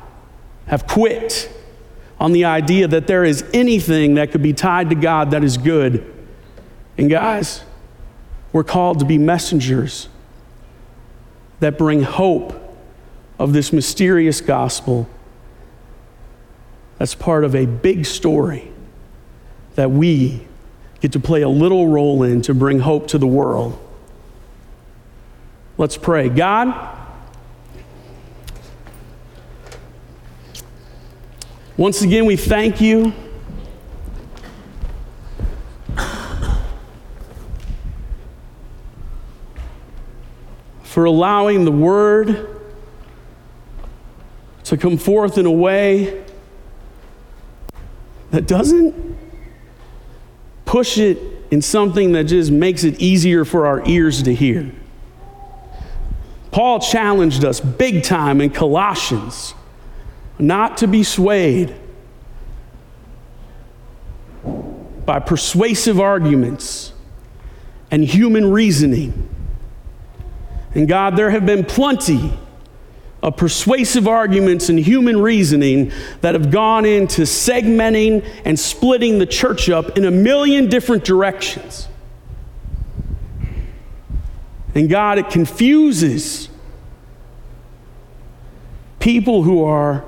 have 0.67 0.87
quit 0.87 1.49
on 2.19 2.31
the 2.31 2.45
idea 2.45 2.87
that 2.87 3.07
there 3.07 3.23
is 3.23 3.43
anything 3.53 4.15
that 4.15 4.31
could 4.31 4.41
be 4.41 4.53
tied 4.53 4.89
to 4.89 4.95
God 4.95 5.31
that 5.31 5.43
is 5.43 5.57
good. 5.57 6.09
And 6.97 7.09
guys, 7.09 7.63
we're 8.51 8.63
called 8.63 8.99
to 8.99 9.05
be 9.05 9.17
messengers 9.17 10.07
that 11.59 11.77
bring 11.77 12.03
hope 12.03 12.59
of 13.39 13.53
this 13.53 13.73
mysterious 13.73 14.41
gospel 14.41 15.09
that's 16.97 17.15
part 17.15 17.43
of 17.43 17.55
a 17.55 17.65
big 17.65 18.05
story 18.05 18.71
that 19.75 19.91
we 19.91 20.47
get 21.01 21.11
to 21.13 21.19
play 21.19 21.41
a 21.41 21.49
little 21.49 21.87
role 21.87 22.23
in 22.23 22.41
to 22.43 22.53
bring 22.53 22.79
hope 22.79 23.07
to 23.07 23.17
the 23.17 23.27
world. 23.27 23.77
Let's 25.77 25.97
pray. 25.97 26.29
God, 26.29 26.97
once 31.75 32.03
again, 32.03 32.25
we 32.25 32.35
thank 32.35 32.79
you 32.79 33.11
for 40.83 41.05
allowing 41.05 41.65
the 41.65 41.71
word 41.71 42.47
to 44.63 44.77
come 44.77 44.97
forth 44.97 45.39
in 45.39 45.47
a 45.47 45.51
way 45.51 46.23
that 48.29 48.47
doesn't 48.47 49.17
push 50.65 50.99
it 50.99 51.17
in 51.49 51.63
something 51.63 52.11
that 52.11 52.25
just 52.25 52.51
makes 52.51 52.83
it 52.83 53.01
easier 53.01 53.43
for 53.43 53.65
our 53.65 53.83
ears 53.87 54.21
to 54.21 54.35
hear. 54.35 54.71
Paul 56.51 56.79
challenged 56.79 57.43
us 57.43 57.59
big 57.59 58.03
time 58.03 58.41
in 58.41 58.51
Colossians 58.51 59.55
not 60.39 60.77
to 60.77 60.87
be 60.87 61.03
swayed 61.03 61.75
by 65.05 65.19
persuasive 65.19 65.99
arguments 65.99 66.93
and 67.91 68.03
human 68.03 68.51
reasoning 68.51 69.29
and 70.75 70.87
God, 70.87 71.15
there 71.15 71.29
have 71.29 71.45
been 71.45 71.63
plenty 71.63 72.33
of 73.21 73.37
persuasive 73.37 74.07
arguments 74.07 74.69
and 74.69 74.77
human 74.77 75.21
reasoning 75.21 75.91
that 76.21 76.33
have 76.33 76.51
gone 76.51 76.85
into 76.85 77.21
segmenting 77.21 78.25
and 78.43 78.59
splitting 78.59 79.19
the 79.19 79.25
church 79.25 79.69
up 79.69 79.97
in 79.97 80.05
a 80.05 80.11
million 80.11 80.67
different 80.67 81.05
directions. 81.05 81.87
And 84.75 84.89
God, 84.89 85.19
it 85.19 85.29
confuses 85.29 86.49
people 88.99 89.43
who 89.43 89.63
are 89.63 90.03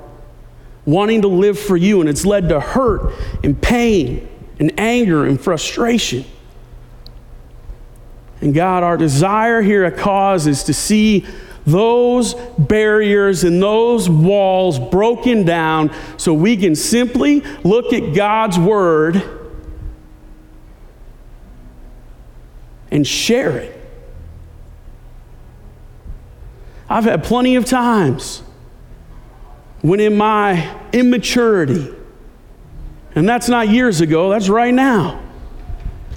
wanting 0.86 1.22
to 1.22 1.28
live 1.28 1.58
for 1.58 1.76
you, 1.76 2.00
and 2.00 2.08
it's 2.08 2.24
led 2.24 2.48
to 2.48 2.60
hurt 2.60 3.12
and 3.44 3.60
pain 3.60 4.28
and 4.58 4.78
anger 4.80 5.26
and 5.26 5.38
frustration. 5.38 6.24
And 8.40 8.54
God, 8.54 8.82
our 8.82 8.96
desire 8.96 9.60
here 9.60 9.84
at 9.84 9.96
Cause 9.96 10.46
is 10.46 10.64
to 10.64 10.74
see 10.74 11.26
those 11.66 12.34
barriers 12.58 13.42
and 13.42 13.60
those 13.60 14.08
walls 14.08 14.78
broken 14.78 15.44
down 15.44 15.92
so 16.16 16.32
we 16.32 16.56
can 16.56 16.76
simply 16.76 17.40
look 17.64 17.92
at 17.92 18.14
God's 18.14 18.58
Word 18.58 19.20
and 22.92 23.04
share 23.04 23.58
it. 23.58 23.72
I've 26.88 27.04
had 27.04 27.24
plenty 27.24 27.56
of 27.56 27.64
times 27.64 28.42
when, 29.88 30.00
in 30.00 30.16
my 30.16 30.78
immaturity, 30.92 31.94
and 33.14 33.28
that's 33.28 33.48
not 33.48 33.68
years 33.68 34.00
ago, 34.00 34.30
that's 34.30 34.48
right 34.48 34.74
now 34.74 35.22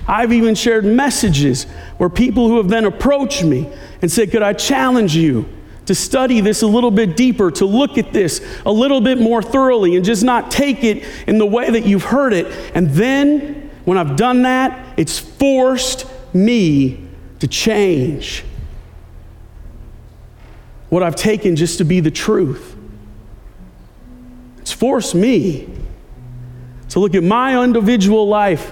I've 0.10 0.34
even 0.34 0.56
shared 0.56 0.86
messages 0.86 1.66
where 2.00 2.10
people 2.10 2.48
who 2.48 2.58
have 2.58 2.68
then 2.68 2.86
approached 2.86 3.44
me 3.44 3.72
and 4.02 4.12
said, 4.12 4.32
Could 4.32 4.42
I 4.42 4.54
challenge 4.54 5.16
you 5.16 5.48
to 5.86 5.94
study 5.94 6.42
this 6.42 6.64
a 6.64 6.68
little 6.68 6.90
bit 6.90 7.16
deeper, 7.16 7.52
to 7.52 7.66
look 7.66 8.00
at 8.00 8.12
this 8.12 8.44
a 8.66 8.72
little 8.72 9.02
bit 9.02 9.20
more 9.20 9.44
thoroughly, 9.44 9.96
and 9.96 10.04
just 10.04 10.24
not 10.24 10.50
take 10.50 10.84
it 10.84 11.06
in 11.28 11.38
the 11.38 11.46
way 11.46 11.70
that 11.70 11.86
you've 11.86 12.06
heard 12.06 12.34
it? 12.34 12.48
And 12.74 12.90
then, 12.90 13.70
when 13.86 14.00
I've 14.00 14.16
done 14.16 14.42
that, 14.42 14.98
it's 14.98 15.20
forced 15.20 16.08
me 16.34 17.08
to 17.38 17.48
change 17.48 18.44
what 20.90 21.04
I've 21.04 21.16
taken 21.16 21.56
just 21.56 21.78
to 21.78 21.84
be 21.84 22.00
the 22.00 22.12
truth. 22.12 22.79
It's 24.80 24.86
forced 24.86 25.14
me 25.14 25.68
to 26.88 27.02
look 27.02 27.14
at 27.14 27.22
my 27.22 27.62
individual 27.62 28.30
life 28.30 28.72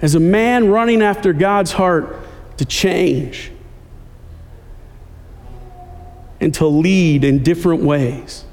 as 0.00 0.14
a 0.14 0.20
man 0.20 0.68
running 0.68 1.02
after 1.02 1.32
God's 1.32 1.72
heart 1.72 2.16
to 2.58 2.64
change 2.64 3.50
and 6.38 6.54
to 6.54 6.68
lead 6.68 7.24
in 7.24 7.42
different 7.42 7.82
ways. 7.82 8.44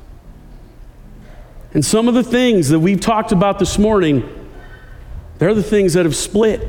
And 1.76 1.86
some 1.86 2.08
of 2.08 2.16
the 2.16 2.24
things 2.24 2.70
that 2.70 2.80
we've 2.80 3.00
talked 3.00 3.32
about 3.32 3.60
this 3.60 3.78
morning, 3.78 4.28
they're 5.38 5.54
the 5.54 5.62
things 5.62 5.94
that 5.94 6.06
have 6.06 6.16
split 6.16 6.68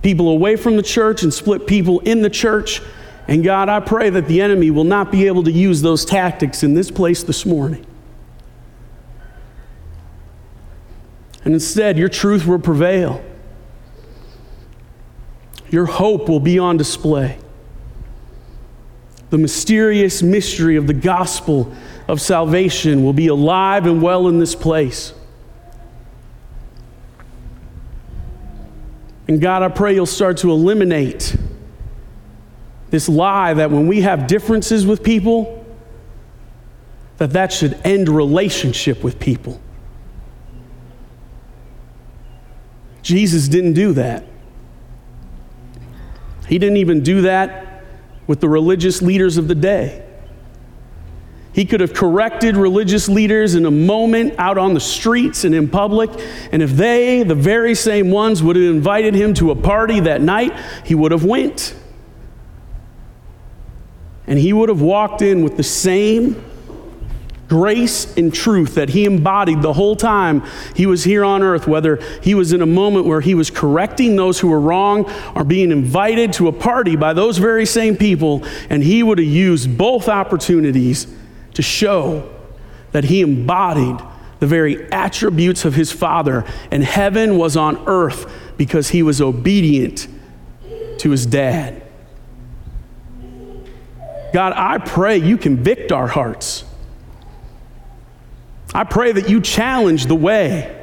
people 0.00 0.30
away 0.30 0.56
from 0.56 0.76
the 0.76 0.82
church 0.82 1.22
and 1.22 1.34
split 1.34 1.66
people 1.66 2.00
in 2.00 2.22
the 2.22 2.30
church. 2.30 2.80
And 3.26 3.44
God, 3.44 3.68
I 3.68 3.80
pray 3.80 4.08
that 4.08 4.26
the 4.26 4.40
enemy 4.40 4.70
will 4.70 4.84
not 4.84 5.12
be 5.12 5.26
able 5.26 5.42
to 5.42 5.52
use 5.52 5.82
those 5.82 6.06
tactics 6.06 6.62
in 6.62 6.72
this 6.72 6.90
place 6.90 7.22
this 7.22 7.44
morning. 7.44 7.84
And 11.48 11.54
instead, 11.54 11.96
your 11.96 12.10
truth 12.10 12.46
will 12.46 12.58
prevail. 12.58 13.24
Your 15.70 15.86
hope 15.86 16.28
will 16.28 16.40
be 16.40 16.58
on 16.58 16.76
display. 16.76 17.38
The 19.30 19.38
mysterious 19.38 20.22
mystery 20.22 20.76
of 20.76 20.86
the 20.86 20.92
gospel 20.92 21.72
of 22.06 22.20
salvation 22.20 23.02
will 23.02 23.14
be 23.14 23.28
alive 23.28 23.86
and 23.86 24.02
well 24.02 24.28
in 24.28 24.38
this 24.38 24.54
place. 24.54 25.14
And 29.26 29.40
God, 29.40 29.62
I 29.62 29.68
pray 29.68 29.94
you'll 29.94 30.04
start 30.04 30.36
to 30.38 30.50
eliminate 30.50 31.34
this 32.90 33.08
lie 33.08 33.54
that 33.54 33.70
when 33.70 33.86
we 33.86 34.02
have 34.02 34.26
differences 34.26 34.84
with 34.84 35.02
people, 35.02 35.64
that 37.16 37.30
that 37.30 37.54
should 37.54 37.72
end 37.86 38.10
relationship 38.10 39.02
with 39.02 39.18
people. 39.18 39.62
Jesus 43.08 43.48
didn't 43.48 43.72
do 43.72 43.94
that. 43.94 44.22
He 46.46 46.58
didn't 46.58 46.76
even 46.76 47.02
do 47.02 47.22
that 47.22 47.82
with 48.26 48.42
the 48.42 48.50
religious 48.50 49.00
leaders 49.00 49.38
of 49.38 49.48
the 49.48 49.54
day. 49.54 50.04
He 51.54 51.64
could 51.64 51.80
have 51.80 51.94
corrected 51.94 52.54
religious 52.54 53.08
leaders 53.08 53.54
in 53.54 53.64
a 53.64 53.70
moment 53.70 54.34
out 54.36 54.58
on 54.58 54.74
the 54.74 54.80
streets 54.80 55.44
and 55.44 55.54
in 55.54 55.70
public. 55.70 56.10
And 56.52 56.60
if 56.60 56.72
they, 56.72 57.22
the 57.22 57.34
very 57.34 57.74
same 57.74 58.10
ones, 58.10 58.42
would 58.42 58.56
have 58.56 58.66
invited 58.66 59.14
him 59.14 59.32
to 59.34 59.52
a 59.52 59.56
party 59.56 60.00
that 60.00 60.20
night, 60.20 60.52
he 60.84 60.94
would 60.94 61.10
have 61.10 61.24
went. 61.24 61.74
And 64.26 64.38
he 64.38 64.52
would 64.52 64.68
have 64.68 64.82
walked 64.82 65.22
in 65.22 65.42
with 65.42 65.56
the 65.56 65.62
same 65.62 66.44
grace 67.48 68.16
and 68.16 68.32
truth 68.32 68.74
that 68.74 68.90
he 68.90 69.06
embodied 69.06 69.62
the 69.62 69.72
whole 69.72 69.96
time 69.96 70.42
he 70.74 70.86
was 70.86 71.04
here 71.04 71.24
on 71.24 71.42
earth, 71.42 71.66
whether 71.66 71.96
he 72.22 72.34
was 72.34 72.52
in 72.52 72.60
a 72.60 72.66
moment 72.66 73.06
where 73.06 73.22
he 73.22 73.34
was 73.34 73.50
correcting 73.50 74.16
those 74.16 74.38
who 74.38 74.48
were 74.48 74.60
wrong 74.60 75.10
or 75.34 75.44
being 75.44 75.72
invited 75.72 76.32
to 76.34 76.46
a 76.48 76.52
party 76.52 76.94
by 76.94 77.12
those 77.12 77.38
very 77.38 77.64
same 77.64 77.96
people, 77.96 78.44
and 78.68 78.82
he 78.82 79.02
would 79.02 79.18
have 79.18 79.26
used 79.26 79.78
both 79.78 80.08
opportunities 80.08 81.06
to 81.54 81.62
show 81.62 82.28
that 82.92 83.04
he 83.04 83.22
embodied 83.22 83.98
the 84.40 84.46
very 84.46 84.90
attributes 84.92 85.64
of 85.64 85.74
his 85.74 85.90
Father, 85.90 86.44
and 86.70 86.84
heaven 86.84 87.36
was 87.36 87.56
on 87.56 87.82
earth 87.88 88.30
because 88.56 88.90
he 88.90 89.02
was 89.02 89.20
obedient 89.20 90.06
to 90.98 91.10
his 91.10 91.26
dad. 91.26 91.82
God, 94.32 94.52
I 94.54 94.78
pray 94.78 95.16
you 95.16 95.38
convict 95.38 95.90
our 95.90 96.06
hearts. 96.06 96.64
I 98.74 98.84
pray 98.84 99.12
that 99.12 99.28
you 99.28 99.40
challenge 99.40 100.06
the 100.06 100.14
way 100.14 100.74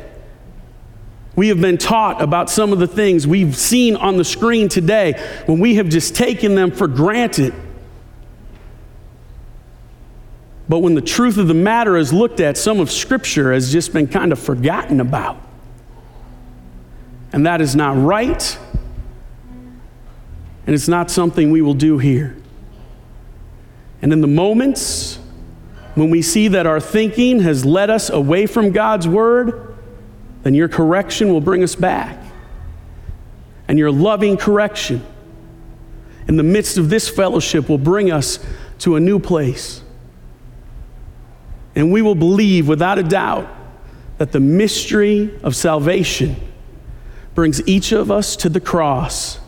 we 1.35 1.49
have 1.49 1.59
been 1.59 1.77
taught 1.77 2.21
about 2.21 2.49
some 2.49 2.71
of 2.71 2.79
the 2.79 2.87
things 2.87 3.27
we've 3.27 3.55
seen 3.55 3.95
on 3.97 4.17
the 4.17 4.23
screen 4.23 4.69
today 4.69 5.21
when 5.45 5.59
we 5.59 5.75
have 5.75 5.89
just 5.89 6.15
taken 6.15 6.55
them 6.55 6.71
for 6.71 6.87
granted. 6.87 7.53
But 10.67 10.79
when 10.79 10.95
the 10.95 11.01
truth 11.01 11.37
of 11.37 11.47
the 11.47 11.53
matter 11.53 11.97
is 11.97 12.13
looked 12.13 12.39
at, 12.39 12.57
some 12.57 12.79
of 12.79 12.89
Scripture 12.89 13.53
has 13.53 13.71
just 13.71 13.93
been 13.93 14.07
kind 14.07 14.31
of 14.31 14.39
forgotten 14.39 14.99
about. 14.99 15.37
And 17.33 17.45
that 17.45 17.59
is 17.59 17.75
not 17.75 17.97
right, 17.97 18.57
and 20.65 20.73
it's 20.73 20.87
not 20.87 21.11
something 21.11 21.51
we 21.51 21.61
will 21.61 21.73
do 21.73 21.97
here. 21.97 22.37
And 24.01 24.13
in 24.13 24.21
the 24.21 24.27
moments 24.27 25.19
when 25.95 26.09
we 26.09 26.21
see 26.21 26.49
that 26.49 26.67
our 26.67 26.79
thinking 26.79 27.39
has 27.39 27.65
led 27.65 27.89
us 27.89 28.09
away 28.09 28.45
from 28.45 28.71
God's 28.71 29.07
word, 29.07 29.75
then 30.43 30.53
your 30.53 30.67
correction 30.67 31.29
will 31.29 31.41
bring 31.41 31.63
us 31.63 31.73
back. 31.73 32.19
And 33.67 33.79
your 33.79 33.91
loving 33.91 34.37
correction 34.37 35.03
in 36.27 36.35
the 36.35 36.43
midst 36.43 36.77
of 36.77 36.89
this 36.89 37.09
fellowship 37.09 37.69
will 37.69 37.77
bring 37.77 38.11
us 38.11 38.39
to 38.79 38.97
a 38.97 38.99
new 38.99 39.19
place. 39.19 39.81
And 41.75 41.91
we 41.91 42.01
will 42.01 42.15
believe 42.15 42.67
without 42.67 42.99
a 42.99 43.03
doubt 43.03 43.47
that 44.17 44.33
the 44.33 44.39
mystery 44.39 45.37
of 45.43 45.55
salvation 45.55 46.35
brings 47.33 47.65
each 47.67 47.91
of 47.91 48.11
us 48.11 48.35
to 48.37 48.49
the 48.49 48.61
cross, 48.61 49.39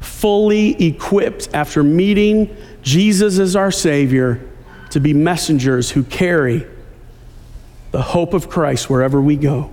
fully 0.00 0.70
equipped 0.84 1.48
after 1.54 1.82
meeting 1.82 2.54
Jesus 2.82 3.38
as 3.38 3.56
our 3.56 3.70
Savior 3.70 4.50
to 4.94 5.00
be 5.00 5.12
messengers 5.12 5.90
who 5.90 6.04
carry 6.04 6.64
the 7.90 8.00
hope 8.00 8.32
of 8.32 8.48
Christ 8.48 8.88
wherever 8.88 9.20
we 9.20 9.34
go. 9.34 9.72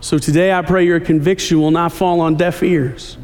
So 0.00 0.18
today, 0.18 0.52
I 0.52 0.60
pray 0.60 0.84
your 0.84 1.00
conviction 1.00 1.58
will 1.58 1.70
not 1.70 1.92
fall 1.92 2.20
on 2.20 2.34
deaf 2.34 2.62
ears. 2.62 3.16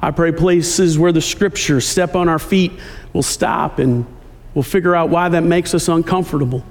I 0.00 0.12
pray 0.12 0.30
places 0.30 1.00
where 1.00 1.10
the 1.10 1.20
scriptures 1.20 1.84
step 1.84 2.14
on 2.14 2.28
our 2.28 2.38
feet 2.38 2.70
will 3.12 3.24
stop 3.24 3.80
and 3.80 4.06
we'll 4.54 4.62
figure 4.62 4.94
out 4.94 5.08
why 5.08 5.28
that 5.28 5.42
makes 5.42 5.74
us 5.74 5.88
uncomfortable. 5.88 6.64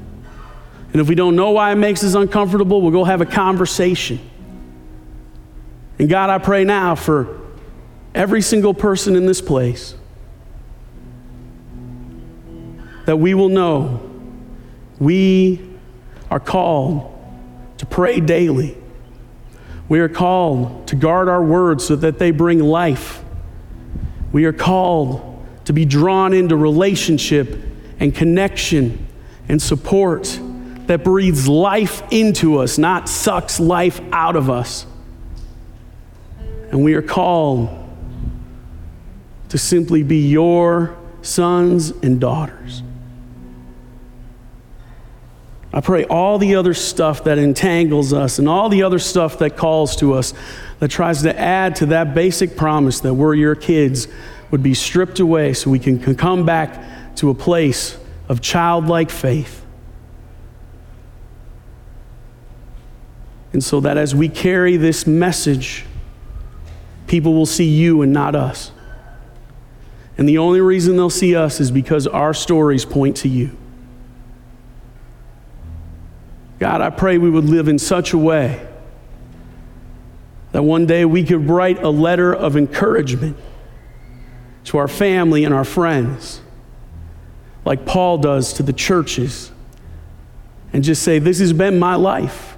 And 0.93 1.01
if 1.01 1.09
we 1.09 1.15
don't 1.15 1.35
know 1.35 1.51
why 1.51 1.73
it 1.73 1.75
makes 1.75 2.01
us 2.05 2.13
uncomfortable, 2.13 2.81
we'll 2.81 2.91
go 2.91 3.03
have 3.03 3.19
a 3.19 3.25
conversation. 3.25 4.21
And 5.99 6.07
God, 6.07 6.29
I 6.29 6.37
pray 6.37 6.63
now 6.63 6.95
for 6.95 7.41
every 8.15 8.41
single 8.41 8.73
person 8.73 9.17
in 9.17 9.25
this 9.25 9.41
place 9.41 9.93
that 13.07 13.15
we 13.15 13.33
will 13.33 13.47
know 13.47 14.01
we 14.99 15.65
are 16.29 16.41
called 16.41 17.17
to 17.77 17.85
pray 17.85 18.19
daily. 18.19 18.77
We 19.87 20.01
are 20.01 20.09
called 20.09 20.87
to 20.89 20.97
guard 20.97 21.29
our 21.29 21.41
words 21.41 21.87
so 21.87 21.95
that 21.95 22.19
they 22.19 22.31
bring 22.31 22.59
life. 22.59 23.23
We 24.33 24.43
are 24.43 24.51
called 24.51 25.41
to 25.63 25.71
be 25.71 25.85
drawn 25.85 26.33
into 26.33 26.57
relationship 26.57 27.57
and 27.97 28.13
connection 28.13 29.07
and 29.47 29.61
support 29.61 30.37
that 30.87 31.05
breathes 31.05 31.47
life 31.47 32.03
into 32.11 32.57
us, 32.57 32.77
not 32.77 33.07
sucks 33.07 33.57
life 33.57 34.01
out 34.11 34.35
of 34.35 34.49
us. 34.49 34.85
And 36.71 36.83
we 36.83 36.93
are 36.95 37.01
called 37.01 37.69
to 39.47 39.57
simply 39.57 40.03
be 40.03 40.27
your 40.27 40.97
sons 41.21 41.91
and 42.03 42.19
daughters. 42.19 42.83
I 45.73 45.81
pray 45.81 46.05
all 46.05 46.37
the 46.37 46.55
other 46.55 46.73
stuff 46.73 47.25
that 47.25 47.37
entangles 47.37 48.13
us 48.13 48.39
and 48.39 48.47
all 48.47 48.69
the 48.69 48.83
other 48.83 48.99
stuff 48.99 49.39
that 49.39 49.57
calls 49.57 49.95
to 49.97 50.13
us 50.13 50.33
that 50.79 50.89
tries 50.89 51.23
to 51.23 51.37
add 51.37 51.75
to 51.77 51.87
that 51.87 52.13
basic 52.13 52.55
promise 52.55 53.01
that 53.01 53.13
we're 53.13 53.33
your 53.33 53.55
kids 53.55 54.07
would 54.49 54.63
be 54.63 54.73
stripped 54.73 55.19
away 55.19 55.53
so 55.53 55.69
we 55.69 55.79
can 55.79 56.15
come 56.15 56.45
back 56.45 57.15
to 57.17 57.29
a 57.29 57.33
place 57.33 57.97
of 58.29 58.41
childlike 58.41 59.09
faith. 59.09 59.65
And 63.53 63.63
so 63.63 63.79
that 63.81 63.97
as 63.97 64.13
we 64.13 64.29
carry 64.29 64.77
this 64.77 65.07
message, 65.07 65.85
people 67.07 67.33
will 67.33 67.45
see 67.45 67.67
you 67.67 68.01
and 68.01 68.13
not 68.13 68.35
us. 68.35 68.71
And 70.17 70.27
the 70.27 70.37
only 70.37 70.61
reason 70.61 70.95
they'll 70.95 71.09
see 71.09 71.35
us 71.35 71.59
is 71.59 71.71
because 71.71 72.07
our 72.07 72.33
stories 72.33 72.85
point 72.85 73.17
to 73.17 73.29
you. 73.29 73.57
God, 76.59 76.81
I 76.81 76.89
pray 76.89 77.17
we 77.17 77.29
would 77.29 77.45
live 77.45 77.67
in 77.67 77.77
such 77.77 78.13
a 78.13 78.17
way 78.17 78.65
that 80.51 80.63
one 80.63 80.85
day 80.85 81.05
we 81.05 81.23
could 81.23 81.47
write 81.47 81.83
a 81.83 81.89
letter 81.89 82.33
of 82.33 82.57
encouragement 82.57 83.37
to 84.65 84.77
our 84.77 84.87
family 84.87 85.43
and 85.43 85.53
our 85.53 85.63
friends, 85.63 86.41
like 87.63 87.85
Paul 87.85 88.17
does 88.17 88.53
to 88.53 88.63
the 88.63 88.73
churches, 88.73 89.51
and 90.73 90.83
just 90.83 91.03
say, 91.03 91.19
This 91.19 91.39
has 91.39 91.53
been 91.53 91.79
my 91.79 91.95
life. 91.95 92.57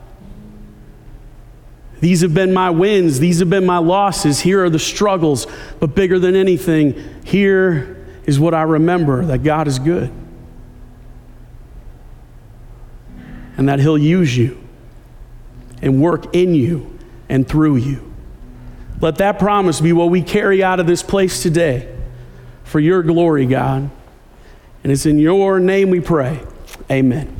These 1.99 2.21
have 2.21 2.33
been 2.33 2.53
my 2.53 2.69
wins. 2.69 3.19
These 3.19 3.39
have 3.39 3.49
been 3.49 3.65
my 3.65 3.79
losses. 3.79 4.39
Here 4.39 4.63
are 4.63 4.69
the 4.69 4.79
struggles. 4.79 5.47
But 5.79 5.95
bigger 5.95 6.17
than 6.17 6.33
anything, 6.33 6.95
here 7.25 7.97
is 8.25 8.39
what 8.39 8.53
I 8.53 8.61
remember 8.61 9.25
that 9.25 9.43
God 9.43 9.67
is 9.67 9.79
good. 9.79 10.09
And 13.59 13.67
that 13.67 13.77
He'll 13.77 13.97
use 13.97 14.37
you 14.37 14.57
and 15.81 16.01
work 16.01 16.33
in 16.33 16.55
you 16.55 16.97
and 17.27 17.45
through 17.45 17.75
you. 17.75 18.09
Let 19.01 19.17
that 19.17 19.37
promise 19.37 19.81
be 19.81 19.91
what 19.91 20.09
we 20.09 20.21
carry 20.21 20.63
out 20.63 20.79
of 20.79 20.87
this 20.87 21.03
place 21.03 21.43
today 21.43 21.93
for 22.63 22.79
your 22.79 23.03
glory, 23.03 23.45
God. 23.45 23.89
And 24.81 24.91
it's 24.93 25.05
in 25.05 25.19
your 25.19 25.59
name 25.59 25.89
we 25.89 25.99
pray. 25.99 26.39
Amen. 26.89 27.35